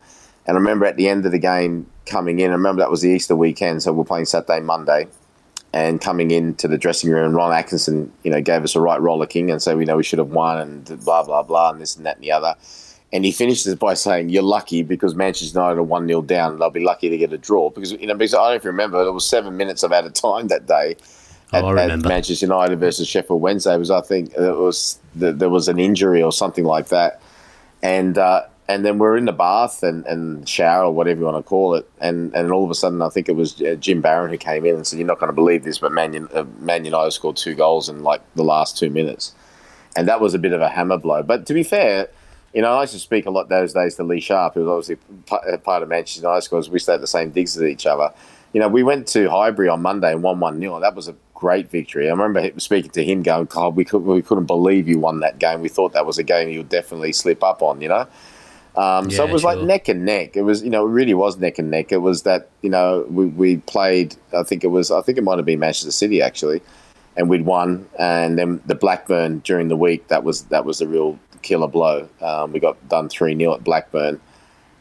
And 0.46 0.58
I 0.58 0.60
remember 0.60 0.86
at 0.86 0.96
the 0.96 1.08
end 1.08 1.26
of 1.26 1.32
the 1.32 1.40
game 1.40 1.88
coming 2.06 2.40
in. 2.40 2.52
I 2.52 2.54
remember 2.54 2.84
that 2.84 2.92
was 2.92 3.02
the 3.02 3.10
Easter 3.10 3.36
weekend, 3.36 3.82
so 3.82 3.92
we're 3.94 4.04
playing 4.04 4.26
Saturday, 4.26 4.60
Monday, 4.60 5.08
and 5.74 6.00
coming 6.00 6.30
into 6.30 6.68
the 6.68 6.78
dressing 6.78 7.10
room. 7.10 7.36
Ron 7.36 7.52
Atkinson, 7.52 8.14
you 8.22 8.30
know, 8.30 8.44
gave 8.44 8.64
us 8.64 8.76
a 8.76 8.80
right 8.80 9.02
rollicking 9.02 9.50
and 9.50 9.60
said, 9.60 9.76
we 9.76 9.86
know 9.86 9.98
we 9.98 10.04
should 10.04 10.20
have 10.20 10.30
won, 10.30 10.60
and 10.60 11.04
blah 11.04 11.24
blah 11.24 11.42
blah, 11.42 11.72
and 11.72 11.82
this 11.82 11.96
and 11.96 12.06
that 12.06 12.18
and 12.18 12.24
the 12.24 12.32
other. 12.32 12.54
And 13.14 13.26
he 13.26 13.32
finishes 13.32 13.76
by 13.76 13.94
saying, 13.94 14.30
"You're 14.30 14.44
lucky 14.44 14.84
because 14.84 15.16
Manchester 15.16 15.60
United 15.60 15.80
are 15.80 15.84
one 15.84 16.08
0 16.08 16.22
down. 16.22 16.54
And 16.54 16.62
they'll 16.62 16.70
be 16.70 16.84
lucky 16.84 17.10
to 17.10 17.18
get 17.18 17.34
a 17.34 17.38
draw 17.38 17.70
because 17.70 17.92
you 17.92 18.08
know 18.08 18.16
because 18.16 18.34
I 18.34 18.38
don't 18.38 18.50
know 18.50 18.56
if 18.56 18.64
you 18.64 18.70
remember, 18.70 19.02
it 19.02 19.12
was 19.12 19.28
seven 19.28 19.58
minutes 19.58 19.84
of 19.84 19.92
added 19.92 20.16
time 20.16 20.48
that 20.48 20.66
day. 20.66 20.96
Oh, 21.54 21.58
at, 21.58 21.66
I 21.66 21.72
remember. 21.84 22.08
Manchester 22.08 22.46
United 22.46 22.80
versus 22.80 23.08
Sheffield 23.08 23.42
Wednesday 23.42 23.76
was 23.76 23.92
I 23.92 24.02
think 24.02 24.34
it 24.34 24.58
was 24.58 25.00
there 25.14 25.50
was 25.50 25.68
an 25.68 25.80
injury 25.80 26.24
or 26.24 26.32
something 26.32 26.64
like 26.64 26.88
that, 26.88 27.22
and 27.84 28.18
uh, 28.18 28.44
and 28.70 28.86
then 28.86 28.98
we're 29.00 29.18
in 29.18 29.26
the 29.26 29.34
bath 29.34 29.84
and, 29.84 30.06
and 30.06 30.48
shower 30.48 30.86
or 30.86 30.92
whatever 30.94 31.20
you 31.20 31.26
want 31.26 31.44
to 31.44 31.48
call 31.48 31.76
it, 31.76 31.90
and 32.00 32.34
and 32.34 32.52
all 32.54 32.64
of 32.64 32.72
a 32.72 32.76
sudden 32.76 33.02
I 33.02 33.10
think 33.10 33.28
it 33.28 33.36
was 33.36 33.62
uh, 33.62 33.76
Jim 33.76 34.00
Barron 34.00 34.32
who 34.32 34.38
came 34.38 34.66
in 34.66 34.76
and 34.76 34.88
said, 34.88 35.00
"You're 35.00 35.08
not 35.08 35.20
going 35.20 35.28
to 35.30 35.36
believe 35.36 35.66
this, 35.66 35.80
but 35.80 35.92
Man, 35.92 36.30
uh, 36.34 36.46
Man 36.60 36.86
United 36.86 37.12
scored 37.12 37.36
two 37.36 37.54
goals 37.54 37.90
in 37.90 38.04
like 38.04 38.22
the 38.36 38.44
last 38.44 38.78
two 38.78 38.90
minutes," 38.90 39.34
and 39.98 40.08
that 40.08 40.22
was 40.22 40.34
a 40.34 40.40
bit 40.40 40.54
of 40.54 40.62
a 40.62 40.70
hammer 40.70 40.98
blow. 40.98 41.22
But 41.22 41.46
to 41.48 41.54
be 41.54 41.64
fair 41.64 42.08
you 42.54 42.62
know, 42.62 42.74
I 42.74 42.82
used 42.82 42.94
to 42.94 43.00
speak 43.00 43.26
a 43.26 43.32
lot 43.32 43.50
those 43.50 43.74
days 43.74 43.96
to 43.96 44.04
Lee 44.04 44.20
Sharpe, 44.20 44.56
who 44.56 44.66
was 44.66 44.90
obviously 44.90 45.58
part 45.58 45.84
of 45.84 45.90
Manchester 45.90 46.22
United 46.22 46.50
because 46.50 46.70
we 46.70 46.80
stayed 46.80 46.96
at 46.96 47.02
the 47.02 47.08
same 47.08 47.32
digs 47.32 47.56
as 47.56 47.64
each 47.64 47.86
other. 47.86 48.14
You 48.54 48.60
know, 48.60 48.68
we 48.68 48.84
went 48.84 49.08
to 49.10 49.30
Highbury 49.30 49.70
on 49.70 49.82
Monday 49.82 50.12
and 50.12 50.22
won 50.22 50.40
1 50.40 50.60
0. 50.60 50.80
That 50.82 50.96
was 50.96 51.08
a 51.08 51.16
great 51.34 51.70
victory. 51.70 52.08
I 52.08 52.12
remember 52.12 52.52
speaking 52.60 52.92
to 52.92 53.04
him 53.04 53.24
going, 53.24 53.46
God, 53.46 53.76
we, 53.76 53.86
could, 53.86 54.04
we 54.04 54.22
couldn't 54.22 54.46
believe 54.46 54.88
you 54.88 55.00
won 55.00 55.22
that 55.22 55.40
game. 55.40 55.62
We 55.62 55.70
thought 55.70 55.94
that 55.94 56.06
was 56.06 56.18
a 56.18 56.24
game 56.24 56.50
you 56.50 56.60
would 56.60 56.70
definitely 56.70 57.14
slip 57.14 57.44
up 57.44 57.62
on, 57.62 57.82
you 57.82 57.88
know? 57.88 58.08
Um, 58.76 59.10
yeah, 59.10 59.18
so 59.18 59.28
it 59.28 59.32
was 59.32 59.42
sure. 59.42 59.56
like 59.56 59.66
neck 59.66 59.88
and 59.88 60.06
neck. 60.06 60.36
It 60.38 60.44
was, 60.44 60.64
you 60.64 60.70
know, 60.70 60.88
it 60.88 60.92
really 60.92 61.14
was 61.14 61.38
neck 61.38 61.58
and 61.60 61.72
neck. 61.72 61.92
It 61.92 61.98
was 61.98 62.24
that, 62.24 62.50
you 62.62 62.70
know, 62.70 63.06
we, 63.10 63.26
we 63.26 63.58
played, 63.58 64.16
I 64.34 64.44
think 64.44 64.64
it 64.64 64.68
was, 64.68 64.92
I 64.92 65.02
think 65.02 65.18
it 65.18 65.24
might 65.24 65.38
have 65.38 65.46
been 65.46 65.60
Manchester 65.60 65.92
City 65.92 66.22
actually, 66.22 66.62
and 67.18 67.30
we'd 67.30 67.46
won. 67.46 67.88
And 67.98 68.38
then 68.38 68.62
the 68.66 68.76
Blackburn 68.76 69.40
during 69.40 69.68
the 69.68 69.76
week, 69.76 70.08
that 70.10 70.24
was, 70.24 70.44
that 70.46 70.64
was 70.64 70.80
the 70.80 70.88
real 70.88 71.20
killer 71.42 71.68
blow. 71.68 72.08
Um, 72.22 72.52
we 72.52 72.60
got 72.60 72.90
done 72.90 73.10
3 73.10 73.38
0 73.38 73.54
at 73.54 73.64
Blackburn. 73.64 74.20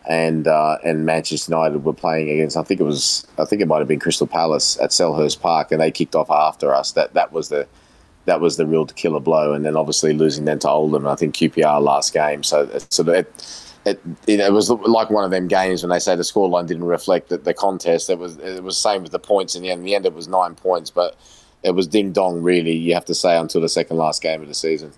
And 0.09 0.49
uh, 0.49 0.79
and 0.83 1.05
Manchester 1.05 1.53
United 1.53 1.85
were 1.85 1.93
playing 1.93 2.31
against 2.31 2.57
I 2.57 2.63
think 2.63 2.81
it 2.81 2.85
was 2.85 3.27
I 3.37 3.45
think 3.45 3.61
it 3.61 3.69
might 3.69 3.81
have 3.81 3.89
been 3.89 4.01
Crystal 4.01 4.27
Palace 4.27 4.79
at 4.81 4.91
Selhurst 4.91 5.41
Park 5.41 5.73
and 5.73 5.81
they 5.81 5.91
kicked 5.91 6.15
off 6.15 6.31
after 6.31 6.75
us. 6.75 6.93
That 6.93 7.13
that 7.13 7.33
was 7.33 7.51
the 7.51 7.69
that 8.25 8.41
was 8.41 8.57
the 8.57 8.67
real 8.67 8.87
killer 8.87 9.21
blow. 9.21 9.53
And 9.53 9.65
then 9.65 9.77
obviously 9.77 10.15
losing 10.15 10.47
then 10.47 10.59
to 10.61 10.71
Oldham 10.71 11.07
I 11.07 11.17
think 11.17 11.35
QPR 11.35 11.83
last 11.83 12.15
game. 12.15 12.43
So 12.43 12.79
so 12.89 13.09
it, 13.11 13.31
it, 13.85 14.01
it, 14.27 14.53
was 14.53 14.71
like 14.71 15.11
one 15.11 15.25
of 15.25 15.31
them 15.31 15.49
games 15.49 15.83
when 15.83 15.91
they 15.91 15.99
say 15.99 16.17
the 16.17 16.23
scoreline 16.23 16.67
didn't 16.67 16.85
reflect 16.85 17.29
the, 17.29 17.39
the 17.39 17.55
contest. 17.55 18.09
It 18.09 18.19
was 18.19 18.39
it 18.39 18.63
was 18.63 18.79
same 18.79 19.03
with 19.03 19.13
the 19.13 19.19
points 19.19 19.55
in 19.55 19.63
the 19.63 19.71
end. 19.71 19.81
In 19.81 19.85
the 19.85 19.95
end, 19.95 20.07
it 20.07 20.15
was 20.15 20.29
nine 20.29 20.55
points, 20.55 20.91
but 20.91 21.17
it 21.63 21.73
was 21.73 21.87
ding 21.87 22.13
dong 22.13 22.43
really. 22.43 22.73
You 22.73 22.95
have 22.95 23.05
to 23.07 23.15
say 23.15 23.37
until 23.37 23.61
the 23.61 23.69
second 23.69 23.97
last 23.97 24.23
game 24.23 24.41
of 24.41 24.49
the 24.49 24.55
season 24.55 24.93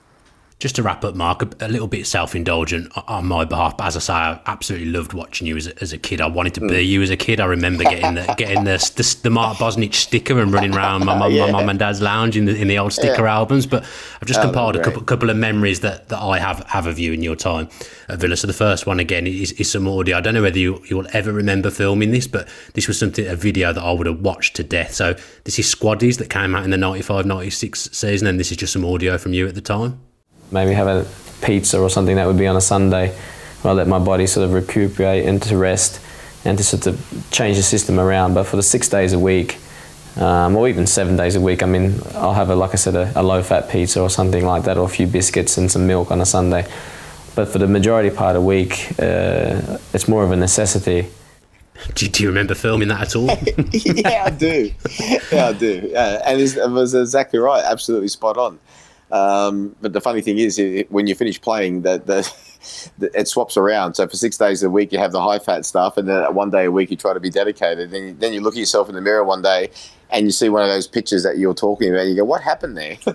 Just 0.63 0.77
to 0.77 0.83
wrap 0.85 1.05
up, 1.05 1.17
Mark, 1.17 1.43
a, 1.43 1.67
a 1.67 1.69
little 1.69 1.89
bit 1.89 2.07
self 2.07 2.37
indulgent 2.37 2.93
on 3.09 3.27
my 3.27 3.45
behalf, 3.45 3.77
but 3.77 3.89
as 3.89 3.97
I 3.97 3.99
say, 3.99 4.13
I 4.13 4.41
absolutely 4.47 4.91
loved 4.91 5.13
watching 5.13 5.49
you 5.49 5.57
as 5.57 5.67
a, 5.67 5.83
as 5.83 5.93
a 5.93 5.99
kid. 5.99 6.21
I 6.21 6.29
wanted 6.29 6.55
to 6.55 6.61
be 6.61 6.69
mm. 6.69 6.87
you 6.87 7.03
as 7.03 7.11
a 7.11 7.17
kid. 7.17 7.41
I 7.41 7.47
remember 7.47 7.83
getting 7.83 8.15
the, 8.15 8.33
getting 8.39 8.63
the, 8.63 8.77
the, 8.95 9.17
the 9.25 9.31
Mark 9.31 9.59
Bosnich 9.59 9.95
sticker 9.95 10.39
and 10.39 10.53
running 10.53 10.73
around 10.73 11.05
my 11.05 11.19
mum 11.19 11.33
yeah. 11.33 11.51
my 11.51 11.65
and 11.65 11.81
dad's 11.81 12.01
lounge 12.01 12.37
in 12.37 12.45
the, 12.45 12.55
in 12.55 12.69
the 12.69 12.79
old 12.79 12.93
sticker 12.93 13.25
yeah. 13.25 13.35
albums. 13.35 13.67
But 13.67 13.83
I've 14.21 14.29
just 14.29 14.39
oh, 14.39 14.45
compiled 14.45 14.77
a 14.77 14.85
couple, 14.85 15.03
couple 15.03 15.31
of 15.31 15.37
memories 15.37 15.81
that, 15.81 16.11
that 16.11 16.21
I 16.21 16.39
have, 16.39 16.61
have 16.69 16.87
of 16.87 16.97
you 16.97 17.13
in 17.13 17.25
your 17.25 17.35
time 17.35 17.69
at 18.09 18.21
Villa. 18.21 18.37
So 18.37 18.47
the 18.47 18.53
first 18.53 18.87
one, 18.87 19.01
again, 19.01 19.27
is, 19.27 19.51
is 19.55 19.69
some 19.69 19.89
audio. 19.89 20.17
I 20.17 20.21
don't 20.21 20.35
know 20.35 20.43
whether 20.43 20.61
you, 20.61 20.81
you'll 20.89 21.09
ever 21.13 21.33
remember 21.33 21.73
filming 21.73 22.13
this, 22.13 22.29
but 22.29 22.47
this 22.75 22.87
was 22.87 23.01
something, 23.01 23.27
a 23.27 23.35
video 23.35 23.73
that 23.73 23.83
I 23.83 23.91
would 23.91 24.07
have 24.07 24.21
watched 24.21 24.55
to 24.57 24.63
death. 24.63 24.95
So 24.95 25.17
this 25.43 25.59
is 25.59 25.75
Squaddies 25.75 26.19
that 26.19 26.31
came 26.31 26.55
out 26.55 26.63
in 26.63 26.71
the 26.71 26.79
95 26.79 27.27
96 27.27 27.91
season, 27.91 28.29
and 28.29 28.39
this 28.39 28.53
is 28.53 28.59
just 28.59 28.73
some 28.73 28.85
audio 28.85 29.19
from 29.19 29.33
you 29.33 29.49
at 29.49 29.57
the 29.57 29.61
time. 29.61 29.99
Maybe 30.53 30.73
have 30.73 30.87
a 30.87 31.07
pizza 31.43 31.81
or 31.81 31.91
something 31.91 32.17
that 32.17 32.27
would 32.27 32.39
be 32.39 32.47
on 32.47 32.57
a 32.57 32.61
Sunday 32.61 33.15
where 33.63 33.73
I 33.73 33.75
let 33.75 33.89
my 33.89 33.99
body 33.99 34.27
sort 34.27 34.45
of 34.45 34.53
recuperate 34.53 35.25
and 35.25 35.43
to 35.43 35.57
rest 35.57 36.01
and 36.45 36.59
to 36.59 36.65
sort 36.65 36.87
of 36.87 37.27
change 37.31 37.57
the 37.57 37.63
system 37.63 37.99
around. 37.99 38.35
But 38.35 38.45
for 38.45 38.57
the 38.57 38.63
six 38.63 38.89
days 38.89 39.13
a 39.13 39.19
week, 39.19 39.59
um, 40.17 40.57
or 40.57 40.69
even 40.69 40.87
seven 40.87 41.17
days 41.17 41.37
a 41.37 41.41
week, 41.41 41.63
I 41.63 41.67
mean, 41.67 42.01
I'll 42.15 42.35
have, 42.35 42.51
a, 42.51 42.55
like 42.55 42.73
I 42.73 42.77
said, 42.77 42.95
a, 42.95 43.13
a 43.19 43.23
low 43.23 43.43
fat 43.43 43.71
pizza 43.71 44.01
or 44.01 44.11
something 44.11 44.45
like 44.45 44.65
that, 44.65 44.77
or 44.77 44.85
a 44.85 44.89
few 44.89 45.07
biscuits 45.07 45.57
and 45.57 45.71
some 45.71 45.87
milk 45.87 46.11
on 46.11 46.21
a 46.21 46.27
Sunday. 46.27 46.67
But 47.35 47.49
for 47.49 47.59
the 47.59 47.67
majority 47.67 48.11
part 48.11 48.37
of 48.37 48.43
the 48.43 48.47
week, 48.47 48.93
uh, 48.99 49.79
it's 49.95 50.07
more 50.07 50.23
of 50.23 50.33
a 50.33 50.37
necessity. 50.37 51.09
Do, 51.95 52.09
do, 52.09 52.23
you 52.23 52.29
remember 52.29 52.55
filming 52.55 52.89
that 52.89 53.01
at 53.01 53.17
all? 53.17 53.27
yeah, 53.73 54.25
I 54.27 54.31
do. 54.31 54.71
Yeah, 55.33 55.49
I 55.49 55.53
do. 55.53 55.89
Yeah, 55.91 56.23
and 56.27 56.41
it 56.41 56.71
was 56.71 56.95
exactly 56.95 57.39
right. 57.39 57.65
Absolutely 57.65 58.09
spot 58.09 58.37
on. 58.37 58.59
Um, 59.13 59.77
but 59.83 59.93
the 59.93 60.01
funny 60.01 60.23
thing 60.23 60.39
is, 60.39 60.59
it, 60.59 60.91
when 60.91 61.07
you 61.07 61.15
finish 61.15 61.41
playing, 61.41 61.83
that 61.83 62.09
it 63.01 63.29
swaps 63.29 63.57
around. 63.57 63.95
So 63.95 64.09
for 64.09 64.17
six 64.17 64.39
days 64.39 64.63
a 64.63 64.71
week, 64.71 64.91
you 64.91 64.99
have 64.99 65.13
the 65.13 65.23
high 65.23 65.39
fat 65.39 65.67
stuff, 65.67 65.99
and 65.99 66.09
then 66.09 66.35
one 66.35 66.51
day 66.51 66.65
a 66.65 66.71
week 66.71 66.91
you 66.91 66.97
try 66.97 67.13
to 67.13 67.21
be 67.21 67.31
dedicated. 67.31 67.91
Then 67.91 68.03
you, 68.03 68.15
then 68.15 68.33
you 68.33 68.41
look 68.41 68.55
at 68.55 68.59
yourself 68.59 68.89
in 68.89 68.95
the 68.95 69.03
mirror 69.03 69.23
one 69.23 69.43
day, 69.43 69.71
and 70.13 70.27
you 70.27 70.31
see 70.31 70.49
one 70.49 70.63
of 70.63 70.69
those 70.69 70.87
pictures 70.87 71.23
that 71.23 71.39
you're 71.39 71.55
talking 71.55 71.91
about, 71.91 72.07
you 72.07 72.15
go, 72.15 72.25
"What 72.25 72.43
happened 72.43 72.77
there?" 72.77 72.97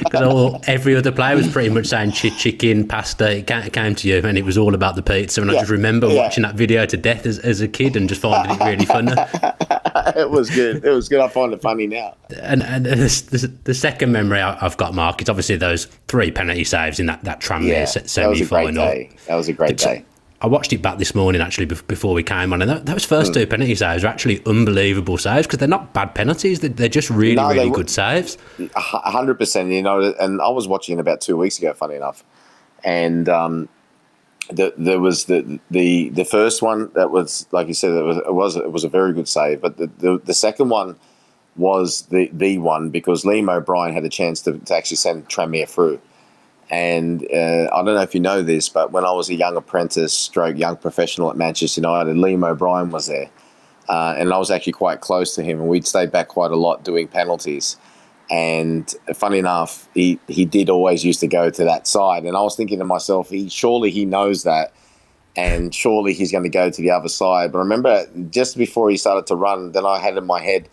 Because 0.00 0.62
every 0.66 0.96
other 0.96 1.12
player 1.12 1.36
was 1.36 1.46
pretty 1.48 1.68
much 1.68 1.86
saying 1.86 2.12
ch- 2.12 2.36
chicken, 2.36 2.88
pasta. 2.88 3.38
It 3.38 3.72
came 3.72 3.94
to 3.94 4.08
you, 4.08 4.18
and 4.24 4.36
it 4.36 4.44
was 4.44 4.58
all 4.58 4.74
about 4.74 4.96
the 4.96 5.02
pizza. 5.02 5.40
And 5.40 5.50
yeah. 5.50 5.58
I 5.58 5.60
just 5.60 5.70
remember 5.70 6.08
yeah. 6.08 6.22
watching 6.22 6.42
that 6.42 6.54
video 6.54 6.86
to 6.86 6.96
death 6.96 7.26
as, 7.26 7.38
as 7.38 7.60
a 7.60 7.68
kid, 7.68 7.96
and 7.96 8.08
just 8.08 8.22
finding 8.22 8.56
it 8.56 8.64
really 8.64 8.86
funny. 8.86 9.12
it 10.16 10.30
was 10.30 10.50
good. 10.50 10.84
It 10.84 10.90
was 10.90 11.08
good. 11.08 11.20
I 11.20 11.28
find 11.28 11.52
it 11.52 11.62
funny 11.62 11.86
now. 11.86 12.16
And, 12.40 12.62
and 12.62 12.86
the, 12.86 13.52
the, 13.64 13.74
second 13.74 14.12
memory 14.12 14.40
I've 14.40 14.76
got, 14.76 14.94
Mark, 14.94 15.22
is 15.22 15.28
obviously 15.28 15.56
those 15.56 15.84
three 16.08 16.30
penalty 16.30 16.64
saves 16.64 16.98
in 16.98 17.06
that 17.06 17.22
that 17.24 17.40
Tranmere 17.40 17.68
yeah, 17.68 17.84
semi 17.84 18.42
final. 18.42 18.86
That 19.26 19.34
was 19.36 19.48
a 19.48 19.52
great 19.52 19.76
day. 19.76 20.04
I 20.42 20.46
watched 20.46 20.72
it 20.72 20.80
back 20.80 20.96
this 20.96 21.14
morning 21.14 21.42
actually 21.42 21.66
before 21.66 22.14
we 22.14 22.22
came 22.22 22.52
on, 22.52 22.62
and 22.62 22.70
that, 22.70 22.86
those 22.86 23.04
first 23.04 23.34
two 23.34 23.46
penalty 23.46 23.74
saves 23.74 24.04
are 24.04 24.06
actually 24.06 24.42
unbelievable 24.46 25.18
saves 25.18 25.46
because 25.46 25.58
they're 25.58 25.68
not 25.68 25.92
bad 25.92 26.14
penalties; 26.14 26.60
they're, 26.60 26.70
they're 26.70 26.88
just 26.88 27.10
really, 27.10 27.34
no, 27.34 27.50
really 27.50 27.70
good 27.70 27.90
saves. 27.90 28.38
hundred 28.74 29.34
percent, 29.34 29.70
you 29.70 29.82
know. 29.82 30.14
And 30.18 30.40
I 30.40 30.48
was 30.48 30.66
watching 30.66 30.98
about 30.98 31.20
two 31.20 31.36
weeks 31.36 31.58
ago, 31.58 31.74
funny 31.74 31.96
enough, 31.96 32.24
and 32.82 33.28
um, 33.28 33.68
the, 34.50 34.72
there 34.78 34.98
was 34.98 35.26
the 35.26 35.60
the 35.70 36.08
the 36.10 36.24
first 36.24 36.62
one 36.62 36.90
that 36.94 37.10
was 37.10 37.46
like 37.52 37.68
you 37.68 37.74
said, 37.74 37.90
it 37.90 38.02
was 38.02 38.16
it 38.16 38.34
was, 38.34 38.56
it 38.56 38.72
was 38.72 38.84
a 38.84 38.88
very 38.88 39.12
good 39.12 39.28
save, 39.28 39.60
but 39.60 39.76
the, 39.76 39.90
the, 39.98 40.20
the 40.24 40.34
second 40.34 40.70
one 40.70 40.96
was 41.56 42.02
the 42.06 42.30
the 42.32 42.56
one 42.56 42.88
because 42.88 43.24
Liam 43.24 43.54
O'Brien 43.54 43.92
had 43.92 44.04
a 44.04 44.08
chance 44.08 44.40
to, 44.42 44.58
to 44.58 44.74
actually 44.74 44.96
send 44.96 45.28
Tranmere 45.28 45.68
through 45.68 46.00
and 46.70 47.24
uh, 47.32 47.68
I 47.72 47.82
don't 47.82 47.96
know 47.96 48.02
if 48.02 48.14
you 48.14 48.20
know 48.20 48.42
this, 48.42 48.68
but 48.68 48.92
when 48.92 49.04
I 49.04 49.10
was 49.10 49.28
a 49.28 49.34
young 49.34 49.56
apprentice, 49.56 50.12
stroke 50.12 50.56
young 50.56 50.76
professional 50.76 51.28
at 51.30 51.36
Manchester 51.36 51.80
United, 51.80 52.16
Liam 52.16 52.48
O'Brien 52.48 52.90
was 52.90 53.08
there. 53.08 53.28
Uh, 53.88 54.14
and 54.16 54.32
I 54.32 54.38
was 54.38 54.52
actually 54.52 54.74
quite 54.74 55.00
close 55.00 55.34
to 55.34 55.42
him, 55.42 55.58
and 55.58 55.68
we'd 55.68 55.86
stay 55.86 56.06
back 56.06 56.28
quite 56.28 56.52
a 56.52 56.56
lot 56.56 56.84
doing 56.84 57.08
penalties. 57.08 57.76
And 58.30 58.88
funny 59.14 59.38
enough, 59.38 59.88
he, 59.94 60.20
he 60.28 60.44
did 60.44 60.70
always 60.70 61.04
used 61.04 61.18
to 61.20 61.26
go 61.26 61.50
to 61.50 61.64
that 61.64 61.88
side. 61.88 62.24
And 62.24 62.36
I 62.36 62.42
was 62.42 62.54
thinking 62.54 62.78
to 62.78 62.84
myself, 62.84 63.30
he 63.30 63.48
surely 63.48 63.90
he 63.90 64.04
knows 64.04 64.44
that, 64.44 64.72
and 65.34 65.74
surely 65.74 66.12
he's 66.12 66.30
going 66.30 66.44
to 66.44 66.50
go 66.50 66.70
to 66.70 66.82
the 66.82 66.92
other 66.92 67.08
side. 67.08 67.50
But 67.50 67.58
I 67.58 67.62
remember 67.62 68.06
just 68.30 68.56
before 68.56 68.90
he 68.90 68.96
started 68.96 69.26
to 69.26 69.34
run, 69.34 69.72
then 69.72 69.84
I 69.84 69.98
had 69.98 70.16
in 70.16 70.24
my 70.24 70.40
head, 70.40 70.68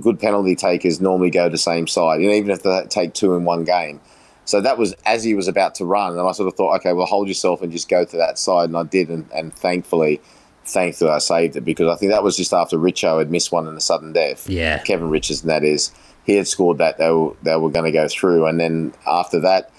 good 0.00 0.18
penalty 0.18 0.56
takers 0.56 1.00
normally 1.00 1.30
go 1.30 1.48
to 1.48 1.56
same 1.56 1.86
side, 1.86 2.20
you 2.20 2.28
know, 2.28 2.34
even 2.34 2.50
if 2.50 2.64
they 2.64 2.82
take 2.88 3.14
two 3.14 3.34
in 3.34 3.44
one 3.44 3.62
game. 3.62 4.00
So 4.48 4.62
that 4.62 4.78
was 4.78 4.94
as 5.04 5.24
he 5.24 5.34
was 5.34 5.46
about 5.46 5.74
to 5.74 5.84
run, 5.84 6.16
and 6.16 6.26
I 6.26 6.32
sort 6.32 6.48
of 6.48 6.54
thought, 6.54 6.76
okay, 6.76 6.94
well, 6.94 7.04
hold 7.04 7.28
yourself 7.28 7.60
and 7.60 7.70
just 7.70 7.86
go 7.86 8.06
to 8.06 8.16
that 8.16 8.38
side, 8.38 8.70
and 8.70 8.78
I 8.78 8.82
did, 8.82 9.10
and, 9.10 9.30
and 9.30 9.52
thankfully, 9.52 10.22
thankfully, 10.64 11.10
I 11.10 11.18
saved 11.18 11.56
it 11.56 11.66
because 11.66 11.86
I 11.86 11.96
think 11.96 12.12
that 12.12 12.22
was 12.22 12.34
just 12.34 12.54
after 12.54 12.78
Richo 12.78 13.18
had 13.18 13.30
missed 13.30 13.52
one 13.52 13.68
in 13.68 13.74
the 13.74 13.80
sudden 13.82 14.14
death. 14.14 14.48
Yeah, 14.48 14.78
Kevin 14.78 15.10
Richardson, 15.10 15.48
that 15.48 15.64
is, 15.64 15.92
he 16.24 16.36
had 16.36 16.48
scored 16.48 16.78
that 16.78 16.96
they 16.96 17.10
were 17.10 17.34
they 17.42 17.56
were 17.56 17.68
going 17.68 17.84
to 17.84 17.92
go 17.92 18.08
through, 18.08 18.46
and 18.46 18.58
then 18.58 18.94
after 19.06 19.38
that. 19.40 19.70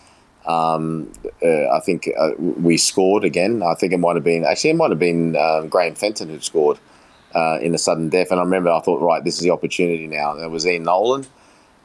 Um, 0.45 1.11
uh, 1.43 1.67
I 1.69 1.79
think 1.81 2.09
uh, 2.17 2.31
we 2.39 2.77
scored 2.77 3.23
again. 3.23 3.61
I 3.61 3.75
think 3.75 3.91
it 3.93 3.97
might 3.97 4.15
have 4.15 4.23
been 4.23 4.45
actually 4.45 4.71
it 4.71 4.77
might 4.77 4.89
have 4.89 4.97
been 4.97 5.35
um, 5.35 5.67
Graham 5.67 5.95
Fenton 5.95 6.29
who 6.29 6.39
scored 6.39 6.79
uh, 7.35 7.59
in 7.61 7.71
the 7.71 7.77
sudden 7.77 8.09
death. 8.09 8.31
And 8.31 8.39
I 8.39 8.43
remember 8.43 8.71
I 8.71 8.79
thought, 8.79 9.01
right, 9.01 9.23
this 9.23 9.35
is 9.35 9.41
the 9.41 9.51
opportunity 9.51 10.07
now. 10.07 10.31
And 10.31 10.41
it 10.41 10.49
was 10.49 10.65
Ian 10.65 10.83
Nolan, 10.83 11.27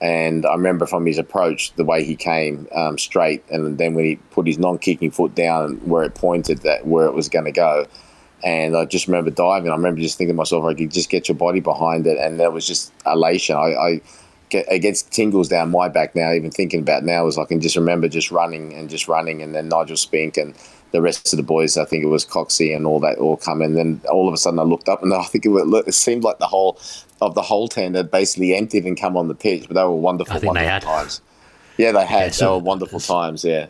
and 0.00 0.44
I 0.44 0.52
remember 0.52 0.86
from 0.86 1.06
his 1.06 1.18
approach, 1.18 1.72
the 1.74 1.84
way 1.84 2.04
he 2.04 2.16
came 2.16 2.68
um, 2.74 2.98
straight, 2.98 3.42
and 3.50 3.78
then 3.78 3.94
when 3.94 4.04
he 4.04 4.16
put 4.32 4.46
his 4.46 4.58
non-kicking 4.58 5.10
foot 5.10 5.34
down 5.34 5.76
where 5.88 6.02
it 6.04 6.14
pointed, 6.14 6.58
that 6.58 6.86
where 6.86 7.06
it 7.06 7.14
was 7.14 7.28
going 7.28 7.46
to 7.46 7.52
go. 7.52 7.86
And 8.44 8.76
I 8.76 8.84
just 8.84 9.06
remember 9.06 9.30
diving. 9.30 9.70
I 9.70 9.74
remember 9.74 10.00
just 10.00 10.18
thinking 10.18 10.34
to 10.34 10.36
myself, 10.36 10.64
I 10.66 10.74
could 10.74 10.90
just 10.90 11.08
get 11.08 11.28
your 11.28 11.36
body 11.36 11.60
behind 11.60 12.06
it, 12.06 12.18
and 12.18 12.38
that 12.40 12.52
was 12.52 12.66
just 12.66 12.92
elation. 13.06 13.56
I, 13.56 13.74
I 13.74 14.00
get, 14.50 14.70
it 14.70 14.80
gets 14.80 15.00
tingles 15.00 15.48
down 15.48 15.70
my 15.70 15.88
back 15.88 16.14
now. 16.14 16.30
Even 16.32 16.50
thinking 16.50 16.80
about 16.80 17.04
now, 17.04 17.26
is 17.26 17.38
I 17.38 17.46
can 17.46 17.60
just 17.60 17.76
remember 17.76 18.08
just 18.08 18.30
running 18.30 18.74
and 18.74 18.90
just 18.90 19.08
running, 19.08 19.40
and 19.40 19.54
then 19.54 19.68
Nigel 19.68 19.96
Spink 19.96 20.36
and 20.36 20.54
the 20.90 21.00
rest 21.00 21.32
of 21.32 21.38
the 21.38 21.42
boys. 21.42 21.78
I 21.78 21.84
think 21.86 22.04
it 22.04 22.08
was 22.08 22.26
Coxie 22.26 22.76
and 22.76 22.86
all 22.86 23.00
that 23.00 23.18
all 23.18 23.36
come, 23.36 23.60
then 23.60 24.00
all 24.10 24.28
of 24.28 24.34
a 24.34 24.36
sudden 24.36 24.58
I 24.58 24.62
looked 24.64 24.88
up, 24.88 25.02
and 25.02 25.14
I 25.14 25.22
think 25.24 25.46
it, 25.46 25.48
was, 25.48 25.84
it 25.86 25.94
seemed 25.94 26.22
like 26.22 26.38
the 26.38 26.46
whole 26.46 26.78
of 27.20 27.34
the 27.34 27.42
whole 27.42 27.68
team 27.68 27.94
had 27.94 28.10
basically 28.10 28.54
emptied 28.54 28.84
and 28.84 28.98
come 28.98 29.16
on 29.16 29.28
the 29.28 29.34
pitch, 29.34 29.66
but 29.68 29.74
they 29.74 29.82
were 29.82 29.94
wonderful, 29.94 30.40
wonderful 30.40 30.80
times. 30.80 31.20
Yeah, 31.76 31.92
they 31.92 32.04
had. 32.04 32.26
Yeah, 32.26 32.30
so, 32.30 32.44
they 32.44 32.50
were 32.52 32.58
wonderful 32.58 33.00
times. 33.00 33.44
Yeah, 33.44 33.68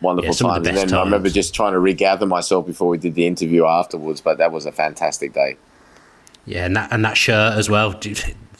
wonderful 0.00 0.34
yeah, 0.34 0.54
times. 0.54 0.66
And 0.68 0.76
then 0.76 0.88
times. 0.88 0.92
I 0.92 1.04
remember 1.04 1.30
just 1.30 1.54
trying 1.54 1.72
to 1.72 1.80
regather 1.80 2.26
myself 2.26 2.66
before 2.66 2.88
we 2.88 2.98
did 2.98 3.14
the 3.14 3.26
interview 3.26 3.64
afterwards. 3.66 4.20
But 4.20 4.38
that 4.38 4.52
was 4.52 4.66
a 4.66 4.72
fantastic 4.72 5.32
day. 5.32 5.56
Yeah, 6.46 6.64
and 6.64 6.76
that 6.76 6.92
and 6.92 7.04
that 7.04 7.16
shirt 7.16 7.56
as 7.56 7.68
well. 7.68 7.94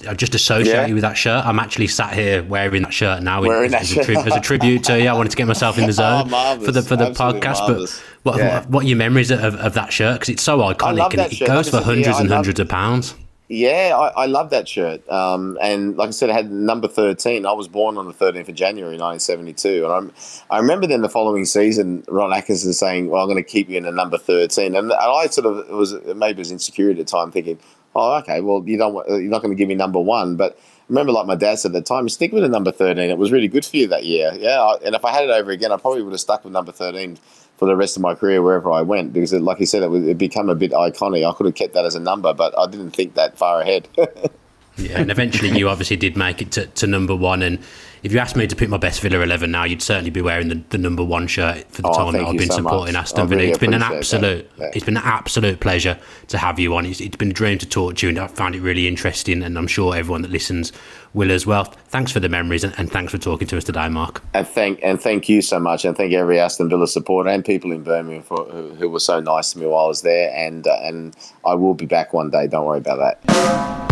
I 0.07 0.15
just 0.15 0.35
associate 0.35 0.73
yeah. 0.73 0.87
you 0.87 0.95
with 0.95 1.03
that 1.03 1.17
shirt. 1.17 1.45
I'm 1.45 1.59
actually 1.59 1.89
sat 1.89 2.15
here 2.15 2.45
wearing 2.45 2.83
that 2.83 2.95
shirt 2.95 3.21
now 3.23 3.43
as, 3.43 3.75
as, 3.75 3.97
a, 3.97 4.05
tri- 4.05 4.23
as, 4.23 4.37
a, 4.37 4.41
tribute 4.41 4.85
to 4.85 5.01
you. 5.01 5.09
I 5.09 5.13
wanted 5.13 5.31
to 5.31 5.37
get 5.37 5.49
myself 5.49 5.77
in 5.77 5.85
the 5.85 5.89
oh, 5.89 5.91
zone 6.27 6.31
oh, 6.33 6.61
for 6.61 6.71
the 6.71 6.83
for 6.83 6.95
the 6.95 7.07
Absolutely 7.07 7.41
podcast. 7.41 7.61
Marvelous. 7.61 8.03
But 8.23 8.35
what, 8.35 8.39
yeah. 8.39 8.61
what, 8.61 8.71
what 8.71 8.85
are 8.85 8.87
your 8.87 8.97
memories 8.97 9.33
of, 9.33 9.57
of 9.57 9.75
that 9.75 9.93
shirt? 9.93 10.17
Because 10.17 10.29
it's 10.29 10.43
so 10.43 10.59
iconic 10.59 11.11
and 11.15 11.23
it 11.23 11.35
shirt. 11.35 11.49
goes 11.49 11.69
for 11.71 11.81
hundreds 11.81 12.19
and 12.19 12.29
hundreds 12.29 12.61
of 12.61 12.69
pounds. 12.69 13.15
Yeah, 13.51 13.97
I, 13.97 14.25
I 14.25 14.27
love 14.27 14.51
that 14.51 14.69
shirt. 14.69 15.09
Um, 15.09 15.57
and 15.63 15.97
like 15.97 16.09
I 16.09 16.11
said, 16.11 16.29
I 16.29 16.35
had 16.35 16.53
number 16.53 16.87
13. 16.87 17.47
I 17.47 17.53
was 17.53 17.67
born 17.67 17.97
on 17.97 18.07
the 18.07 18.13
13th 18.13 18.49
of 18.49 18.55
January 18.55 18.99
1972. 18.99 19.85
And 19.85 19.93
I'm, 19.93 20.13
I 20.51 20.59
remember 20.59 20.87
then 20.87 21.01
the 21.01 21.09
following 21.09 21.47
season, 21.47 22.05
Ron 22.09 22.33
Atkinson 22.35 22.75
saying, 22.75 23.09
Well, 23.09 23.23
I'm 23.23 23.29
going 23.29 23.43
to 23.43 23.49
keep 23.49 23.71
you 23.71 23.79
in 23.79 23.85
the 23.85 23.93
number 23.93 24.19
13. 24.19 24.77
And, 24.77 24.93
I 24.93 25.27
sort 25.29 25.47
of 25.47 25.67
was 25.71 25.95
maybe 26.15 26.41
was 26.41 26.53
insecure 26.53 26.91
at 26.91 26.99
the 26.99 27.05
time, 27.05 27.31
thinking, 27.31 27.59
Oh, 27.95 28.19
okay, 28.19 28.43
well, 28.43 28.63
you 28.67 28.77
don't, 28.77 28.95
you're 29.09 29.23
not 29.23 29.41
going 29.41 29.51
to 29.51 29.57
give 29.57 29.69
me 29.69 29.75
number 29.75 29.99
one. 29.99 30.37
But 30.37 30.61
remember, 30.91 31.13
like 31.13 31.27
my 31.27 31.35
dad 31.35 31.59
said 31.59 31.71
at 31.71 31.73
the 31.73 31.81
time, 31.81 32.07
stick 32.11 32.33
with 32.33 32.43
the 32.43 32.51
number 32.51 32.71
13. 32.71 32.99
It 33.09 33.17
was 33.17 33.33
really 33.33 33.49
good 33.49 33.65
for 33.65 33.79
you 33.79 33.87
that 33.87 34.05
year. 34.05 34.31
Yeah. 34.39 34.75
And 34.85 34.95
if 34.95 35.07
I 35.07 35.11
had 35.11 35.25
it 35.25 35.31
over 35.31 35.51
again, 35.53 35.73
I 35.73 35.79
probably 35.79 36.03
would 36.03 36.13
have 36.13 36.21
stuck 36.21 36.45
with 36.45 36.53
number 36.53 36.71
13 36.73 37.19
for 37.59 37.67
the 37.67 37.77
rest 37.77 37.97
of 37.97 38.03
my 38.03 38.15
career 38.15 38.41
wherever 38.41 38.71
I 38.71 38.83
went 38.83 39.13
because, 39.13 39.33
it, 39.33 39.43
like 39.43 39.59
you 39.59 39.67
said, 39.67 39.83
it 39.83 39.91
would 39.91 40.17
become 40.17 40.49
a 40.49 40.55
bit 40.55 40.71
iconic. 40.71 41.29
I 41.29 41.37
could 41.37 41.47
have 41.47 41.57
kept 41.57 41.75
that 41.75 41.85
as 41.85 41.97
a 41.97 42.01
number, 42.01 42.33
but 42.33 42.57
I 42.57 42.67
didn't 42.71 42.93
think 42.93 43.15
that 43.15 43.37
far 43.37 43.61
ahead. 43.61 43.89
yeah, 44.77 45.01
and 45.01 45.11
eventually 45.11 45.59
you 45.59 45.69
obviously 45.69 45.97
did 45.97 46.17
make 46.17 46.41
it 46.41 46.53
to, 46.53 46.67
to 46.67 46.87
number 46.87 47.17
one. 47.17 47.43
And 47.43 47.59
if 48.03 48.13
you 48.13 48.19
asked 48.19 48.37
me 48.37 48.47
to 48.47 48.57
pick 48.57 48.69
my 48.69 48.77
best 48.77 49.01
Villa 49.01 49.21
eleven 49.21 49.51
now, 49.51 49.65
you'd 49.65 49.83
certainly 49.83 50.11
be 50.11 50.23
wearing 50.23 50.49
the, 50.49 50.63
the 50.71 50.79
number 50.79 51.05
one 51.05 51.27
shirt 51.27 51.71
for 51.71 51.83
the 51.83 51.89
oh, 51.89 51.95
time 51.95 52.13
that 52.13 52.25
I've 52.25 52.37
been 52.37 52.49
so 52.49 52.57
supporting 52.57 52.95
much. 52.95 53.03
Aston 53.03 53.29
Villa. 53.29 53.41
Really 53.41 53.51
it's 53.51 53.59
been 53.59 53.75
an 53.75 53.83
absolute, 53.83 54.51
yeah. 54.59 54.71
it's 54.75 54.85
been 54.85 54.97
an 54.97 55.03
absolute 55.05 55.61
pleasure 55.61 55.99
to 56.29 56.39
have 56.39 56.59
you 56.59 56.75
on. 56.77 56.87
It's, 56.87 57.01
it's 57.01 57.17
been 57.17 57.31
a 57.31 57.35
dream 57.35 57.59
to 57.59 57.67
talk 57.67 57.97
to 57.97 58.07
you, 58.07 58.11
and 58.11 58.19
I 58.19 58.27
found 58.27 58.55
it 58.55 58.61
really 58.61 58.87
interesting. 58.89 59.43
And 59.43 59.59
I'm 59.59 59.67
sure 59.67 59.95
everyone 59.97 60.23
that 60.23 60.31
listens 60.31 60.73
will 61.15 61.33
as 61.33 61.47
well. 61.47 61.65
Thanks 61.65 62.13
for 62.13 62.21
the 62.21 62.29
memories, 62.29 62.65
and, 62.65 62.75
and 62.79 62.91
thanks 62.91 63.13
for 63.13 63.19
talking 63.19 63.49
to 63.49 63.57
us 63.57 63.65
today, 63.65 63.89
Mark. 63.89 64.23
And 64.35 64.47
thank 64.47 64.81
and 64.83 65.01
thank 65.01 65.29
you 65.29 65.43
so 65.43 65.59
much, 65.59 65.85
and 65.85 65.97
thank 65.97 66.13
every 66.13 66.39
Aston 66.39 66.69
Villa 66.69 66.87
supporter 66.87 67.31
and 67.31 67.45
people 67.45 67.73
in 67.73 67.83
Birmingham 67.83 68.23
for, 68.23 68.45
who, 68.45 68.75
who 68.75 68.89
were 68.89 69.01
so 69.01 69.21
nice 69.21 69.53
to 69.53 69.59
me 69.59 69.67
while 69.67 69.87
I 69.87 69.89
was 69.89 70.03
there. 70.03 70.33
And 70.35 70.67
uh, 70.67 70.79
and 70.83 71.17
I 71.45 71.55
will 71.55 71.75
be 71.75 71.87
back 71.87 72.13
one 72.13 72.31
day. 72.31 72.47
Don't 72.47 72.67
worry 72.67 72.79
about 72.79 72.99
that. 72.99 73.88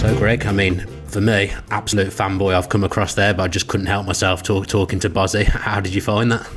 So, 0.00 0.16
Greg, 0.16 0.46
I 0.46 0.52
mean, 0.52 0.86
for 1.06 1.20
me, 1.20 1.52
absolute 1.70 2.08
fanboy 2.08 2.54
I've 2.54 2.68
come 2.68 2.84
across 2.84 3.14
there, 3.14 3.34
but 3.34 3.42
I 3.42 3.48
just 3.48 3.68
couldn't 3.68 3.86
help 3.86 4.06
myself 4.06 4.42
talk, 4.42 4.66
talking 4.66 5.00
to 5.00 5.10
Bozzy. 5.10 5.44
How 5.46 5.80
did 5.80 5.94
you 5.94 6.00
find 6.00 6.32
that? 6.32 6.48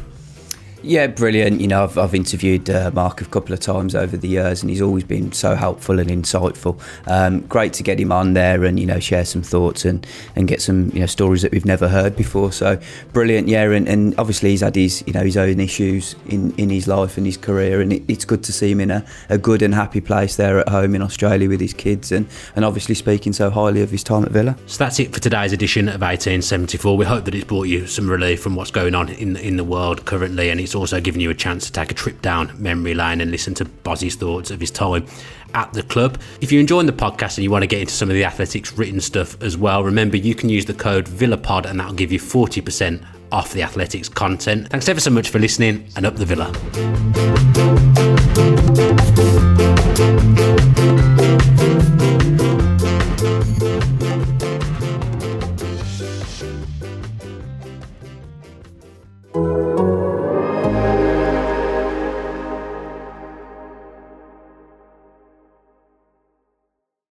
Yeah, 0.83 1.07
brilliant. 1.07 1.61
You 1.61 1.67
know, 1.67 1.83
I've, 1.83 1.97
I've 1.97 2.15
interviewed 2.15 2.67
uh, 2.67 2.89
Mark 2.93 3.21
a 3.21 3.25
couple 3.25 3.53
of 3.53 3.59
times 3.59 3.93
over 3.93 4.17
the 4.17 4.27
years, 4.27 4.61
and 4.61 4.69
he's 4.69 4.81
always 4.81 5.03
been 5.03 5.31
so 5.31 5.53
helpful 5.53 5.99
and 5.99 6.09
insightful. 6.09 6.79
Um, 7.07 7.41
great 7.41 7.73
to 7.73 7.83
get 7.83 7.99
him 7.99 8.11
on 8.11 8.33
there 8.33 8.63
and 8.63 8.79
you 8.79 8.87
know 8.87 8.99
share 8.99 9.25
some 9.25 9.43
thoughts 9.43 9.85
and, 9.85 10.05
and 10.35 10.47
get 10.47 10.59
some 10.59 10.89
you 10.91 10.99
know 10.99 11.05
stories 11.05 11.43
that 11.43 11.51
we've 11.51 11.65
never 11.65 11.87
heard 11.87 12.15
before. 12.15 12.51
So 12.51 12.79
brilliant, 13.13 13.47
yeah. 13.47 13.69
And, 13.71 13.87
and 13.87 14.15
obviously 14.17 14.49
he's 14.49 14.61
had 14.61 14.75
his 14.75 15.03
you 15.05 15.13
know 15.13 15.23
his 15.23 15.37
own 15.37 15.59
issues 15.59 16.15
in, 16.27 16.51
in 16.55 16.71
his 16.71 16.87
life 16.87 17.15
and 17.15 17.27
his 17.27 17.37
career, 17.37 17.79
and 17.79 17.93
it, 17.93 18.03
it's 18.07 18.25
good 18.25 18.43
to 18.45 18.51
see 18.51 18.71
him 18.71 18.81
in 18.81 18.89
a, 18.89 19.05
a 19.29 19.37
good 19.37 19.61
and 19.61 19.75
happy 19.75 20.01
place 20.01 20.35
there 20.35 20.59
at 20.59 20.69
home 20.69 20.95
in 20.95 21.03
Australia 21.03 21.47
with 21.47 21.61
his 21.61 21.73
kids, 21.73 22.11
and 22.11 22.27
and 22.55 22.65
obviously 22.65 22.95
speaking 22.95 23.33
so 23.33 23.51
highly 23.51 23.83
of 23.83 23.91
his 23.91 24.03
time 24.03 24.25
at 24.25 24.31
Villa. 24.31 24.57
So 24.65 24.79
that's 24.79 24.99
it 24.99 25.13
for 25.13 25.19
today's 25.19 25.53
edition 25.53 25.87
of 25.87 26.01
1874. 26.01 26.97
We 26.97 27.05
hope 27.05 27.25
that 27.25 27.35
it's 27.35 27.45
brought 27.45 27.67
you 27.67 27.85
some 27.85 28.09
relief 28.09 28.41
from 28.41 28.55
what's 28.55 28.71
going 28.71 28.95
on 28.95 29.09
in 29.09 29.35
in 29.35 29.57
the 29.57 29.63
world 29.63 30.05
currently, 30.05 30.49
and 30.49 30.59
it's 30.71 30.75
also 30.77 31.01
given 31.01 31.19
you 31.19 31.29
a 31.29 31.33
chance 31.33 31.65
to 31.65 31.71
take 31.73 31.91
a 31.91 31.93
trip 31.93 32.21
down 32.21 32.49
memory 32.57 32.93
lane 32.93 33.19
and 33.19 33.29
listen 33.29 33.53
to 33.55 33.65
Bozzy's 33.65 34.15
thoughts 34.15 34.51
of 34.51 34.61
his 34.61 34.71
time 34.71 35.05
at 35.53 35.73
the 35.73 35.83
club. 35.83 36.17
If 36.39 36.49
you're 36.49 36.61
enjoying 36.61 36.85
the 36.85 36.93
podcast 36.93 37.37
and 37.37 37.43
you 37.43 37.51
want 37.51 37.63
to 37.63 37.67
get 37.67 37.81
into 37.81 37.91
some 37.91 38.09
of 38.09 38.13
the 38.13 38.23
Athletic's 38.23 38.71
written 38.77 39.01
stuff 39.01 39.41
as 39.43 39.57
well, 39.57 39.83
remember 39.83 40.15
you 40.15 40.33
can 40.33 40.47
use 40.47 40.63
the 40.63 40.73
code 40.73 41.07
VillaPod 41.07 41.65
and 41.65 41.77
that'll 41.77 41.93
give 41.93 42.13
you 42.13 42.19
40% 42.19 43.05
off 43.33 43.51
the 43.51 43.63
Athletic's 43.63 44.07
content. 44.07 44.69
Thanks 44.69 44.87
ever 44.87 45.01
so 45.01 45.11
much 45.11 45.27
for 45.27 45.39
listening 45.39 45.89
and 45.97 46.05
up 46.05 46.15
the 46.15 46.25
Villa. 46.25 47.70